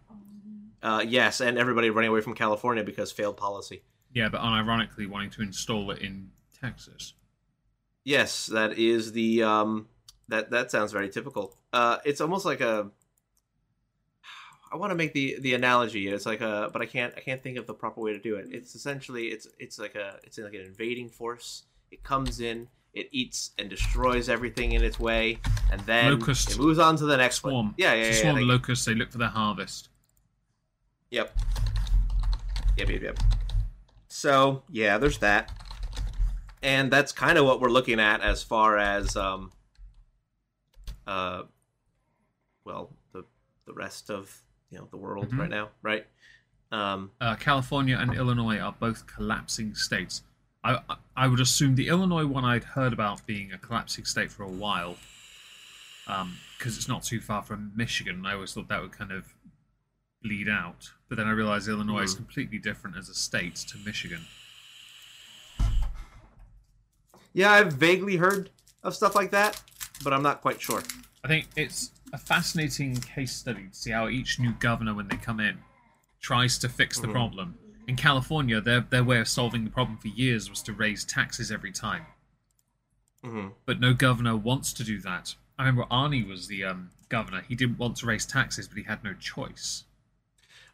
Uh, 0.81 1.03
yes, 1.05 1.41
and 1.41 1.57
everybody 1.57 1.89
running 1.89 2.09
away 2.09 2.21
from 2.21 2.33
California 2.33 2.83
because 2.83 3.11
failed 3.11 3.35
policy. 3.35 3.83
Yeah, 4.13 4.29
but 4.29 4.41
unironically 4.41 5.07
wanting 5.07 5.31
to 5.31 5.41
install 5.41 5.91
it 5.91 6.01
in 6.01 6.31
Texas. 6.59 7.13
Yes, 8.03 8.45
that 8.47 8.77
is 8.77 9.11
the 9.11 9.43
um 9.43 9.89
that 10.29 10.49
that 10.51 10.71
sounds 10.71 10.93
very 10.93 11.09
typical. 11.09 11.57
Uh 11.73 11.97
it's 12.05 12.21
almost 12.21 12.45
like 12.45 12.61
a 12.61 12.89
I 14.71 14.77
want 14.77 14.91
to 14.91 14.95
make 14.95 15.13
the 15.13 15.37
the 15.39 15.53
analogy. 15.53 16.07
It's 16.07 16.25
like 16.25 16.41
a 16.41 16.69
but 16.71 16.81
I 16.81 16.85
can't 16.85 17.13
I 17.17 17.19
can't 17.19 17.43
think 17.43 17.57
of 17.57 17.67
the 17.67 17.73
proper 17.73 17.99
way 18.01 18.13
to 18.13 18.19
do 18.19 18.35
it. 18.35 18.47
It's 18.49 18.75
essentially 18.75 19.27
it's 19.27 19.47
it's 19.59 19.77
like 19.77 19.95
a 19.95 20.19
it's 20.23 20.37
like 20.37 20.53
an 20.53 20.61
invading 20.61 21.09
force. 21.09 21.63
It 21.91 22.03
comes 22.03 22.39
in, 22.39 22.69
it 22.97 23.07
eats 23.11 23.51
and 23.57 23.69
destroys 23.69 24.27
everything 24.29 24.71
in 24.73 24.83
its 24.83 24.99
way, 24.99 25.39
and 25.71 25.79
then 25.81 26.19
Locust. 26.19 26.51
it 26.51 26.57
moves 26.57 26.79
on 26.79 26.95
to 26.97 27.05
the 27.05 27.17
next 27.17 27.37
Swarm. 27.37 27.53
one. 27.67 27.75
Yeah, 27.77 27.93
yeah, 27.93 28.03
It's 28.03 28.17
yeah. 28.17 28.21
swarm 28.23 28.35
they- 28.37 28.43
locusts. 28.43 28.85
They 28.85 28.95
look 28.95 29.11
for 29.11 29.17
their 29.19 29.27
harvest. 29.29 29.89
Yep. 31.11 31.37
Yep, 32.77 32.89
yep, 32.89 33.01
yep. 33.01 33.19
So, 34.07 34.63
yeah, 34.69 34.97
there's 34.97 35.19
that. 35.19 35.51
And 36.61 36.91
that's 36.91 37.11
kind 37.11 37.37
of 37.37 37.45
what 37.45 37.61
we're 37.61 37.69
looking 37.69 37.99
at 37.99 38.21
as 38.21 38.43
far 38.43 38.77
as 38.77 39.15
um 39.15 39.51
uh 41.05 41.43
well, 42.65 42.91
the 43.13 43.23
the 43.65 43.73
rest 43.73 44.09
of, 44.09 44.41
you 44.69 44.77
know, 44.77 44.87
the 44.91 44.97
world 44.97 45.29
Mhm. 45.29 45.39
right 45.39 45.49
now, 45.49 45.69
right? 45.81 46.05
Um 46.71 47.11
Uh, 47.21 47.35
California 47.35 47.97
and 47.97 48.13
Illinois 48.15 48.57
are 48.59 48.73
both 48.73 49.07
collapsing 49.07 49.75
states. 49.75 50.23
I, 50.67 50.95
I 51.15 51.27
would 51.27 51.39
assume 51.39 51.75
the 51.75 51.87
Illinois 51.87 52.25
one 52.25 52.43
I'd 52.43 52.63
heard 52.63 52.91
about 52.93 53.25
being 53.25 53.51
a 53.53 53.57
collapsing 53.57 54.05
state 54.05 54.31
for 54.31 54.43
a 54.43 54.47
while, 54.49 54.97
because 56.57 56.77
it's 56.77 56.87
not 56.87 57.03
too 57.03 57.21
far 57.21 57.41
from 57.43 57.71
Michigan. 57.75 58.15
and 58.15 58.27
I 58.27 58.33
always 58.33 58.53
thought 58.53 58.67
that 58.67 58.81
would 58.81 58.91
kind 58.91 59.11
of 59.11 59.25
bleed 60.23 60.49
out, 60.49 60.91
but 61.09 61.17
then 61.17 61.27
I 61.27 61.31
realized 61.31 61.67
Illinois 61.67 62.01
is 62.03 62.13
Mhm. 62.13 62.17
completely 62.17 62.57
different 62.57 62.97
as 62.97 63.07
a 63.07 63.13
state 63.13 63.55
to 63.55 63.77
Michigan. 63.79 64.25
yeah, 67.33 67.51
I've 67.51 67.73
vaguely 67.73 68.17
heard 68.17 68.49
of 68.83 68.95
stuff 68.95 69.13
like 69.15 69.29
that, 69.31 69.61
but 70.03 70.11
I'm 70.11 70.23
not 70.23 70.41
quite 70.41 70.59
sure. 70.59 70.81
I 71.23 71.27
think 71.27 71.47
it's 71.55 71.91
a 72.13 72.17
fascinating 72.17 72.95
case 72.99 73.31
study 73.35 73.67
to 73.67 73.75
see 73.75 73.91
how 73.91 74.07
each 74.07 74.39
new 74.39 74.53
governor, 74.53 74.93
when 74.95 75.07
they 75.07 75.17
come 75.17 75.39
in, 75.39 75.59
tries 76.19 76.57
to 76.59 76.69
fix 76.69 76.99
the 76.99 77.07
Mhm. 77.07 77.11
problem. 77.11 77.59
In 77.87 77.95
California, 77.95 78.59
their 78.61 78.81
their 78.81 79.03
way 79.03 79.19
of 79.19 79.27
solving 79.27 79.63
the 79.63 79.71
problem 79.71 79.97
for 79.97 80.09
years 80.09 80.49
was 80.49 80.61
to 80.63 80.73
raise 80.73 81.05
taxes 81.05 81.51
every 81.51 81.71
time. 81.71 82.05
Mhm. 83.23 83.53
but 83.65 83.79
no 83.79 83.93
governor 83.95 84.35
wants 84.37 84.71
to 84.73 84.83
do 84.83 84.99
that. 85.01 85.35
I 85.57 85.63
remember 85.65 85.85
Arnie 85.89 86.25
was 86.25 86.47
the 86.47 86.63
um, 86.63 86.91
governor. 87.09 87.41
He 87.41 87.55
didn't 87.55 87.79
want 87.79 87.97
to 87.97 88.05
raise 88.05 88.25
taxes, 88.27 88.67
but 88.67 88.77
he 88.77 88.83
had 88.83 89.03
no 89.03 89.15
choice. 89.15 89.85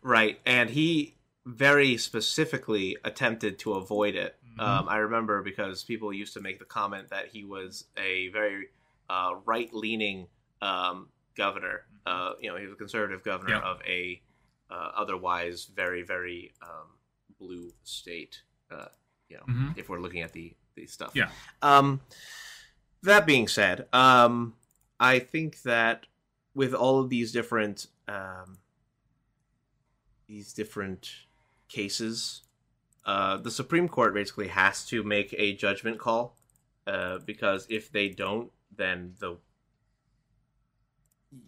Right, 0.01 0.41
and 0.45 0.69
he 0.69 1.15
very 1.45 1.95
specifically 1.97 2.97
attempted 3.05 3.59
to 3.59 3.73
avoid 3.73 4.15
it. 4.15 4.37
Mhm. 4.57 4.59
Um, 4.61 4.89
I 4.89 4.97
remember 4.97 5.41
because 5.41 5.83
people 5.85 6.11
used 6.11 6.33
to 6.33 6.41
make 6.41 6.59
the 6.59 6.65
comment 6.65 7.09
that 7.09 7.29
he 7.29 7.43
was 7.45 7.85
a 7.97 8.27
very 8.29 8.67
uh, 9.09 9.35
right-leaning 9.45 10.27
um, 10.61 11.09
governor. 11.35 11.85
Uh, 12.05 12.33
you 12.41 12.49
know, 12.49 12.57
he 12.57 12.65
was 12.65 12.73
a 12.73 12.77
conservative 12.77 13.23
governor 13.23 13.55
Yeah. 13.55 13.61
of 13.61 13.81
a 13.85 14.21
uh, 14.69 14.91
otherwise 14.95 15.65
very, 15.65 16.03
very 16.03 16.53
um, 16.61 16.87
blue 17.43 17.73
state. 17.83 18.41
Uh, 18.71 18.85
you 19.29 19.37
know, 19.37 19.43
Mhm. 19.47 19.77
if 19.77 19.89
we're 19.89 19.99
looking 19.99 20.21
at 20.21 20.33
the 20.33 20.55
the 20.75 20.87
stuff. 20.87 21.11
Yeah. 21.13 21.29
Um, 21.61 22.01
that 23.03 23.25
being 23.27 23.47
said, 23.47 23.87
um, 23.93 24.55
I 24.99 25.19
think 25.19 25.61
that 25.63 26.07
with 26.55 26.73
all 26.73 26.99
of 26.99 27.09
these 27.09 27.31
different 27.31 27.87
um, 28.07 28.57
these 30.27 30.53
different 30.53 31.11
cases, 31.67 32.43
uh, 33.05 33.37
the 33.37 33.51
Supreme 33.51 33.87
Court 33.87 34.13
basically 34.13 34.47
has 34.47 34.85
to 34.87 35.03
make 35.03 35.33
a 35.37 35.53
judgment 35.53 35.99
call 35.99 36.37
uh, 36.87 37.19
because 37.19 37.67
if 37.69 37.91
they 37.91 38.09
don't, 38.09 38.51
then 38.75 39.15
the 39.19 39.37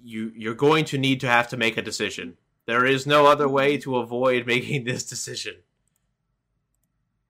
you 0.03 0.31
you're 0.35 0.55
going 0.55 0.85
to 0.85 0.97
need 0.97 1.19
to 1.21 1.27
have 1.27 1.47
to 1.49 1.57
make 1.57 1.77
a 1.77 1.81
decision. 1.81 2.37
There 2.65 2.85
is 2.85 3.05
no 3.05 3.25
other 3.27 3.47
way 3.47 3.77
to 3.79 3.97
avoid 3.97 4.45
making 4.53 4.83
this 4.85 5.03
decision. 5.03 5.55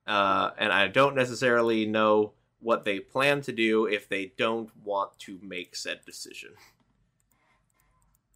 Uh, 0.06 0.50
and 0.58 0.72
I 0.72 0.88
don't 0.88 1.16
necessarily 1.16 1.84
know 1.86 2.32
what 2.60 2.84
they 2.84 3.00
plan 3.00 3.42
to 3.42 3.52
do 3.52 3.86
if 3.86 4.08
they 4.08 4.32
don't 4.36 4.70
want 4.84 5.18
to 5.20 5.38
make 5.42 5.74
said 5.76 6.00
decision. 6.06 6.50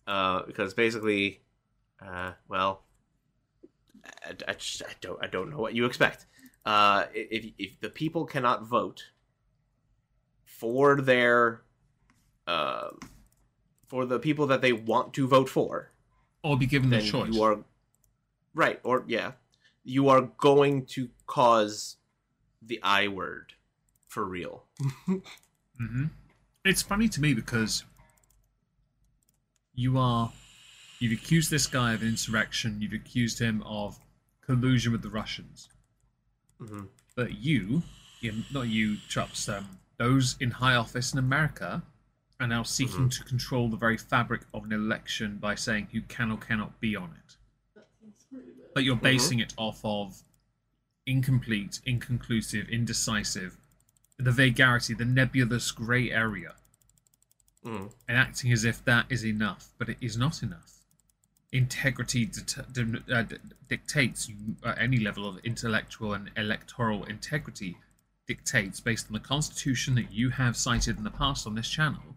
Uh, 0.07 0.43
because 0.47 0.75
basically, 0.75 1.41
uh, 2.05 2.33
well, 2.49 2.83
I, 4.25 4.35
I, 4.49 4.53
just, 4.55 4.83
I 4.83 4.93
don't 5.01 5.23
I 5.23 5.29
don't 5.29 5.51
know 5.51 5.59
what 5.59 5.75
you 5.75 5.85
expect. 5.85 6.27
Uh, 6.65 7.05
if 7.15 7.53
if 7.59 7.81
the 7.81 7.89
people 7.89 8.25
cannot 8.25 8.65
vote 8.65 9.05
for 10.45 11.01
their 11.01 11.63
um 12.47 12.99
for 13.87 14.05
the 14.05 14.19
people 14.19 14.47
that 14.49 14.61
they 14.61 14.73
want 14.73 15.13
to 15.15 15.27
vote 15.27 15.49
for, 15.49 15.91
Or 16.43 16.57
be 16.57 16.67
given 16.67 16.91
the 16.91 17.01
choice. 17.01 17.33
you 17.33 17.43
are 17.43 17.59
right 18.55 18.81
or 18.83 19.05
yeah 19.07 19.33
you 19.85 20.09
are 20.09 20.23
going 20.39 20.85
to 20.87 21.09
cause 21.27 21.97
the 22.63 22.79
i 22.83 23.09
word 23.09 23.55
for 24.07 24.25
real 24.25 24.65
hmm 25.07 26.05
It's 26.65 26.83
funny 26.83 27.09
to 27.09 27.21
me 27.21 27.33
because 27.35 27.85
you 29.75 29.97
are. 29.99 30.33
You've 30.99 31.13
accused 31.19 31.51
this 31.51 31.67
guy 31.67 31.95
of 31.95 32.03
insurrection. 32.03 32.79
You've 32.81 32.93
accused 32.93 33.39
him 33.39 33.63
of 33.65 33.99
collusion 34.43 34.93
with 34.93 35.01
the 35.03 35.09
Russians. 35.09 35.69
hmm 36.59 36.83
But 37.17 37.39
you, 37.39 37.83
not 38.53 38.69
you, 38.69 38.97
Trups, 39.09 39.49
um, 39.49 39.79
those 39.97 40.37
in 40.41 40.51
high 40.51 40.75
office 40.75 41.13
in 41.15 41.19
America 41.19 41.83
are 42.41 42.47
now 42.47 42.63
seeking 42.63 43.09
to 43.11 43.25
control 43.25 43.69
the 43.69 43.77
very 43.77 43.97
fabric 43.97 44.43
of 44.53 44.65
an 44.65 44.73
election 44.73 45.39
by 45.39 45.55
saying 45.55 45.89
who 45.93 46.01
can 46.03 46.31
or 46.31 46.39
cannot 46.39 46.79
be 46.81 46.97
on 46.97 47.11
it. 47.27 47.37
But 48.75 48.85
you're 48.85 48.97
basing 48.97 49.41
it 49.41 49.53
off 49.57 49.81
of 49.85 50.23
incomplete, 51.07 51.81
inconclusive, 51.85 52.69
indecisive, 52.69 53.57
the 54.19 54.31
vagarity, 54.31 54.95
the 54.95 55.05
nebulous 55.05 55.71
grey 55.73 56.11
area, 56.11 56.55
hmm 57.65 57.87
and 58.09 58.17
acting 58.17 58.53
as 58.53 58.65
if 58.65 58.85
that 58.85 59.07
is 59.11 59.25
enough, 59.25 59.69
but 59.79 59.89
it 59.89 59.97
is 60.01 60.17
not 60.17 60.43
enough. 60.43 60.73
Integrity 61.53 62.25
det- 62.27 63.11
uh, 63.13 63.23
d- 63.23 63.37
dictates 63.69 64.29
you, 64.29 64.57
uh, 64.63 64.75
any 64.79 64.99
level 64.99 65.27
of 65.29 65.39
intellectual 65.45 66.15
and 66.15 66.31
electoral 66.37 67.05
integrity 67.05 67.77
dictates 68.27 68.81
based 68.81 69.07
on 69.09 69.13
the 69.15 69.21
constitution 69.21 69.95
that 69.97 70.13
you 70.13 70.31
have 70.31 70.57
cited 70.57 70.97
in 70.97 71.05
the 71.05 71.11
past 71.11 71.47
on 71.47 71.55
this 71.57 71.69
channel. 71.69 72.17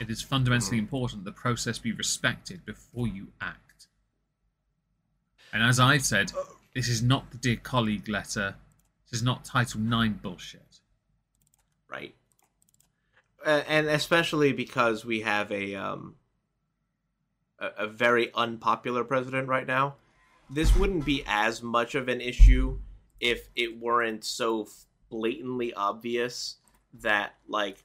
It 0.00 0.10
is 0.10 0.20
fundamentally 0.22 0.78
important 0.78 1.24
the 1.24 1.32
process 1.32 1.78
be 1.78 1.92
respected 1.92 2.64
before 2.64 3.06
you 3.06 3.28
act. 3.40 3.71
And 5.52 5.62
as 5.62 5.78
I've 5.78 6.04
said, 6.04 6.32
this 6.74 6.88
is 6.88 7.02
not 7.02 7.30
the 7.30 7.38
dear 7.38 7.56
colleague 7.56 8.08
letter. 8.08 8.54
This 9.10 9.20
is 9.20 9.24
not 9.24 9.44
Title 9.44 9.80
IX 9.80 10.14
bullshit. 10.14 10.80
right 11.88 12.14
and 13.44 13.86
especially 13.88 14.52
because 14.52 15.04
we 15.04 15.20
have 15.20 15.50
a 15.50 15.74
um 15.74 16.14
a, 17.58 17.84
a 17.84 17.86
very 17.86 18.32
unpopular 18.34 19.04
president 19.04 19.48
right 19.48 19.66
now 19.66 19.94
this 20.50 20.74
wouldn't 20.76 21.04
be 21.04 21.24
as 21.26 21.62
much 21.62 21.94
of 21.94 22.08
an 22.08 22.20
issue 22.20 22.78
if 23.20 23.48
it 23.54 23.80
weren't 23.80 24.24
so 24.24 24.66
blatantly 25.10 25.72
obvious 25.74 26.56
that 26.92 27.34
like 27.48 27.78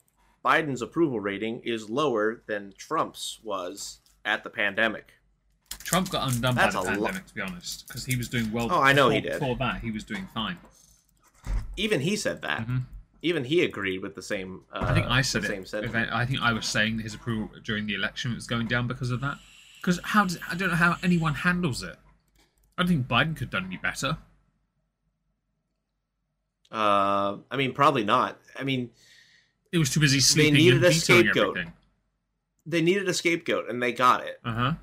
Biden's 0.43 0.82
approval 0.82 1.20
rating 1.20 1.61
is 1.63 1.89
lower 1.89 2.41
than 2.47 2.74
Trump's 2.78 3.39
was 3.43 3.99
at 4.26 4.43
the 4.43 4.49
pandemic. 4.49 5.13
Trump 5.88 6.10
got 6.10 6.34
undone 6.34 6.54
That's 6.54 6.76
by 6.76 6.84
the 6.84 6.90
pandemic, 6.90 7.26
to 7.28 7.34
be 7.34 7.40
honest, 7.40 7.88
because 7.88 8.04
he 8.04 8.18
was 8.18 8.28
doing 8.28 8.52
well. 8.52 8.68
Oh, 8.70 8.82
I 8.82 8.92
know 8.92 9.08
before, 9.08 9.12
he 9.14 9.22
did. 9.22 9.40
Before 9.40 9.56
that, 9.56 9.80
he 9.80 9.90
was 9.90 10.04
doing 10.04 10.28
fine. 10.34 10.58
Even 11.78 12.02
he 12.02 12.18
said 12.18 12.42
that. 12.42 12.68
Mhm. 12.68 12.82
Even 13.22 13.46
he 13.46 13.64
agreed 13.64 14.00
with 14.00 14.14
the 14.14 14.22
same. 14.22 14.64
Uh, 14.74 14.80
I 14.90 14.94
think 14.94 15.06
I 15.08 15.22
said 15.22 15.44
the 15.44 15.48
it. 15.48 15.50
Same 15.50 15.66
sentiment. 15.66 16.12
I 16.12 16.26
think 16.26 16.42
I 16.42 16.52
was 16.52 16.66
saying 16.66 16.98
that 16.98 17.04
his 17.04 17.14
approval 17.14 17.50
during 17.64 17.86
the 17.86 17.94
election 17.94 18.36
was 18.36 18.46
going 18.48 18.68
down 18.68 18.86
because 18.88 19.12
of 19.12 19.22
that. 19.22 19.38
Because 19.80 19.98
how 20.04 20.26
does 20.26 20.38
I 20.52 20.56
don't 20.56 20.70
know 20.72 20.76
how 20.76 20.98
anyone 21.02 21.34
handles 21.36 21.82
it. 21.84 21.96
I 22.78 22.82
don't 22.84 22.90
think 22.90 23.08
Biden 23.08 23.34
could 23.38 23.46
have 23.46 23.50
done 23.52 23.66
any 23.66 23.78
better. 23.78 24.18
Uh, 26.70 27.38
I 27.50 27.56
mean, 27.56 27.72
probably 27.74 28.04
not. 28.04 28.38
I 28.60 28.64
mean, 28.66 28.90
He 29.72 29.78
was 29.78 29.90
too 29.90 30.02
busy 30.02 30.20
sleeping 30.20 30.56
needed 30.56 30.84
and 30.84 30.86
a 30.86 30.92
scapegoat. 30.94 31.58
everything. 31.58 31.74
they 32.66 32.82
needed 32.82 33.08
a 33.08 33.14
scapegoat, 33.14 33.70
and 33.70 33.82
they 33.82 33.94
got 33.94 34.26
it. 34.26 34.40
Uh 34.44 34.54
huh. 34.54 34.74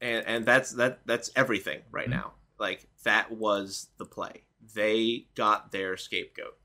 And 0.00 0.24
and 0.26 0.44
that's 0.46 0.72
that 0.72 1.00
that's 1.06 1.30
everything 1.36 1.80
right 1.90 2.06
Mhm. 2.08 2.10
now. 2.12 2.32
Like 2.58 2.88
that 3.04 3.30
was 3.32 3.88
the 3.98 4.04
play. 4.04 4.44
They 4.74 5.26
got 5.34 5.70
their 5.72 5.96
scapegoat. 5.96 6.56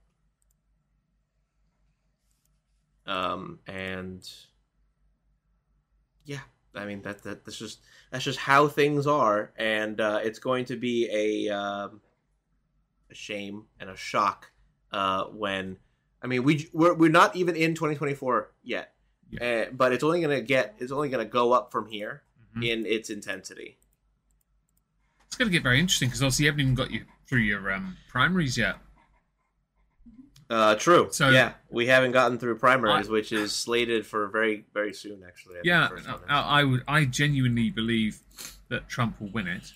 Um 3.05 3.59
and 3.67 4.27
yeah 6.25 6.39
i 6.73 6.85
mean 6.85 7.01
that, 7.01 7.21
that 7.23 7.43
that's 7.43 7.57
just 7.57 7.81
that's 8.11 8.23
just 8.23 8.39
how 8.39 8.67
things 8.67 9.05
are. 9.07 9.51
And 9.57 9.99
uh 9.99 10.19
it's 10.23 10.39
going 10.39 10.65
to 10.65 10.77
be 10.77 11.09
a 11.11 11.53
um 11.53 12.01
a 13.11 13.13
shame 13.15 13.65
and 13.79 13.89
a 13.89 13.95
shock 13.97 14.51
uh 14.91 15.25
when 15.25 15.77
i 16.21 16.27
mean 16.27 16.43
we 16.43 16.69
we're, 16.71 16.93
we're 16.93 17.11
not 17.11 17.35
even 17.35 17.55
in 17.55 17.75
2024 17.75 18.51
yet. 18.63 18.93
Yeah. 19.29 19.65
uh, 19.67 19.71
but 19.73 19.91
it's 19.91 20.03
only 20.03 20.21
gonna 20.21 20.41
get 20.41 20.75
it's 20.79 20.91
only 20.93 21.09
gonna 21.09 21.25
go 21.25 21.51
up 21.51 21.71
from 21.71 21.87
here 21.87 22.23
Mhm. 22.55 22.65
in 22.67 22.85
its 22.85 23.09
intensity. 23.09 23.77
It's 25.27 25.35
going 25.35 25.49
to 25.49 25.51
get 25.51 25.63
very 25.63 25.79
interesting 25.79 26.09
because 26.09 26.21
obviously 26.21 26.45
you 26.45 26.51
haven't 26.51 26.61
even 26.61 26.75
got 26.75 26.91
you 26.91 27.05
through 27.27 27.39
your 27.39 27.71
um, 27.73 27.97
primaries 28.09 28.57
yet. 28.57 28.77
Uh, 30.49 30.75
true. 30.75 31.07
So- 31.11 31.29
yeah, 31.29 31.53
we 31.69 31.87
haven't 31.87 32.11
gotten 32.11 32.37
through 32.37 32.57
primaries, 32.59 33.07
I- 33.07 33.11
which 33.11 33.31
is 33.31 33.53
slated 33.55 34.05
for 34.05 34.27
very, 34.27 34.65
very 34.73 34.93
soon. 34.93 35.23
Actually, 35.25 35.53
I 35.53 35.55
think, 35.57 35.65
Yeah, 35.65 35.87
first. 35.87 36.07
I, 36.29 36.41
I 36.41 36.63
would. 36.63 36.83
I 36.87 37.05
genuinely 37.05 37.69
believe 37.71 38.19
that 38.69 38.87
Trump 38.87 39.19
will 39.19 39.29
win 39.29 39.47
it. 39.47 39.73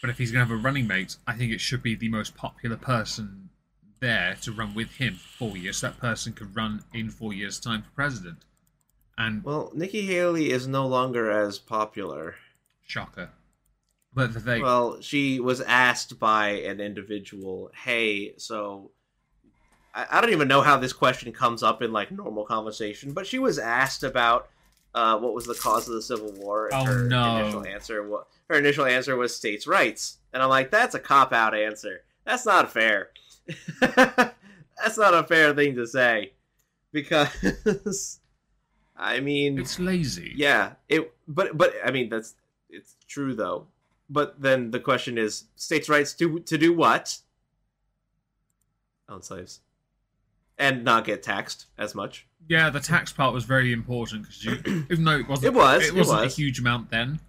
But 0.00 0.10
if 0.10 0.16
he's 0.18 0.30
going 0.30 0.46
to 0.46 0.54
have 0.54 0.58
a 0.58 0.62
running 0.62 0.86
mate, 0.86 1.16
I 1.26 1.34
think 1.34 1.52
it 1.52 1.60
should 1.60 1.82
be 1.82 1.94
the 1.96 2.08
most 2.08 2.36
popular 2.36 2.76
person 2.76 3.50
there 4.00 4.36
to 4.42 4.52
run 4.52 4.72
with 4.74 4.92
him 4.92 5.14
for 5.16 5.28
four 5.38 5.56
years. 5.56 5.78
So 5.78 5.88
that 5.88 5.98
person 5.98 6.32
could 6.32 6.54
run 6.54 6.84
in 6.94 7.10
four 7.10 7.34
years' 7.34 7.58
time 7.58 7.82
for 7.82 7.90
president. 7.90 8.38
And 9.18 9.42
Well, 9.44 9.70
Nikki 9.74 10.06
Haley 10.06 10.50
is 10.52 10.66
no 10.68 10.86
longer 10.86 11.30
as 11.30 11.58
popular. 11.58 12.36
shocker. 12.86 13.30
But 14.14 14.32
they, 14.44 14.60
Well, 14.62 15.00
she 15.02 15.38
was 15.40 15.60
asked 15.60 16.18
by 16.18 16.48
an 16.50 16.80
individual, 16.80 17.70
"Hey, 17.84 18.34
so." 18.38 18.90
I 19.94 20.06
I 20.10 20.20
don't 20.20 20.30
even 20.32 20.48
know 20.48 20.60
how 20.62 20.76
this 20.78 20.92
question 20.92 21.32
comes 21.32 21.62
up 21.62 21.82
in 21.82 21.92
like 21.92 22.10
normal 22.10 22.44
conversation, 22.44 23.12
but 23.12 23.26
she 23.26 23.38
was 23.38 23.58
asked 23.58 24.02
about 24.04 24.48
uh, 24.94 25.18
what 25.18 25.34
was 25.34 25.44
the 25.46 25.54
cause 25.54 25.86
of 25.88 25.94
the 25.94 26.02
Civil 26.02 26.32
War. 26.32 26.66
And 26.68 26.74
Oh, 26.74 26.84
her 26.84 27.04
no. 27.08 27.36
initial 27.36 27.66
answer, 27.66 28.06
what 28.08 28.28
her 28.48 28.56
initial 28.56 28.86
answer 28.86 29.16
was 29.16 29.34
states' 29.34 29.66
rights, 29.66 30.18
and 30.32 30.42
I'm 30.42 30.48
like, 30.48 30.70
that's 30.70 30.94
a 30.94 31.00
cop 31.00 31.32
out 31.32 31.54
answer. 31.54 32.02
That's 32.24 32.46
not 32.46 32.72
fair. 32.72 33.10
that's 33.80 34.96
not 34.98 35.14
a 35.14 35.24
fair 35.24 35.54
thing 35.54 35.74
to 35.76 35.86
say, 35.86 36.32
because 36.92 38.20
I 38.98 39.20
mean, 39.20 39.58
it's 39.58 39.78
lazy. 39.78 40.32
yeah, 40.36 40.72
it. 40.88 41.12
But 41.28 41.56
but 41.56 41.72
I 41.84 41.90
mean 41.92 42.08
that's 42.08 42.34
it's 42.68 42.96
true 43.06 43.34
though. 43.34 43.66
But 44.10 44.40
then 44.42 44.70
the 44.72 44.80
question 44.80 45.16
is, 45.18 45.44
states' 45.56 45.88
rights 45.88 46.12
to 46.14 46.40
to 46.40 46.58
do 46.58 46.72
what? 46.72 47.18
Own 49.08 49.22
slaves, 49.22 49.60
and 50.58 50.84
not 50.84 51.04
get 51.04 51.22
taxed 51.22 51.66
as 51.78 51.94
much. 51.94 52.26
Yeah, 52.48 52.70
the 52.70 52.80
tax 52.80 53.12
part 53.12 53.32
was 53.32 53.44
very 53.44 53.72
important 53.72 54.22
because 54.22 54.44
you, 54.44 54.52
even 54.90 55.04
though 55.04 55.18
it 55.18 55.28
wasn't, 55.28 55.54
It 55.54 55.58
was, 55.58 55.82
it 55.84 55.88
it 55.88 55.94
wasn't 55.94 56.22
was. 56.22 56.32
a 56.32 56.36
huge 56.36 56.58
amount 56.58 56.90
then, 56.90 57.20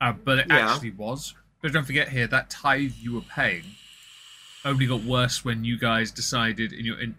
uh, 0.00 0.12
but 0.12 0.38
it 0.38 0.46
Yeah. 0.48 0.72
actually 0.72 0.90
was. 0.92 1.34
But 1.60 1.72
don't 1.72 1.84
forget 1.84 2.08
here 2.08 2.26
that 2.26 2.50
tithe 2.50 2.92
you 2.98 3.14
were 3.14 3.20
paying 3.20 3.64
only 4.64 4.86
got 4.86 5.02
worse 5.02 5.44
when 5.44 5.64
you 5.64 5.78
guys 5.78 6.10
decided 6.10 6.72
in 6.72 6.84
your 6.84 6.98
in, 7.00 7.14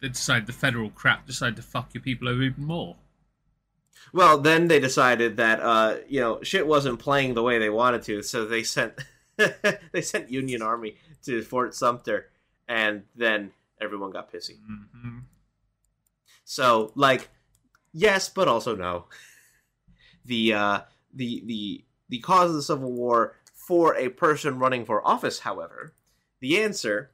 they 0.00 0.08
decided 0.08 0.46
the 0.46 0.52
federal 0.52 0.90
crap 0.90 1.26
decided 1.26 1.56
to 1.56 1.62
fuck 1.62 1.94
your 1.94 2.02
people 2.02 2.28
over 2.28 2.42
even 2.42 2.64
more. 2.64 2.96
Well, 4.12 4.38
then 4.38 4.68
they 4.68 4.80
decided 4.80 5.36
that 5.36 5.60
uh, 5.60 5.96
you 6.08 6.20
know 6.20 6.42
shit 6.42 6.66
wasn't 6.66 6.98
playing 6.98 7.34
the 7.34 7.42
way 7.42 7.58
they 7.58 7.70
wanted 7.70 8.02
to, 8.02 8.22
so 8.22 8.44
they 8.44 8.62
sent 8.62 8.94
they 9.36 10.00
sent 10.02 10.30
Union 10.30 10.62
Army 10.62 10.96
to 11.24 11.42
Fort 11.42 11.74
Sumter, 11.74 12.30
and 12.66 13.04
then 13.14 13.52
everyone 13.80 14.10
got 14.10 14.32
pissy. 14.32 14.56
hmm 15.02 15.18
So, 16.44 16.92
like, 16.94 17.28
yes, 17.92 18.28
but 18.28 18.48
also 18.48 18.74
no. 18.74 19.06
The 20.24 20.54
uh, 20.54 20.80
the 21.14 21.42
the 21.46 21.84
the 22.08 22.18
cause 22.20 22.50
of 22.50 22.56
the 22.56 22.62
Civil 22.62 22.92
War 22.92 23.36
for 23.54 23.94
a 23.96 24.08
person 24.08 24.58
running 24.58 24.84
for 24.84 25.06
office, 25.06 25.40
however, 25.40 25.94
the 26.40 26.60
answer 26.60 27.10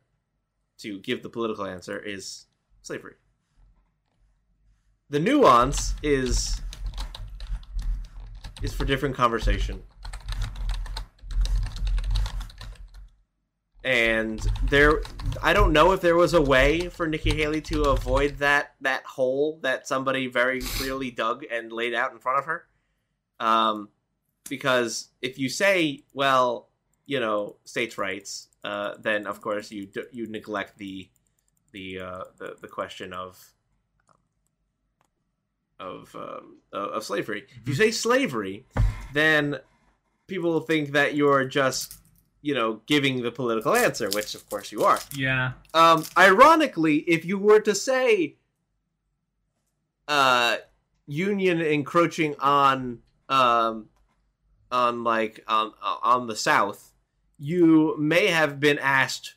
to 0.79 0.99
give 1.01 1.23
the 1.23 1.29
political 1.29 1.67
answer 1.67 1.99
is 1.99 2.47
slavery. 2.83 3.15
The 5.11 5.21
nuance 5.21 5.95
is 6.03 6.61
is 8.65 8.73
for 8.73 8.87
different 8.87 9.15
conversation. 9.15 9.83
And 13.85 14.41
there 14.71 15.03
I 15.43 15.53
don't 15.53 15.75
know 15.75 15.93
if 15.93 16.01
there 16.01 16.17
was 16.17 16.33
a 16.33 16.41
way 16.41 16.89
for 16.89 17.07
Nikki 17.07 17.37
Haley 17.37 17.61
to 17.63 17.83
avoid 17.83 18.39
that 18.39 18.75
that 18.81 19.05
hole 19.05 19.61
that 19.63 19.87
somebody 19.87 20.27
very 20.27 20.63
clearly 20.63 21.11
dug 21.11 21.45
and 21.51 21.71
laid 21.71 21.95
out 21.95 22.13
in 22.13 22.19
front 22.19 22.39
of 22.39 22.47
her. 22.47 22.65
Um, 23.39 23.91
because 24.49 25.09
if 25.21 25.39
you 25.39 25.51
say, 25.51 26.05
well, 26.15 26.71
you 27.05 27.21
know, 27.21 27.57
states' 27.65 27.99
rights, 27.99 28.49
uh, 28.65 28.95
then 28.99 29.27
of 29.27 29.43
course 29.43 29.71
you 29.71 29.89
you 30.11 30.27
neglect 30.27 30.79
the 30.79 31.11
the 31.73 32.01
uh, 32.01 32.25
the 32.39 32.57
the 32.63 32.69
question 32.69 33.13
of 33.13 33.54
of 35.85 36.17
um, 36.17 36.57
of 36.73 37.05
slavery. 37.05 37.45
If 37.63 37.69
you 37.69 37.75
say 37.75 37.91
slavery, 37.91 38.67
then 39.13 39.59
people 40.27 40.53
will 40.53 40.61
think 40.61 40.93
that 40.93 41.15
you're 41.15 41.45
just 41.45 41.95
you 42.43 42.55
know 42.55 42.81
giving 42.87 43.23
the 43.23 43.31
political 43.31 43.77
answer, 43.77 44.09
which 44.11 44.35
of 44.35 44.49
course 44.49 44.73
you 44.73 44.85
are. 44.85 44.99
Yeah, 45.15 45.53
Um, 45.73 46.05
ironically, 46.17 46.97
if 46.99 47.25
you 47.25 47.39
were 47.39 47.61
to 47.61 47.75
say 47.75 48.37
uh, 50.09 50.57
union 51.07 51.61
encroaching 51.61 52.35
on 52.41 53.01
um, 53.29 53.89
on 54.71 55.05
like 55.05 55.45
on 55.47 55.73
on 56.03 56.27
the 56.27 56.37
South, 56.37 56.93
you 57.39 57.97
may 57.99 58.29
have 58.29 58.59
been 58.61 58.79
asked, 58.79 59.35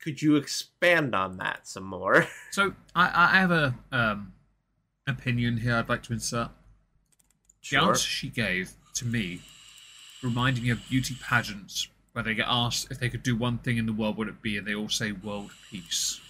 "Could 0.00 0.22
you 0.22 0.36
expand 0.36 1.14
on 1.14 1.36
that 1.38 1.66
some 1.66 1.84
more?" 1.84 2.26
so 2.50 2.74
I, 2.94 3.10
I 3.14 3.40
have 3.40 3.50
a 3.50 3.74
um, 3.92 4.32
opinion 5.16 5.58
here 5.58 5.76
I'd 5.76 5.88
like 5.88 6.02
to 6.04 6.12
insert. 6.12 6.48
The 7.70 7.78
answer 7.78 8.06
she 8.06 8.28
gave 8.28 8.72
to 8.94 9.04
me 9.06 9.40
reminded 10.22 10.62
me 10.64 10.70
of 10.70 10.88
beauty 10.88 11.16
pageants 11.22 11.88
where 12.12 12.22
they 12.24 12.34
get 12.34 12.46
asked 12.48 12.88
if 12.90 12.98
they 12.98 13.08
could 13.08 13.22
do 13.22 13.36
one 13.36 13.58
thing 13.58 13.76
in 13.76 13.86
the 13.86 13.92
world, 13.92 14.16
would 14.16 14.28
it 14.28 14.40
be? 14.42 14.56
And 14.56 14.66
they 14.66 14.74
all 14.74 14.88
say 14.88 15.12
world 15.12 15.50
peace. 15.70 16.20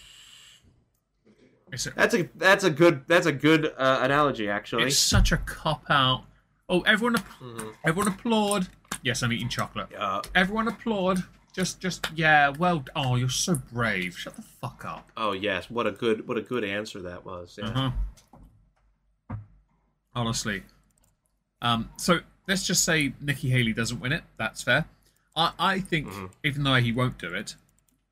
That's 1.97 2.14
a 2.14 2.29
that's 2.37 2.64
a 2.64 2.70
good 2.70 3.03
that's 3.09 3.27
a 3.27 3.33
good 3.33 3.72
uh, 3.77 3.99
analogy 4.03 4.49
actually. 4.49 4.85
it's 4.85 4.99
such 4.99 5.33
a 5.33 5.37
cop 5.39 5.85
out. 5.91 6.24
Oh, 6.68 6.81
everyone, 6.83 7.16
app- 7.16 7.41
Mhm. 7.41 7.74
everyone 7.85 8.12
applaud. 8.12 8.68
Yes, 9.03 9.22
I'm 9.22 9.33
eating 9.33 9.49
chocolate. 9.49 9.89
Uh, 9.97 10.20
Everyone 10.35 10.66
applaud. 10.68 11.22
Just, 11.53 11.81
just 11.81 12.07
yeah. 12.14 12.49
Well, 12.51 12.85
oh, 12.97 13.14
you're 13.16 13.29
so 13.29 13.55
brave. 13.72 14.16
Shut 14.18 14.35
the 14.37 14.43
fuck 14.43 14.85
up. 14.85 15.11
oh 15.16 15.33
yes, 15.33 15.70
what 15.70 15.87
a 15.87 15.93
good 15.93 16.27
what 16.27 16.37
a 16.39 16.41
good 16.43 16.64
answer 16.64 17.03
that 17.03 17.24
was. 17.24 17.57
Yeah. 17.61 17.66
Uh-huh. 17.68 17.91
Honestly. 20.17 20.62
Um, 21.62 21.91
so 21.97 22.21
let's 22.49 22.67
just 22.67 22.85
say 22.85 23.12
Nikki 23.21 23.51
Haley 23.51 23.73
doesn't 23.73 24.01
win 24.01 24.11
it. 24.12 24.25
That's 24.39 24.62
fair. 24.62 24.87
I, 25.37 25.53
I 25.59 25.81
think, 25.81 26.09
Mhm. 26.09 26.31
even 26.43 26.64
though 26.64 26.75
he 26.77 26.91
won't 26.91 27.19
do 27.19 27.33
it, 27.35 27.55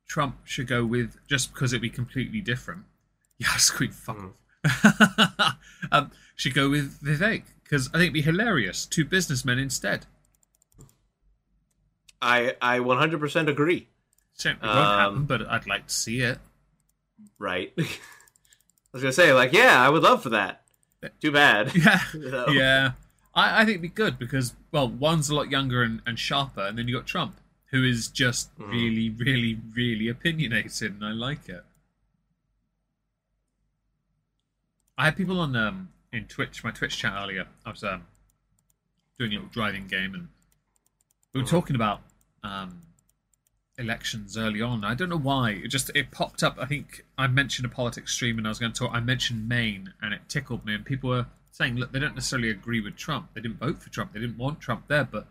Trump 0.07 0.37
should 0.45 0.67
go 0.67 0.85
with 0.85 1.17
just 1.27 1.51
because 1.53 1.73
it'd 1.73 1.81
be 1.81 1.89
completely 1.89 2.39
different. 2.41 2.83
Yeah, 3.37 3.57
squeak 3.57 3.91
fuck. 3.91 4.17
off. 4.65 5.55
um, 5.91 6.11
should 6.37 6.53
go 6.53 6.69
with 6.69 7.01
Vivek 7.03 7.43
because 7.63 7.89
I 7.89 7.93
think 7.93 8.03
it'd 8.03 8.13
be 8.13 8.21
hilarious. 8.21 8.85
Two 8.85 9.03
businessmen 9.03 9.59
instead. 9.59 10.05
I 12.21 12.55
I 12.61 12.79
100% 12.79 13.49
agree. 13.49 13.89
Certainly 14.35 14.67
won't 14.67 14.87
happen, 14.99 15.15
Um, 15.17 15.25
but 15.25 15.41
I'd 15.49 15.67
like 15.67 15.87
to 15.87 15.93
see 15.93 16.21
it. 16.21 16.39
Right. 17.39 17.73
I 17.77 17.83
was 18.93 19.01
gonna 19.01 19.11
say 19.11 19.33
like 19.33 19.51
yeah, 19.53 19.81
I 19.85 19.89
would 19.89 20.03
love 20.03 20.23
for 20.23 20.29
that. 20.29 20.61
Too 21.21 21.31
bad. 21.31 21.71
Yeah, 21.75 21.99
yeah. 22.51 22.91
I, 23.33 23.61
I 23.61 23.65
think 23.65 23.69
it'd 23.71 23.81
be 23.81 23.87
good 23.89 24.17
because 24.17 24.55
well, 24.71 24.87
one's 24.87 25.29
a 25.29 25.35
lot 25.35 25.51
younger 25.51 25.83
and, 25.83 26.01
and 26.05 26.17
sharper, 26.17 26.61
and 26.61 26.77
then 26.77 26.87
you 26.87 26.95
got 26.95 27.05
Trump, 27.05 27.35
who 27.71 27.83
is 27.83 28.07
just 28.07 28.49
Mhm. 28.57 28.71
really, 28.71 29.09
really, 29.09 29.59
really 29.75 30.07
opinionated, 30.07 30.93
and 30.93 31.05
I 31.05 31.11
like 31.11 31.47
it. 31.49 31.63
I 34.97 35.05
had 35.05 35.17
people 35.17 35.39
on 35.39 35.55
um 35.55 35.89
in 36.11 36.25
Twitch, 36.25 36.63
my 36.63 36.71
Twitch 36.71 36.97
chat 36.97 37.13
earlier. 37.15 37.47
I 37.65 37.69
was 37.71 37.83
um 37.83 38.07
doing 39.19 39.31
a 39.31 39.35
little 39.35 39.49
driving 39.49 39.87
game, 39.87 40.13
and 40.15 40.29
we 41.33 41.41
were 41.41 41.45
Mhm. 41.45 41.49
talking 41.49 41.75
about 41.75 42.01
um 42.43 42.81
elections 43.77 44.37
early 44.37 44.61
on. 44.61 44.83
I 44.83 44.93
don't 44.93 45.09
know 45.09 45.17
why. 45.17 45.51
It 45.51 45.67
just 45.67 45.91
it 45.95 46.11
popped 46.11 46.43
up. 46.43 46.57
I 46.59 46.65
think 46.65 47.05
I 47.17 47.27
mentioned 47.27 47.65
a 47.65 47.69
politics 47.69 48.13
stream, 48.13 48.37
and 48.37 48.47
I 48.47 48.49
was 48.49 48.59
going 48.59 48.71
to 48.71 48.79
talk. 48.79 48.91
I 48.93 48.99
mentioned 48.99 49.47
Maine, 49.49 49.93
and 50.01 50.13
it 50.13 50.21
tickled 50.29 50.65
me. 50.65 50.73
And 50.75 50.85
people 50.85 51.09
were 51.09 51.25
saying, 51.51 51.75
look, 51.75 51.91
they 51.91 51.99
don't 51.99 52.15
necessarily 52.15 52.49
agree 52.49 52.81
with 52.81 52.95
Trump. 52.95 53.29
They 53.33 53.41
didn't 53.41 53.59
vote 53.59 53.81
for 53.81 53.89
Trump. 53.89 54.13
They 54.13 54.19
didn't 54.19 54.37
want 54.37 54.59
Trump 54.59 54.87
there, 54.87 55.03
but 55.05 55.27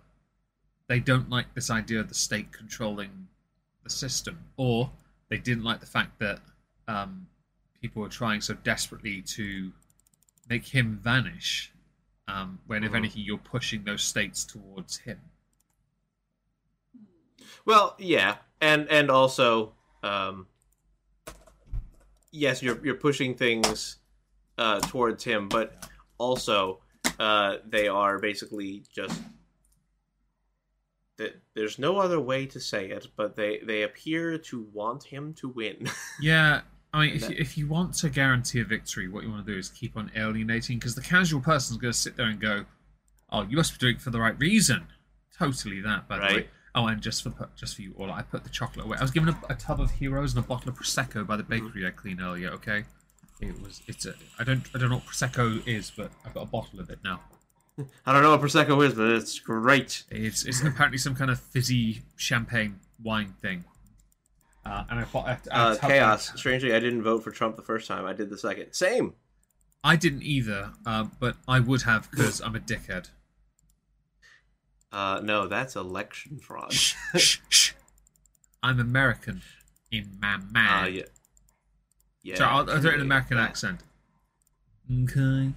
they 0.89 1.01
don't 1.01 1.31
like 1.31 1.55
this 1.55 1.71
idea 1.71 2.01
of 2.01 2.09
the 2.09 2.15
state 2.15 2.53
controlling 2.53 3.29
the 3.83 3.91
system, 3.91 4.39
or 4.57 4.91
they 5.29 5.39
didn't 5.39 5.65
like 5.65 5.81
the 5.81 5.87
fact 5.87 6.19
that 6.19 6.41
um, 6.89 7.27
people 7.81 8.03
were 8.03 8.09
trying 8.09 8.41
so 8.41 8.55
desperately 8.55 9.23
to 9.23 9.73
make 10.49 10.67
him 10.67 10.99
vanish. 11.03 11.71
Um, 12.27 12.59
when, 12.67 12.85
if 12.85 12.93
Mhm. 12.93 12.97
anything, 12.97 13.23
you're 13.23 13.37
pushing 13.39 13.85
those 13.85 14.03
states 14.03 14.45
towards 14.45 14.99
him. 14.99 15.21
Well, 17.65 17.95
yeah, 17.99 18.37
and 18.61 18.89
and 18.91 19.11
also, 19.11 19.73
um, 20.03 20.47
yes, 22.33 22.63
you're 22.63 22.85
you're 22.85 22.95
pushing 22.95 23.35
things 23.35 23.97
uh, 24.59 24.81
towards 24.81 25.25
him, 25.25 25.49
but 25.49 25.89
also 26.19 26.81
uh, 27.19 27.57
they 27.67 27.89
are 27.89 28.19
basically 28.19 28.83
just 28.95 29.21
that. 31.19 31.41
There's 31.55 31.79
no 31.79 31.99
other 31.99 32.21
way 32.21 32.47
to 32.47 32.61
say 32.61 32.91
it, 32.91 33.07
but 33.17 33.37
they 33.37 33.59
they 33.59 33.83
appear 33.83 34.39
to 34.39 34.67
want 34.73 35.05
him 35.05 35.35
to 35.35 35.49
win. 35.49 35.89
Yeah, 36.21 36.61
I 36.93 37.07
mean, 37.07 37.17
if 37.17 37.23
That- 37.23 37.41
if 37.41 37.59
you 37.59 37.67
want 37.69 37.95
to 37.95 38.09
guarantee 38.09 38.61
a 38.61 38.65
victory, 38.65 39.09
what 39.09 39.25
you 39.25 39.31
want 39.31 39.47
to 39.47 39.53
do 39.53 39.59
is 39.59 39.69
keep 39.69 39.97
on 39.97 40.11
alienating, 40.17 40.79
because 40.79 40.95
the 40.95 41.03
casual 41.03 41.41
person's 41.41 41.79
going 41.79 41.93
to 41.93 41.99
sit 41.99 42.17
there 42.17 42.27
and 42.27 42.41
go, 42.41 42.65
"Oh, 43.31 43.43
you 43.43 43.57
must 43.57 43.73
be 43.73 43.79
doing 43.79 43.97
it 43.97 44.03
for 44.03 44.11
the 44.11 44.21
right 44.21 44.39
reason." 44.39 44.87
Totally 45.37 45.81
that, 45.81 46.07
by 46.07 46.19
the 46.19 46.23
way. 46.37 46.49
Oh, 46.77 46.87
and 46.89 47.01
just 47.01 47.23
for 47.23 47.33
just 47.57 47.77
for 47.77 47.83
you 47.83 47.95
all, 47.99 48.11
I 48.11 48.23
put 48.23 48.43
the 48.43 48.51
chocolate 48.51 48.85
away. 48.87 48.99
I 48.99 49.03
was 49.03 49.11
given 49.13 49.29
a, 49.29 49.39
a 49.49 49.55
tub 49.55 49.81
of 49.81 49.91
Heroes 49.93 50.35
and 50.35 50.45
a 50.45 50.47
bottle 50.49 50.71
of 50.71 50.77
prosecco 50.77 51.25
by 51.27 51.37
the 51.37 51.45
bakery 51.45 51.87
I 51.87 51.91
cleaned 51.91 52.21
earlier. 52.21 52.51
Okay, 52.51 52.85
it 53.41 53.61
was 53.63 53.81
it's 53.87 54.07
a 54.07 54.15
I 54.39 54.45
don't 54.45 54.69
I 54.75 54.79
don't 54.79 54.89
know 54.91 54.97
what 54.97 55.07
prosecco 55.07 55.67
is, 55.69 55.91
but 55.91 56.11
I've 56.27 56.35
got 56.35 56.43
a 56.43 56.47
bottle 56.47 56.81
of 56.81 56.91
it 56.91 56.99
now. 57.05 57.21
I 58.07 58.13
don't 58.13 58.23
know 58.23 58.31
what 58.33 58.41
prosecco 58.41 58.85
is, 58.85 58.95
but 58.95 59.09
it's 59.11 59.39
great. 59.39 60.03
It's 60.11 60.45
it's 60.45 60.63
apparently 60.63 60.99
some 60.99 61.15
kind 61.15 61.31
of 61.31 61.39
fizzy 61.41 62.03
champagne 62.17 62.81
wine 63.03 63.35
thing. 63.41 63.65
Uh, 64.67 64.83
and 64.91 64.99
I 65.01 65.05
bought 65.05 65.29
a, 65.29 65.39
a 65.51 65.55
Uh, 65.55 65.77
chaos. 65.77 66.33
Strangely, 66.37 66.75
I 66.75 66.81
didn't 66.81 67.03
vote 67.03 67.23
for 67.23 67.31
Trump 67.31 67.57
the 67.57 67.63
first 67.63 67.87
time. 67.87 68.07
I 68.07 68.15
did 68.15 68.31
the 68.31 68.39
second. 68.39 68.73
Same. 68.73 69.13
I 69.85 69.97
didn't 69.97 70.23
either, 70.23 70.73
uh, 70.87 71.05
but 71.21 71.37
I 71.47 71.61
would 71.61 71.83
have 71.83 72.11
because 72.11 72.41
I'm 72.41 72.57
a 72.57 72.61
dickhead. 72.61 73.11
Uh, 74.95 75.21
no, 75.23 75.49
that's 75.49 75.75
election 75.77 76.39
fraud. 76.39 76.73
shh, 76.73 76.95
shh, 77.17 77.39
shh. 77.49 77.73
I'm 78.63 78.79
American 78.79 79.43
in 79.91 80.17
my 80.23 80.35
Uh, 80.35 80.39
mind. 80.53 80.95
yeah. 80.95 81.03
Yeah. 82.23 82.35
so 82.37 82.45
I'll, 82.45 82.71
I'll 82.71 82.81
do 82.81 82.89
it 82.89 82.95
in 82.95 83.01
an. 83.01 83.07
American 83.07 83.39
Uh, 83.39 83.43
accent. 83.43 83.81
Okay. 84.91 85.53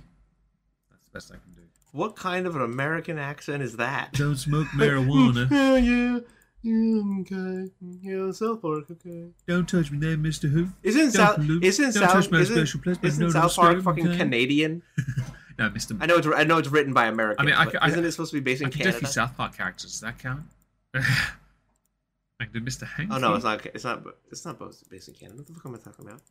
That's 0.90 1.04
the 1.06 1.12
best 1.14 1.32
I 1.32 1.36
can 1.36 1.54
do. 1.54 1.62
What 1.92 2.16
kind 2.16 2.46
of 2.48 2.56
an 2.56 2.62
American 2.62 3.18
accent 3.18 3.64
is 3.64 3.78
that? 3.78 4.14
Don't 4.14 4.36
smoke 4.38 4.68
marijuana. 4.76 5.50
yeah, 5.52 6.20
Mm, 6.66 7.04
mm, 7.04 7.30
yeah, 7.30 7.38
yeah, 7.38 8.18
okay. 8.18 8.26
Yeah, 8.26 8.32
South 8.32 8.62
Park, 8.62 8.86
okay. 8.92 9.28
Don't 9.48 9.70
touch 9.70 9.92
me 9.92 10.00
there, 10.00 10.18
Mr. 10.18 10.50
Who. 10.50 10.70
Isn't 10.84 11.12
South 11.12 11.36
pollute. 11.36 11.64
isn't 11.64 11.94
Don't 11.94 12.04
South 12.04 12.12
touch 12.14 12.32
my 12.32 12.40
isn't, 12.40 12.56
special 12.58 12.80
place, 12.82 12.98
isn't 13.04 13.20
no, 13.22 13.28
no 13.32 13.32
South 13.48 13.56
Park 13.56 13.72
scream, 13.72 13.84
fucking 13.84 14.08
okay? 14.10 14.18
Canadian? 14.18 14.82
No, 15.60 15.70
Mr. 15.70 15.98
I 16.02 16.06
know 16.08 16.18
it's 16.18 16.28
I 16.28 16.44
know 16.44 16.58
it's 16.58 16.68
written 16.70 16.94
by 16.94 17.06
Americans. 17.06 17.40
I 17.40 17.44
mean, 17.46 17.56
I 17.56 17.66
but 17.66 17.74
c- 17.74 17.78
I- 17.82 17.88
isn't 17.90 18.06
it 18.06 18.12
supposed 18.12 18.32
to 18.32 18.38
be 18.38 18.42
based 18.42 18.62
I 18.62 18.66
in 18.66 18.72
can 18.72 18.82
do 18.84 18.90
a 18.90 18.92
few 18.94 19.08
South 19.08 19.36
Park 19.38 19.56
characters. 19.56 19.92
Does 19.92 20.02
that 20.02 20.20
count? 20.20 20.44
I 20.94 21.02
can 22.46 22.54
do 22.54 22.60
Mr. 22.62 22.86
Hank. 22.88 23.10
Oh 23.14 23.18
no, 23.18 23.34
it's 23.36 23.44
not. 23.44 23.66
It's 23.68 23.84
not. 23.84 24.04
It's 24.32 24.46
not 24.46 24.60
both 24.60 24.84
based 24.90 25.08
in 25.08 25.16
Canada. 25.16 25.38
What 25.38 25.48
the 25.48 25.54
fuck 25.54 25.66
am 25.66 25.76
I 25.76 25.78
talking 25.78 26.06
about? 26.08 26.22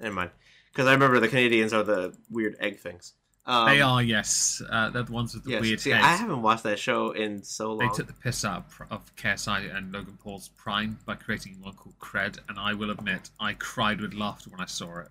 Never 0.00 0.14
mind. 0.14 0.30
Because 0.72 0.86
I 0.88 0.92
remember 0.92 1.20
the 1.20 1.28
Canadians 1.28 1.72
are 1.72 1.82
the 1.84 2.16
weird 2.30 2.56
egg 2.60 2.80
things. 2.80 3.12
Um, 3.46 3.66
They 3.68 3.80
are, 3.80 4.02
yes. 4.02 4.60
Uh, 4.68 4.90
they're 4.90 5.04
the 5.04 5.12
ones 5.12 5.32
with 5.34 5.44
the 5.44 5.52
Yes. 5.52 5.60
weird 5.60 5.80
See, 5.80 5.90
heads. 5.90 6.04
I 6.04 6.16
haven't 6.16 6.42
watched 6.42 6.64
that 6.64 6.78
show 6.80 7.12
in 7.12 7.42
so 7.44 7.68
long. 7.74 7.78
They 7.78 7.88
took 7.94 8.08
the 8.08 8.12
piss 8.12 8.44
out 8.44 8.64
of, 8.90 9.14
KSI 9.16 9.74
and 9.76 9.92
Logan 9.92 10.18
Paul's 10.20 10.48
Prime 10.56 10.98
by 11.06 11.14
creating 11.14 11.60
one 11.60 11.74
called 11.74 11.96
Cred, 12.00 12.38
and 12.48 12.58
I 12.58 12.74
will 12.74 12.90
admit, 12.90 13.30
I 13.38 13.52
cried 13.54 14.00
with 14.00 14.14
laughter 14.14 14.50
when 14.50 14.60
I 14.60 14.66
saw 14.66 14.98
it. 14.98 15.08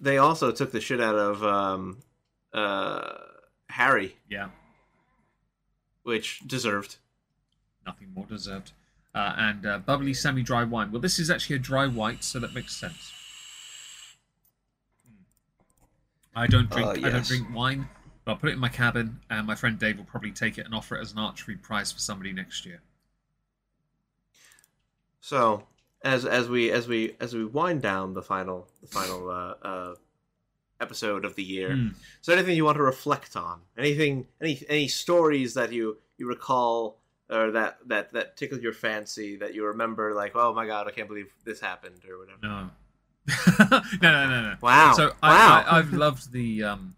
They 0.00 0.18
also 0.18 0.50
took 0.50 0.72
the 0.72 0.80
shit 0.80 1.00
out 1.00 1.14
of 1.14 1.42
um, 1.44 2.02
uh, 2.52 3.12
Harry, 3.70 4.16
Yeah, 4.28 4.48
which 6.02 6.40
deserved. 6.46 6.96
nothing 7.86 8.12
more 8.12 8.26
deserved. 8.26 8.72
Uh, 9.14 9.34
and 9.38 9.64
uh, 9.64 9.78
bubbly 9.78 10.12
semi-dry 10.12 10.64
wine. 10.64 10.90
Well, 10.92 11.00
this 11.00 11.18
is 11.18 11.30
actually 11.30 11.56
a 11.56 11.60
dry 11.60 11.86
white, 11.86 12.22
so 12.24 12.38
that 12.40 12.52
makes 12.52 12.76
sense. 12.76 13.12
I 16.36 16.46
don't 16.46 16.68
drink. 16.70 16.86
Uh, 16.86 17.06
I 17.06 17.10
don't 17.10 17.26
drink 17.26 17.46
wine, 17.54 17.88
but 18.24 18.32
I'll 18.32 18.38
put 18.38 18.50
it 18.50 18.52
in 18.52 18.58
my 18.58 18.68
cabin, 18.68 19.20
and 19.30 19.46
my 19.46 19.54
friend 19.54 19.78
Dave 19.78 19.96
will 19.96 20.04
probably 20.04 20.32
take 20.32 20.58
it 20.58 20.66
and 20.66 20.74
offer 20.74 20.96
it 20.96 21.00
as 21.00 21.12
an 21.12 21.18
archery 21.18 21.56
prize 21.56 21.90
for 21.90 21.98
somebody 21.98 22.32
next 22.32 22.66
year. 22.66 22.82
So 25.20 25.64
as 26.04 26.26
as 26.26 26.48
we 26.48 26.70
as 26.70 26.86
we 26.86 27.16
as 27.20 27.34
we 27.34 27.44
wind 27.44 27.80
down 27.82 28.12
the 28.12 28.22
final 28.22 28.68
the 28.82 28.86
final 28.86 29.30
uh, 29.30 29.54
uh, 29.66 29.94
episode 30.80 31.24
of 31.24 31.34
the 31.34 31.42
year, 31.42 31.72
is 31.72 32.26
there 32.26 32.36
anything 32.36 32.54
you 32.54 32.66
want 32.66 32.76
to 32.76 32.82
reflect 32.82 33.34
on? 33.34 33.60
Anything 33.78 34.26
any 34.40 34.62
any 34.68 34.88
stories 34.88 35.54
that 35.54 35.72
you 35.72 35.96
you 36.18 36.28
recall 36.28 36.98
or 37.30 37.50
that 37.52 37.78
that 37.86 38.12
that 38.12 38.36
tickled 38.36 38.60
your 38.60 38.74
fancy 38.74 39.36
that 39.36 39.54
you 39.54 39.64
remember 39.64 40.14
like 40.14 40.32
oh 40.36 40.54
my 40.54 40.66
god 40.66 40.86
I 40.86 40.92
can't 40.92 41.08
believe 41.08 41.32
this 41.44 41.60
happened 41.60 42.02
or 42.08 42.18
whatever. 42.18 42.38
No. 42.42 42.70
no, 43.70 43.80
no, 44.02 44.28
no, 44.28 44.42
no. 44.42 44.54
Wow! 44.60 44.92
So 44.96 45.08
wow! 45.08 45.12
I, 45.22 45.64
I, 45.66 45.78
I've 45.78 45.92
loved 45.92 46.32
the 46.32 46.62
um, 46.62 46.94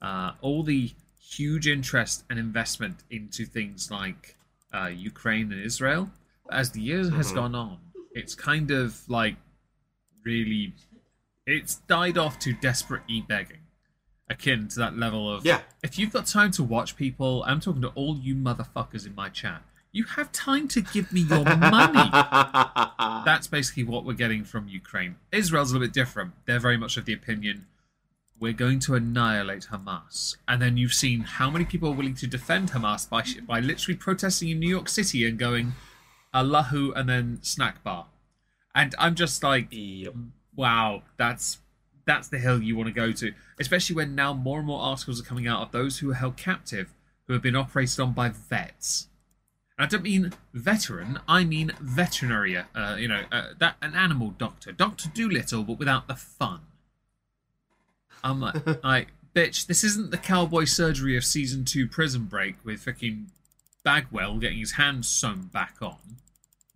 uh, 0.00 0.32
all 0.40 0.62
the 0.62 0.92
huge 1.20 1.66
interest 1.66 2.24
and 2.30 2.38
investment 2.38 2.98
into 3.10 3.44
things 3.44 3.90
like 3.90 4.36
uh, 4.72 4.86
Ukraine 4.86 5.52
and 5.52 5.60
Israel. 5.60 6.10
As 6.50 6.70
the 6.70 6.80
year 6.80 7.10
has 7.10 7.32
Mhm. 7.32 7.34
gone 7.34 7.54
on, 7.54 7.78
it's 8.12 8.34
kind 8.34 8.70
of 8.70 9.08
like 9.08 9.36
really, 10.24 10.74
it's 11.46 11.76
died 11.88 12.18
off 12.18 12.38
to 12.40 12.52
desperate 12.52 13.02
e-begging, 13.08 13.60
akin 14.28 14.68
to 14.68 14.78
that 14.78 14.96
level 14.96 15.32
of 15.32 15.44
yeah. 15.44 15.60
if 15.82 15.98
you've 15.98 16.12
got 16.12 16.26
time 16.26 16.50
to 16.52 16.62
watch 16.62 16.96
people. 16.96 17.42
I'm 17.46 17.60
talking 17.60 17.82
to 17.82 17.88
all 17.88 18.16
you 18.16 18.34
motherfuckers 18.34 19.06
in 19.06 19.14
my 19.14 19.28
chat. 19.28 19.62
You 19.94 20.02
have 20.16 20.32
time 20.32 20.66
to 20.68 20.80
give 20.80 21.12
me 21.12 21.20
your 21.20 21.44
money 21.44 22.10
that's 23.24 23.46
basically 23.46 23.84
what 23.84 24.04
we're 24.04 24.14
getting 24.14 24.42
from 24.42 24.66
Ukraine. 24.66 25.14
Israel's 25.30 25.70
a 25.70 25.74
little 25.74 25.86
bit 25.86 25.94
different. 25.94 26.32
They're 26.46 26.58
very 26.58 26.76
much 26.76 26.96
of 26.96 27.04
the 27.04 27.12
opinion 27.12 27.66
we're 28.40 28.52
going 28.52 28.80
to 28.80 28.96
annihilate 28.96 29.68
Hamas. 29.70 30.36
And 30.48 30.60
then 30.60 30.76
you've 30.76 30.92
seen 30.92 31.20
how 31.20 31.48
many 31.48 31.64
people 31.64 31.90
are 31.90 31.94
willing 31.94 32.16
to 32.16 32.26
defend 32.26 32.72
Hamas 32.72 33.08
by 33.08 33.22
by 33.46 33.60
literally 33.60 33.96
protesting 33.96 34.48
in 34.48 34.58
New 34.58 34.68
York 34.68 34.88
City 34.88 35.24
and 35.28 35.38
going 35.38 35.74
Allahu 36.34 36.92
and 36.96 37.08
then 37.08 37.38
snack 37.42 37.84
bar. 37.84 38.06
And 38.74 38.96
I'm 38.98 39.14
just 39.14 39.44
like, 39.44 39.68
Yep. 39.70 40.14
wow, 40.56 41.04
that's 41.16 41.58
that's 42.04 42.26
the 42.26 42.40
hill 42.40 42.60
you 42.60 42.76
want 42.76 42.88
to 42.88 42.92
go 42.92 43.12
to. 43.12 43.32
Especially 43.60 43.94
when 43.94 44.16
now 44.16 44.32
more 44.34 44.58
and 44.58 44.66
more 44.66 44.80
articles 44.80 45.20
are 45.20 45.24
coming 45.24 45.46
out 45.46 45.62
of 45.62 45.70
those 45.70 46.00
who 46.00 46.10
are 46.10 46.14
held 46.14 46.36
captive, 46.36 46.92
who 47.28 47.32
have 47.32 47.42
been 47.42 47.54
operated 47.54 48.00
on 48.00 48.12
by 48.12 48.28
vets. 48.30 49.06
I 49.76 49.86
don't 49.86 50.02
mean 50.04 50.32
veteran, 50.52 51.18
I 51.26 51.44
mean 51.44 51.72
veterinary. 51.80 52.56
Uh, 52.56 52.96
you 52.96 53.08
know, 53.08 53.22
uh, 53.32 53.48
that 53.58 53.76
an 53.82 53.94
animal 53.94 54.30
doctor, 54.30 54.70
Doctor 54.72 55.08
Doolittle, 55.08 55.64
but 55.64 55.78
without 55.78 56.06
the 56.06 56.14
fun. 56.14 56.60
I'm 58.22 58.40
like, 58.40 58.54
like, 58.84 59.08
bitch, 59.34 59.66
this 59.66 59.82
isn't 59.82 60.10
the 60.12 60.16
cowboy 60.18 60.64
surgery 60.64 61.16
of 61.16 61.24
season 61.24 61.64
two 61.64 61.88
Prison 61.88 62.24
Break 62.24 62.56
with 62.64 62.80
fucking 62.80 63.30
Bagwell 63.82 64.38
getting 64.38 64.58
his 64.58 64.72
hands 64.72 65.08
sewn 65.08 65.50
back 65.52 65.76
on. 65.82 65.96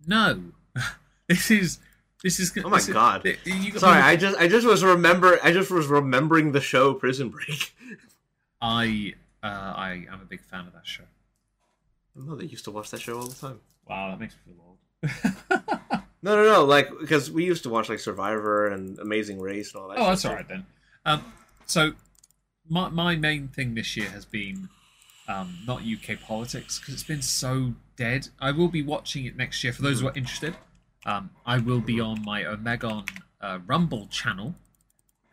No, 0.05 0.51
this 1.27 1.49
is 1.49 1.79
this 2.21 2.39
is. 2.39 2.51
Oh 2.63 2.69
my 2.69 2.77
this 2.77 2.89
is- 2.89 2.93
God. 2.93 3.25
you 3.45 3.79
Sorry, 3.79 4.01
I 4.01 4.17
just 4.17 4.37
I 4.37 4.47
just 4.49 4.67
was 4.67 4.83
remember 4.83 5.39
I 5.41 5.53
just 5.53 5.71
was 5.71 5.87
remembering 5.87 6.51
the 6.51 6.61
show 6.61 6.93
Prison 6.93 7.29
Break. 7.29 7.73
I 8.61 9.13
uh, 9.41 9.47
I 9.47 10.05
am 10.11 10.19
a 10.21 10.25
big 10.25 10.41
fan 10.41 10.67
of 10.67 10.73
that 10.73 10.85
show. 10.85 11.03
My 12.15 12.25
mother 12.25 12.45
used 12.45 12.65
to 12.65 12.71
watch 12.71 12.89
that 12.91 13.01
show 13.01 13.19
all 13.19 13.27
the 13.27 13.35
time. 13.35 13.59
Wow, 13.87 14.09
that 14.09 14.19
makes 14.19 14.35
me 14.45 14.53
feel 14.53 14.63
old. 14.65 15.99
No, 16.21 16.35
no, 16.35 16.43
no. 16.43 16.65
Like 16.65 16.89
because 16.99 17.31
we 17.31 17.45
used 17.45 17.63
to 17.63 17.69
watch 17.69 17.89
like 17.89 17.99
Survivor 17.99 18.67
and 18.67 18.99
Amazing 18.99 19.39
Race 19.39 19.73
and 19.73 19.81
all 19.81 19.89
that. 19.89 19.97
oh, 19.99 20.07
that's 20.07 20.25
all 20.25 20.33
right 20.33 20.47
then. 20.47 20.65
Um, 21.05 21.23
so 21.65 21.93
my 22.69 22.89
my 22.89 23.15
main 23.15 23.47
thing 23.47 23.75
this 23.75 23.95
year 23.95 24.09
has 24.09 24.25
been 24.25 24.69
um, 25.27 25.57
not 25.65 25.81
UK 25.81 26.19
politics 26.19 26.79
because 26.79 26.93
it's 26.93 27.03
been 27.03 27.21
so 27.21 27.73
dead. 27.95 28.27
I 28.39 28.51
will 28.51 28.67
be 28.67 28.81
watching 28.81 29.25
it 29.25 29.37
next 29.37 29.63
year 29.63 29.71
for 29.71 29.81
those 29.81 30.01
who 30.01 30.07
are 30.07 30.15
interested. 30.15 30.55
Um, 31.05 31.29
I 31.45 31.57
will 31.59 31.79
be 31.79 32.01
on 32.01 32.23
my 32.23 32.43
Omegon 32.43 33.07
uh, 33.39 33.59
Rumble 33.65 34.07
channel 34.07 34.55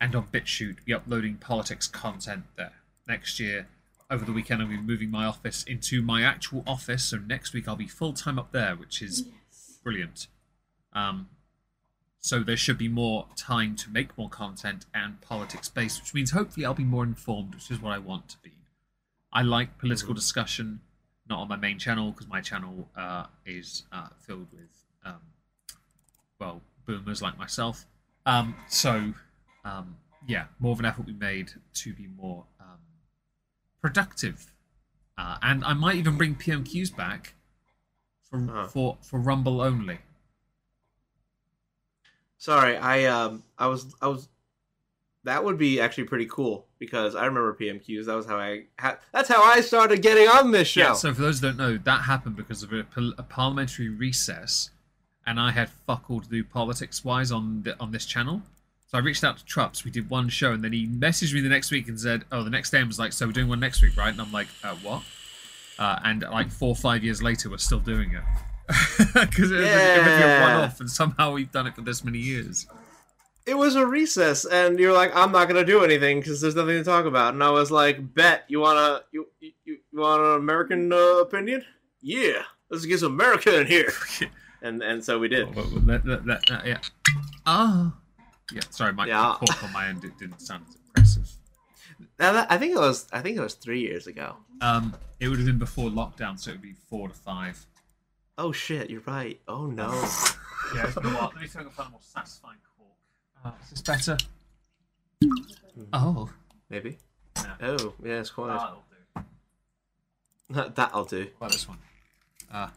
and 0.00 0.14
on 0.14 0.28
BitChute 0.28 0.84
be 0.84 0.94
uploading 0.94 1.36
politics 1.36 1.88
content 1.88 2.44
there 2.56 2.72
next 3.08 3.40
year. 3.40 3.66
Over 4.08 4.24
the 4.24 4.32
weekend, 4.32 4.62
I'll 4.62 4.68
be 4.68 4.76
moving 4.76 5.10
my 5.10 5.24
office 5.24 5.64
into 5.64 6.00
my 6.00 6.22
actual 6.22 6.62
office, 6.64 7.06
so 7.06 7.16
next 7.16 7.52
week 7.52 7.66
I'll 7.66 7.74
be 7.74 7.88
full 7.88 8.12
time 8.12 8.38
up 8.38 8.52
there, 8.52 8.76
which 8.76 9.02
is 9.02 9.24
brilliant. 9.82 10.28
Um, 10.92 11.28
so 12.20 12.40
there 12.40 12.56
should 12.56 12.78
be 12.78 12.88
more 12.88 13.26
time 13.36 13.74
to 13.76 13.90
make 13.90 14.16
more 14.16 14.28
content 14.28 14.86
and 14.94 15.20
politics 15.20 15.68
based, 15.68 16.00
which 16.00 16.14
means 16.14 16.30
hopefully 16.30 16.64
I'll 16.64 16.74
be 16.74 16.84
more 16.84 17.02
informed, 17.02 17.54
which 17.54 17.70
is 17.70 17.82
what 17.82 17.92
I 17.92 17.98
want 17.98 18.28
to 18.28 18.36
be. 18.42 18.52
I 19.32 19.42
like 19.42 19.78
political 19.78 20.14
discussion, 20.14 20.80
not 21.28 21.40
on 21.40 21.48
my 21.48 21.56
main 21.56 21.78
channel 21.78 22.12
because 22.12 22.28
my 22.28 22.40
channel 22.40 22.88
uh, 22.96 23.26
is 23.44 23.84
uh, 23.90 24.08
filled 24.20 24.46
with, 24.52 24.70
um, 25.04 25.20
well, 26.38 26.62
boomers 26.86 27.22
like 27.22 27.36
myself. 27.36 27.86
Um, 28.24 28.54
so, 28.68 29.14
um, 29.64 29.96
yeah, 30.26 30.44
more 30.60 30.72
of 30.72 30.78
an 30.78 30.84
effort 30.84 31.06
will 31.06 31.12
be 31.12 31.18
made 31.18 31.50
to 31.74 31.92
be 31.92 32.08
more 32.16 32.44
productive. 33.80 34.52
Uh, 35.18 35.38
and 35.42 35.64
I 35.64 35.72
might 35.72 35.96
even 35.96 36.16
bring 36.16 36.34
PMQs 36.34 36.94
back 36.94 37.34
for, 38.28 38.68
for, 38.68 38.98
for 39.00 39.18
Rumble 39.18 39.60
only. 39.60 39.98
Sorry, 42.38 42.76
I 42.76 43.04
um, 43.04 43.42
I 43.58 43.66
was, 43.66 43.94
I 44.00 44.08
was. 44.08 44.28
That 45.24 45.42
would 45.42 45.58
be 45.58 45.80
actually 45.80 46.04
pretty 46.04 46.26
cool 46.26 46.66
because 46.78 47.16
I 47.16 47.24
remember 47.26 47.56
PMQs. 47.58 48.06
That 48.06 48.14
was 48.14 48.26
how 48.26 48.36
I. 48.36 48.64
Ha- 48.78 48.98
that's 49.12 49.28
how 49.28 49.42
I 49.42 49.60
started 49.62 50.02
getting 50.02 50.28
on 50.28 50.50
this 50.50 50.68
show. 50.68 50.80
Yeah, 50.80 50.92
so 50.92 51.14
for 51.14 51.22
those 51.22 51.40
who 51.40 51.48
don't 51.48 51.56
know, 51.56 51.78
that 51.78 52.02
happened 52.02 52.36
because 52.36 52.62
of 52.62 52.72
a, 52.72 52.86
a 53.18 53.22
parliamentary 53.22 53.88
recess, 53.88 54.70
and 55.26 55.40
I 55.40 55.52
had 55.52 55.70
fuck 55.70 56.10
all 56.10 56.20
to 56.20 56.28
do 56.28 56.44
politics 56.44 57.04
wise 57.04 57.32
on 57.32 57.62
the, 57.62 57.80
on 57.80 57.90
this 57.90 58.04
channel. 58.04 58.42
So 58.88 58.98
I 58.98 59.00
reached 59.00 59.24
out 59.24 59.36
to 59.38 59.44
Trups. 59.44 59.84
We 59.84 59.90
did 59.90 60.08
one 60.08 60.28
show, 60.28 60.52
and 60.52 60.62
then 60.62 60.72
he 60.72 60.86
messaged 60.86 61.34
me 61.34 61.40
the 61.40 61.48
next 61.48 61.70
week 61.72 61.88
and 61.88 61.98
said, 61.98 62.24
"Oh, 62.30 62.42
the 62.44 62.50
next 62.50 62.70
day." 62.70 62.78
and 62.78 62.86
was 62.86 62.98
like, 62.98 63.12
"So 63.12 63.26
we're 63.26 63.32
doing 63.32 63.48
one 63.48 63.58
next 63.60 63.82
week, 63.82 63.96
right?" 63.96 64.10
And 64.10 64.20
I'm 64.20 64.30
like, 64.32 64.46
uh, 64.62 64.74
"What?" 64.76 65.02
Uh, 65.78 65.98
and 66.04 66.22
like 66.22 66.50
four 66.50 66.68
or 66.68 66.76
five 66.76 67.02
years 67.04 67.22
later, 67.22 67.50
we're 67.50 67.58
still 67.58 67.80
doing 67.80 68.12
it 68.12 68.22
because 69.14 69.50
it 69.50 69.56
was 69.56 69.66
a- 69.66 69.94
it 69.94 69.98
was 69.98 70.22
a 70.22 70.40
one-off, 70.40 70.80
and 70.80 70.90
somehow 70.90 71.32
we've 71.32 71.50
done 71.52 71.66
it 71.66 71.74
for 71.74 71.82
this 71.82 72.02
many 72.04 72.18
years. 72.18 72.66
it 73.44 73.56
was 73.56 73.74
a 73.76 73.86
recess, 73.86 74.44
and 74.44 74.78
you're 74.78 74.92
like, 74.92 75.14
I'm 75.14 75.32
not 75.32 75.48
gonna 75.48 75.64
do 75.64 75.84
anything 75.84 76.20
because 76.20 76.40
there's 76.40 76.54
nothing 76.56 76.76
to 76.78 76.84
talk 76.84 77.04
about. 77.06 77.34
And 77.34 77.42
I 77.42 77.50
was 77.50 77.70
like, 77.70 78.14
Bet 78.14 78.44
you 78.48 78.60
wanna 78.60 79.02
you 79.12 79.26
you, 79.40 79.52
you 79.64 79.78
want 80.00 80.22
an 80.22 80.36
American 80.36 80.92
uh, 80.92 81.18
opinion? 81.20 81.64
Yeah, 82.00 82.42
let's 82.70 82.86
get 82.86 83.00
some 83.00 83.12
America 83.14 83.60
in 83.60 83.66
here. 83.66 83.92
And 84.62 84.82
and 84.82 85.04
so 85.04 85.18
we 85.18 85.28
did. 85.28 85.54
Well, 85.54 85.66
well, 85.86 86.00
yeah. 86.64 86.78
Ah. 87.44 87.92
Yeah. 88.52 88.60
Sorry, 88.70 88.92
my 88.92 89.06
Yeah. 89.06 89.34
cork 89.38 89.62
on 89.64 89.72
my 89.72 89.88
end. 89.88 90.04
It 90.04 90.16
didn't 90.18 90.40
sound 90.40 90.64
as 90.68 90.76
impressive. 90.76 91.28
I 92.20 92.56
think 92.58 92.74
it 92.74 92.78
was 92.78 93.06
I 93.12 93.20
think 93.20 93.36
it 93.36 93.40
was 93.40 93.54
three 93.54 93.80
years 93.80 94.06
ago. 94.06 94.36
Um, 94.60 94.94
it 95.20 95.28
would 95.28 95.38
have 95.38 95.46
been 95.46 95.58
before 95.58 95.90
lockdown, 95.90 96.38
so 96.38 96.50
it 96.50 96.54
would 96.54 96.62
be 96.62 96.74
four 96.88 97.08
to 97.08 97.14
five. 97.14 97.64
Oh 98.38 98.52
shit, 98.52 98.90
you're 98.90 99.00
right. 99.06 99.40
Oh 99.48 99.66
no. 99.66 99.90
Yeah, 100.74 100.86
it's 100.86 100.94
been 100.94 101.06
a 101.06 101.10
while. 101.10 101.32
Let 101.34 101.40
me 101.42 101.46
see 101.46 101.58
if 101.58 101.60
I 101.60 101.62
can 101.62 101.70
find 101.72 101.88
a 101.88 101.92
more 101.92 102.00
satisfying 102.02 102.58
cork. 102.76 102.90
Uh, 103.44 103.52
is 103.62 103.70
this 103.70 103.82
better? 103.82 104.16
Oh, 105.92 106.30
Maybe. 106.68 106.98
Yeah. 107.36 107.54
Oh 107.62 107.94
yeah, 108.04 108.20
it's 108.20 108.30
quite. 108.30 108.48
that'll 108.58 108.84
do. 108.90 109.24
That'll 110.74 111.04
do. 111.04 111.26
What 111.38 111.46
about 111.48 111.52
this 111.52 111.68
one? 111.68 111.78
Uh, 112.52 112.68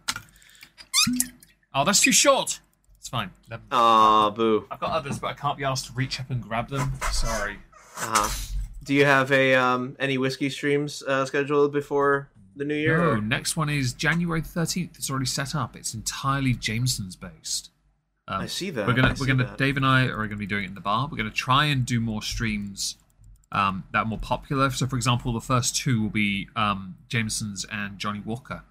oh, 1.73 1.83
that's 1.85 2.01
too 2.01 2.11
short. 2.11 2.59
It's 3.09 3.11
fine. 3.11 3.31
Ah, 3.71 4.29
boo. 4.29 4.67
I've 4.69 4.79
got 4.79 4.91
others, 4.91 5.17
but 5.17 5.27
I 5.29 5.33
can't 5.33 5.57
be 5.57 5.63
asked 5.63 5.87
to 5.87 5.93
reach 5.93 6.19
up 6.19 6.29
and 6.29 6.43
grab 6.43 6.69
them. 6.69 6.91
Sorry. 7.11 7.55
Uh-huh. 7.97 8.29
Do 8.83 8.93
you 8.93 9.03
have 9.05 9.31
a 9.31 9.55
um 9.55 9.95
any 9.99 10.19
whiskey 10.19 10.47
streams 10.51 11.01
uh, 11.01 11.25
scheduled 11.25 11.73
before 11.73 12.29
the 12.55 12.65
new 12.65 12.75
year? 12.75 12.97
No, 12.97 13.03
or- 13.13 13.21
next 13.21 13.57
one 13.57 13.67
is 13.67 13.93
January 13.93 14.41
thirteenth. 14.43 14.95
It's 14.95 15.09
already 15.09 15.25
set 15.25 15.55
up. 15.55 15.75
It's 15.75 15.95
entirely 15.95 16.53
Jameson's 16.53 17.15
based. 17.15 17.71
Um, 18.27 18.41
I 18.41 18.45
see 18.45 18.69
that. 18.69 18.85
we're 18.85 18.93
gonna 18.93 19.07
I 19.07 19.15
we're 19.19 19.25
gonna 19.25 19.45
that. 19.45 19.57
Dave 19.57 19.75
and 19.77 19.85
I 19.87 20.03
are 20.05 20.27
gonna 20.27 20.35
be 20.37 20.45
doing 20.45 20.65
it 20.65 20.67
in 20.67 20.75
the 20.75 20.79
bar. 20.81 21.07
We're 21.11 21.17
gonna 21.17 21.31
try 21.31 21.65
and 21.65 21.83
do 21.87 21.99
more 21.99 22.21
streams 22.21 22.95
um, 23.51 23.85
that 23.91 23.99
are 23.99 24.05
more 24.05 24.19
popular. 24.19 24.69
So, 24.69 24.85
for 24.85 24.97
example, 24.97 25.33
the 25.33 25.41
first 25.41 25.75
two 25.75 25.99
will 26.03 26.09
be 26.11 26.47
um, 26.55 26.95
Jameson's 27.07 27.65
and 27.71 27.97
Johnnie 27.97 28.21
Walker. 28.23 28.61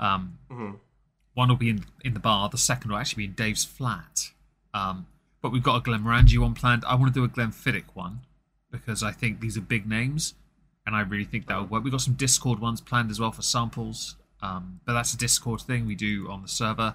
Um, 0.00 0.38
Mhm. 0.50 0.78
One 1.34 1.48
will 1.48 1.56
be 1.56 1.68
in 1.68 1.84
in 2.04 2.14
the 2.14 2.20
bar. 2.20 2.48
The 2.48 2.58
second 2.58 2.90
will 2.90 2.98
actually 2.98 3.24
be 3.24 3.30
in 3.30 3.34
Dave's 3.34 3.64
flat. 3.64 4.30
Um, 4.72 5.06
but 5.42 5.52
we've 5.52 5.62
got 5.62 5.76
a 5.76 5.80
Glenmorangie 5.80 6.38
one 6.38 6.54
planned. 6.54 6.84
I 6.86 6.94
want 6.94 7.12
to 7.12 7.20
do 7.20 7.24
a 7.24 7.28
Glenfiddich 7.28 7.84
one 7.92 8.20
because 8.70 9.02
I 9.02 9.12
think 9.12 9.40
these 9.40 9.56
are 9.56 9.60
big 9.60 9.86
names, 9.86 10.34
and 10.86 10.96
I 10.96 11.02
really 11.02 11.24
think 11.24 11.46
that 11.46 11.60
would 11.60 11.70
work. 11.70 11.84
We've 11.84 11.92
got 11.92 12.00
some 12.00 12.14
Discord 12.14 12.58
ones 12.60 12.80
planned 12.80 13.10
as 13.10 13.20
well 13.20 13.30
for 13.30 13.42
samples. 13.42 14.16
Um, 14.42 14.80
but 14.84 14.92
that's 14.92 15.14
a 15.14 15.16
Discord 15.16 15.62
thing 15.62 15.86
we 15.86 15.94
do 15.94 16.28
on 16.30 16.42
the 16.42 16.48
server. 16.48 16.94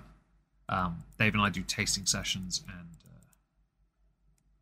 Um, 0.67 1.03
Dave 1.17 1.33
and 1.33 1.41
I 1.41 1.49
do 1.49 1.61
tasting 1.61 2.05
sessions, 2.05 2.63
and 2.67 2.87
uh, 3.05 3.25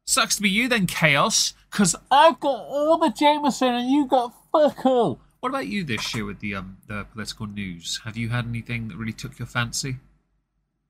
sucks 0.05 0.37
to 0.37 0.41
be 0.41 0.49
you 0.49 0.69
then, 0.69 0.85
Chaos, 0.85 1.53
because 1.69 1.95
I've 2.09 2.39
got 2.39 2.65
all 2.67 2.97
the 2.97 3.09
Jameson 3.09 3.75
and 3.75 3.89
you 3.89 4.07
got 4.07 4.33
fuck 4.51 4.85
all. 4.85 5.19
What 5.39 5.49
about 5.49 5.67
you 5.67 5.83
this 5.83 6.13
year 6.15 6.25
with 6.25 6.39
the 6.39 6.55
um 6.55 6.77
the 6.87 7.05
political 7.05 7.45
news? 7.47 7.99
Have 8.05 8.17
you 8.17 8.29
had 8.29 8.45
anything 8.45 8.87
that 8.89 8.97
really 8.97 9.13
took 9.13 9.37
your 9.39 9.45
fancy? 9.45 9.97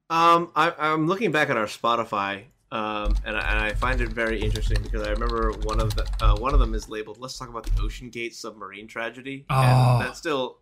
Um, 0.09 0.51
I, 0.55 0.73
I'm 0.77 1.05
looking 1.07 1.31
back 1.33 1.49
at 1.49 1.57
our 1.57 1.65
Spotify, 1.65 2.43
um, 2.71 3.13
and 3.25 3.35
I, 3.35 3.41
and 3.51 3.59
I 3.59 3.73
find 3.73 3.99
it 3.99 4.07
very 4.09 4.39
interesting 4.41 4.81
because 4.81 5.05
I 5.05 5.11
remember 5.11 5.51
one 5.63 5.81
of 5.81 5.93
the 5.95 6.07
uh, 6.21 6.37
one 6.37 6.53
of 6.53 6.59
them 6.61 6.73
is 6.73 6.87
labeled 6.87 7.19
"Let's 7.19 7.37
talk 7.37 7.49
about 7.49 7.63
the 7.65 7.71
OceanGate 7.71 8.33
submarine 8.33 8.87
tragedy," 8.87 9.45
Oh. 9.49 9.97
and 9.99 10.01
that 10.07 10.15
still 10.15 10.59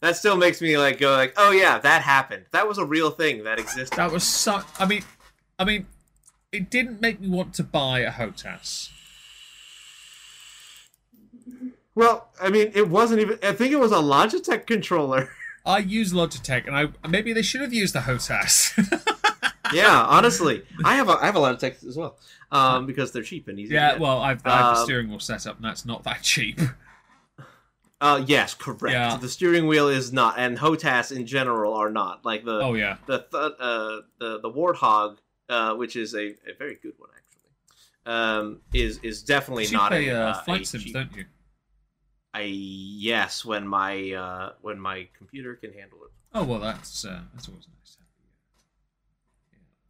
that 0.00 0.16
still 0.16 0.36
makes 0.36 0.62
me 0.62 0.78
like 0.78 0.98
go 0.98 1.12
like, 1.12 1.34
"Oh 1.36 1.50
yeah, 1.50 1.78
that 1.78 2.00
happened. 2.02 2.46
That 2.52 2.66
was 2.66 2.78
a 2.78 2.84
real 2.84 3.10
thing 3.10 3.44
that 3.44 3.58
existed." 3.58 3.96
That 3.98 4.10
was 4.10 4.24
so. 4.24 4.62
I 4.78 4.86
mean, 4.86 5.02
I 5.58 5.64
mean, 5.64 5.86
it 6.50 6.70
didn't 6.70 7.02
make 7.02 7.20
me 7.20 7.28
want 7.28 7.52
to 7.54 7.62
buy 7.62 8.00
a 8.00 8.10
HOTAS. 8.10 8.88
Well, 11.98 12.28
I 12.40 12.48
mean, 12.48 12.70
it 12.74 12.88
wasn't 12.88 13.20
even. 13.20 13.38
I 13.42 13.52
think 13.52 13.72
it 13.72 13.80
was 13.80 13.92
a 13.92 13.96
Logitech 13.96 14.66
controller. 14.66 15.28
I 15.66 15.78
use 15.78 16.12
Logitech, 16.12 16.66
and 16.66 16.76
I 16.76 17.08
maybe 17.08 17.32
they 17.32 17.42
should 17.42 17.60
have 17.60 17.74
used 17.74 17.94
the 17.94 18.00
HOTAS. 18.00 18.72
yeah, 19.74 20.02
honestly, 20.04 20.62
I 20.84 20.94
have 20.94 21.08
a 21.08 21.12
I 21.20 21.26
have 21.26 21.36
a 21.36 21.40
Logitech 21.40 21.84
as 21.86 21.96
well, 21.96 22.16
um, 22.52 22.86
because 22.86 23.12
they're 23.12 23.22
cheap 23.24 23.48
and 23.48 23.58
easy. 23.58 23.70
to 23.70 23.74
yeah, 23.74 23.96
well, 23.98 24.18
I've, 24.22 24.46
I 24.46 24.50
have 24.56 24.74
the 24.76 24.80
Um, 24.80 24.84
steering 24.86 25.08
wheel 25.10 25.18
set 25.20 25.46
up, 25.46 25.56
and 25.56 25.64
that's 25.64 25.84
not 25.84 26.04
that 26.04 26.22
cheap. 26.22 26.60
Uh, 28.00 28.22
yes, 28.28 28.54
correct. 28.54 28.92
Yeah. 28.94 29.16
The 29.16 29.28
steering 29.28 29.66
wheel 29.66 29.88
is 29.88 30.12
not, 30.12 30.38
and 30.38 30.56
HOTAS 30.56 31.10
in 31.10 31.26
general 31.26 31.74
are 31.74 31.90
not. 31.90 32.24
Like 32.24 32.44
the 32.44 32.60
Oh 32.62 32.74
yeah, 32.74 32.98
the 33.06 33.18
th- 33.18 33.52
uh, 33.58 34.02
the 34.20 34.38
the 34.40 34.48
Warthog, 34.52 35.16
uh, 35.48 35.74
which 35.74 35.96
is 35.96 36.14
a, 36.14 36.26
a 36.48 36.54
very 36.56 36.76
good 36.80 36.92
one 36.96 37.10
actually, 37.16 37.50
um, 38.06 38.60
is 38.72 38.98
is 39.02 39.24
definitely 39.24 39.64
you 39.66 39.72
not 39.72 39.88
play 39.90 40.06
a, 40.10 40.16
uh, 40.16 40.28
uh, 40.30 40.42
flight 40.44 40.60
a 40.60 40.64
sims, 40.64 40.84
cheap- 40.84 40.94
don't 40.94 41.12
you? 41.16 41.24
I 42.34 42.42
yes, 42.42 43.44
when 43.44 43.66
my 43.66 44.12
uh, 44.12 44.52
when 44.60 44.78
my 44.78 45.08
computer 45.16 45.54
can 45.56 45.72
handle 45.72 45.98
it. 46.04 46.10
Oh 46.34 46.44
well, 46.44 46.60
that's 46.60 47.04
uh, 47.04 47.22
that's 47.32 47.48
always 47.48 47.66
nice. 47.68 47.96
to 47.96 48.00
have, 48.00 48.08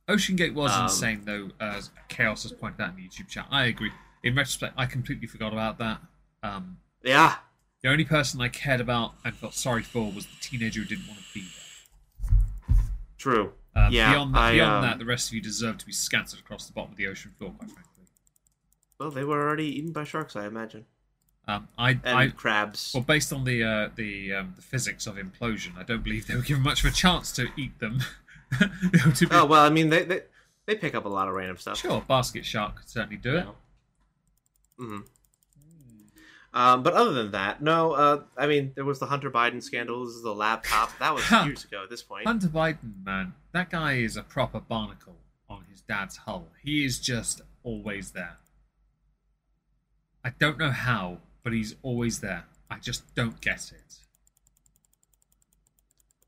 yeah. 0.08 0.14
OceanGate 0.14 0.54
was 0.54 0.72
Um, 0.72 0.84
insane, 0.84 1.22
though, 1.24 1.50
as 1.60 1.90
Chaos 2.08 2.44
has 2.44 2.52
pointed 2.52 2.80
out 2.80 2.90
in 2.90 2.96
the 2.96 3.08
YouTube 3.08 3.28
chat. 3.28 3.46
I 3.50 3.64
agree. 3.66 3.90
In 4.22 4.34
retrospect, 4.34 4.74
I 4.76 4.86
completely 4.86 5.26
forgot 5.26 5.52
about 5.52 5.78
that. 5.78 6.00
Um, 6.42 6.78
Yeah, 7.02 7.36
the 7.82 7.88
only 7.90 8.04
person 8.04 8.40
I 8.40 8.48
cared 8.48 8.80
about 8.80 9.14
and 9.24 9.34
felt 9.34 9.54
sorry 9.54 9.82
for 9.82 10.10
was 10.10 10.26
the 10.26 10.36
teenager 10.40 10.80
who 10.80 10.86
didn't 10.86 11.06
want 11.08 11.18
to 11.20 11.34
be 11.34 11.40
there. 11.42 12.76
true. 13.16 13.52
Um, 13.76 13.92
Yeah, 13.92 14.12
beyond 14.12 14.34
that, 14.34 14.40
I, 14.40 14.52
beyond 14.52 14.74
um, 14.76 14.82
that, 14.82 14.98
the 14.98 15.04
rest 15.04 15.28
of 15.28 15.34
you 15.34 15.40
deserve 15.40 15.78
to 15.78 15.86
be 15.86 15.92
scattered 15.92 16.38
across 16.40 16.66
the 16.66 16.72
bottom 16.72 16.92
of 16.92 16.96
the 16.96 17.06
ocean 17.08 17.32
floor, 17.38 17.52
quite 17.52 17.70
frankly. 17.70 17.84
Well, 18.98 19.10
they 19.10 19.24
were 19.24 19.40
already 19.40 19.66
eaten 19.78 19.92
by 19.92 20.04
sharks, 20.04 20.34
I 20.36 20.46
imagine, 20.46 20.86
Um, 21.48 21.66
I, 21.78 21.90
and 22.04 22.18
I, 22.18 22.28
crabs. 22.28 22.92
well, 22.94 23.02
based 23.02 23.32
on 23.32 23.44
the 23.44 23.64
uh, 23.64 23.88
the 23.96 24.34
um, 24.34 24.52
the 24.54 24.62
physics 24.62 25.06
of 25.06 25.16
implosion, 25.16 25.76
I 25.78 25.82
don't 25.82 26.04
believe 26.04 26.26
they 26.26 26.36
were 26.36 26.42
given 26.42 26.62
much 26.62 26.84
of 26.84 26.92
a 26.92 26.94
chance 26.94 27.32
to 27.32 27.48
eat 27.56 27.78
them. 27.80 28.00
To 29.14 29.26
be- 29.26 29.34
oh 29.34 29.44
well, 29.44 29.62
I 29.64 29.68
mean 29.68 29.90
they, 29.90 30.04
they 30.04 30.20
they 30.66 30.74
pick 30.74 30.94
up 30.94 31.04
a 31.04 31.08
lot 31.08 31.28
of 31.28 31.34
random 31.34 31.58
stuff. 31.58 31.78
sure, 31.78 32.02
basking 32.08 32.42
shark 32.42 32.76
could 32.76 32.88
certainly 32.88 33.16
do 33.18 33.36
it. 33.36 33.46
hmm 34.78 34.98
Um, 36.54 36.82
but 36.82 36.94
other 36.94 37.12
than 37.12 37.30
that, 37.32 37.60
no. 37.62 37.92
Uh, 37.92 38.22
I 38.38 38.46
mean, 38.46 38.72
there 38.74 38.86
was 38.86 38.98
the 39.00 39.06
Hunter 39.06 39.30
Biden 39.30 39.62
scandal. 39.62 40.04
This 40.06 40.14
is 40.14 40.22
the 40.22 40.34
laptop. 40.34 40.98
That 40.98 41.14
was 41.14 41.30
years 41.46 41.64
ago 41.64 41.82
at 41.82 41.90
this 41.90 42.02
point. 42.02 42.26
Hunter 42.26 42.48
Biden, 42.48 43.04
man, 43.04 43.34
that 43.52 43.68
guy 43.70 43.94
is 43.94 44.16
a 44.16 44.22
proper 44.22 44.60
barnacle 44.60 45.16
on 45.50 45.64
his 45.70 45.82
dad's 45.82 46.16
hull. 46.18 46.48
He 46.62 46.84
is 46.86 46.98
just 46.98 47.42
always 47.62 48.12
there. 48.12 48.38
I 50.24 50.30
don't 50.38 50.58
know 50.58 50.70
how, 50.70 51.18
but 51.42 51.52
he's 51.52 51.76
always 51.82 52.20
there. 52.20 52.44
I 52.70 52.78
just 52.78 53.14
don't 53.14 53.40
get 53.40 53.72
it. 53.72 53.94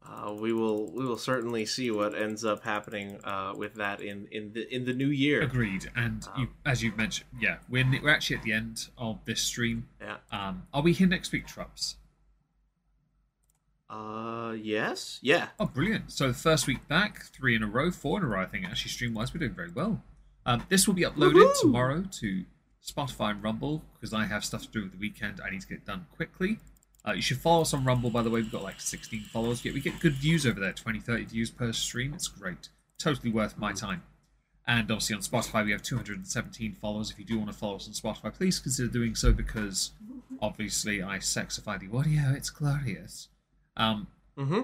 Uh, 0.04 0.32
we 0.32 0.52
will 0.52 0.90
we 0.92 1.04
will 1.04 1.18
certainly 1.18 1.64
see 1.64 1.90
what 1.90 2.14
ends 2.14 2.44
up 2.44 2.64
happening 2.64 3.20
uh, 3.22 3.52
with 3.56 3.74
that 3.74 4.00
in, 4.00 4.26
in 4.32 4.52
the 4.52 4.74
in 4.74 4.84
the 4.84 4.92
new 4.92 5.08
year. 5.08 5.42
Agreed. 5.42 5.90
And 5.94 6.26
you, 6.36 6.48
as 6.64 6.82
you've 6.82 6.96
mentioned, 6.96 7.28
yeah, 7.38 7.58
we're, 7.68 7.84
we're 8.02 8.10
actually 8.10 8.36
at 8.36 8.42
the 8.42 8.52
end 8.52 8.88
of 8.98 9.20
this 9.24 9.40
stream. 9.40 9.88
Yeah. 10.00 10.16
Um, 10.32 10.64
are 10.72 10.82
we 10.82 10.92
here 10.92 11.06
next 11.06 11.30
week, 11.32 11.46
Trups? 11.46 11.96
Uh, 13.88 14.52
yes. 14.52 15.18
Yeah. 15.20 15.48
Oh, 15.58 15.66
brilliant. 15.66 16.12
So 16.12 16.28
the 16.28 16.34
first 16.34 16.66
week 16.66 16.86
back, 16.88 17.26
three 17.26 17.54
in 17.54 17.62
a 17.62 17.66
row, 17.66 17.90
four 17.90 18.18
in 18.18 18.24
a 18.24 18.28
row, 18.28 18.40
I 18.40 18.46
think, 18.46 18.64
actually, 18.64 18.90
stream 18.90 19.14
wise, 19.14 19.34
we're 19.34 19.40
doing 19.40 19.54
very 19.54 19.70
well. 19.70 20.02
Um, 20.46 20.64
this 20.68 20.86
will 20.86 20.94
be 20.94 21.02
uploaded 21.02 21.34
Woohoo! 21.34 21.60
tomorrow 21.60 22.04
to 22.20 22.44
Spotify 22.84 23.30
and 23.32 23.42
Rumble 23.42 23.82
because 23.94 24.12
I 24.14 24.24
have 24.26 24.44
stuff 24.44 24.62
to 24.62 24.68
do 24.68 24.82
with 24.82 24.92
the 24.92 24.98
weekend. 24.98 25.40
I 25.44 25.50
need 25.50 25.60
to 25.62 25.66
get 25.68 25.78
it 25.78 25.86
done 25.86 26.06
quickly. 26.14 26.58
Uh, 27.06 27.12
you 27.12 27.22
should 27.22 27.38
follow 27.38 27.62
us 27.62 27.72
on 27.72 27.84
Rumble, 27.84 28.10
by 28.10 28.22
the 28.22 28.30
way. 28.30 28.40
We've 28.42 28.52
got 28.52 28.62
like 28.62 28.80
16 28.80 29.22
followers. 29.32 29.62
We 29.64 29.70
get, 29.70 29.74
we 29.74 29.80
get 29.80 30.00
good 30.00 30.14
views 30.14 30.46
over 30.46 30.60
there 30.60 30.72
20, 30.72 31.00
30 31.00 31.24
views 31.26 31.50
per 31.50 31.72
stream. 31.72 32.12
It's 32.14 32.28
great. 32.28 32.68
Totally 32.98 33.30
worth 33.30 33.56
my 33.56 33.72
time. 33.72 34.02
And 34.66 34.90
obviously 34.90 35.16
on 35.16 35.22
Spotify, 35.22 35.64
we 35.64 35.72
have 35.72 35.82
217 35.82 36.74
followers. 36.74 37.10
If 37.10 37.18
you 37.18 37.24
do 37.24 37.38
want 37.38 37.50
to 37.50 37.56
follow 37.56 37.76
us 37.76 37.86
on 37.88 37.94
Spotify, 37.94 38.32
please 38.34 38.58
consider 38.60 38.88
doing 38.88 39.14
so 39.14 39.32
because 39.32 39.92
obviously 40.42 41.02
I 41.02 41.18
sexify 41.18 41.78
the 41.80 41.96
audio. 41.96 42.32
It's 42.34 42.50
glorious. 42.50 43.28
Um, 43.76 44.06
Mm-hmm. 44.38 44.60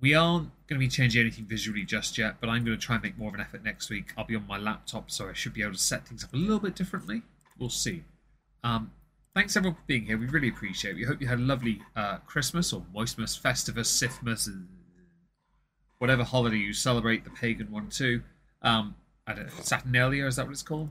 we 0.00 0.14
aren't 0.14 0.48
going 0.66 0.78
to 0.80 0.86
be 0.86 0.88
changing 0.88 1.20
anything 1.20 1.44
visually 1.44 1.84
just 1.84 2.16
yet, 2.16 2.36
but 2.40 2.48
I'm 2.48 2.64
going 2.64 2.78
to 2.78 2.82
try 2.82 2.94
and 2.96 3.02
make 3.04 3.18
more 3.18 3.28
of 3.28 3.34
an 3.34 3.40
effort 3.40 3.62
next 3.62 3.90
week. 3.90 4.14
I'll 4.16 4.24
be 4.24 4.36
on 4.36 4.46
my 4.46 4.56
laptop, 4.56 5.10
so 5.10 5.28
I 5.28 5.34
should 5.34 5.52
be 5.52 5.62
able 5.62 5.72
to 5.74 5.78
set 5.78 6.06
things 6.08 6.24
up 6.24 6.32
a 6.32 6.36
little 6.38 6.60
bit 6.60 6.74
differently. 6.74 7.22
We'll 7.60 7.68
see. 7.68 8.02
Um, 8.64 8.90
thanks 9.34 9.54
everyone 9.56 9.76
for 9.76 9.84
being 9.86 10.06
here. 10.06 10.18
We 10.18 10.26
really 10.26 10.48
appreciate 10.48 10.92
it. 10.92 10.96
We 10.96 11.04
hope 11.04 11.20
you 11.20 11.28
had 11.28 11.38
a 11.38 11.42
lovely 11.42 11.82
uh, 11.94 12.16
Christmas 12.26 12.72
or 12.72 12.82
Moistmas, 12.94 13.40
Festivus, 13.40 13.86
Sifmas, 13.86 14.48
whatever 15.98 16.24
holiday 16.24 16.56
you 16.56 16.72
celebrate, 16.72 17.22
the 17.22 17.30
pagan 17.30 17.70
one 17.70 17.88
too. 17.88 18.22
Um, 18.62 18.96
I 19.26 19.34
don't 19.34 19.44
know, 19.44 19.52
Saturnalia, 19.60 20.26
is 20.26 20.36
that 20.36 20.46
what 20.46 20.52
it's 20.52 20.62
called? 20.62 20.88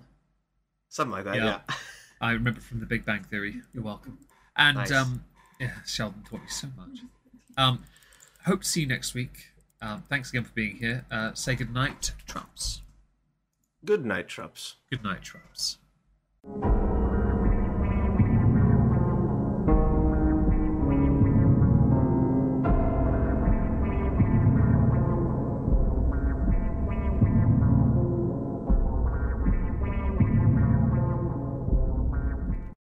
Something 0.90 1.12
like 1.12 1.26
that. 1.26 1.36
Yeah. 1.36 1.60
Yeah. 1.68 1.76
I 2.22 2.32
remember 2.32 2.62
from 2.62 2.80
The 2.80 2.86
Big 2.86 3.06
Bang 3.06 3.24
Theory. 3.24 3.62
You're 3.74 3.84
welcome. 3.84 4.20
And 4.56 4.78
Nice. 4.78 4.92
um, 4.92 5.24
yeah, 5.60 5.72
Sheldon 5.86 6.24
taught 6.30 6.42
me 6.42 6.50
so 6.50 6.68
much. 6.78 7.00
Um, 7.58 7.84
hope 8.46 8.62
to 8.62 8.68
see 8.68 8.82
you 8.82 8.88
next 8.88 9.14
week. 9.14 9.48
Um, 9.82 10.04
thanks 10.10 10.30
again 10.30 10.44
for 10.44 10.52
being 10.54 10.76
here. 10.76 11.06
Uh, 11.10 11.34
say 11.34 11.56
good 11.56 11.74
night, 11.74 12.12
Trumps. 12.28 12.82
Good 13.86 14.06
night, 14.06 14.28
Trups. 14.28 14.74
Good 14.90 15.04
night, 15.04 15.22
Trumps 15.22 15.78
you 16.44 16.89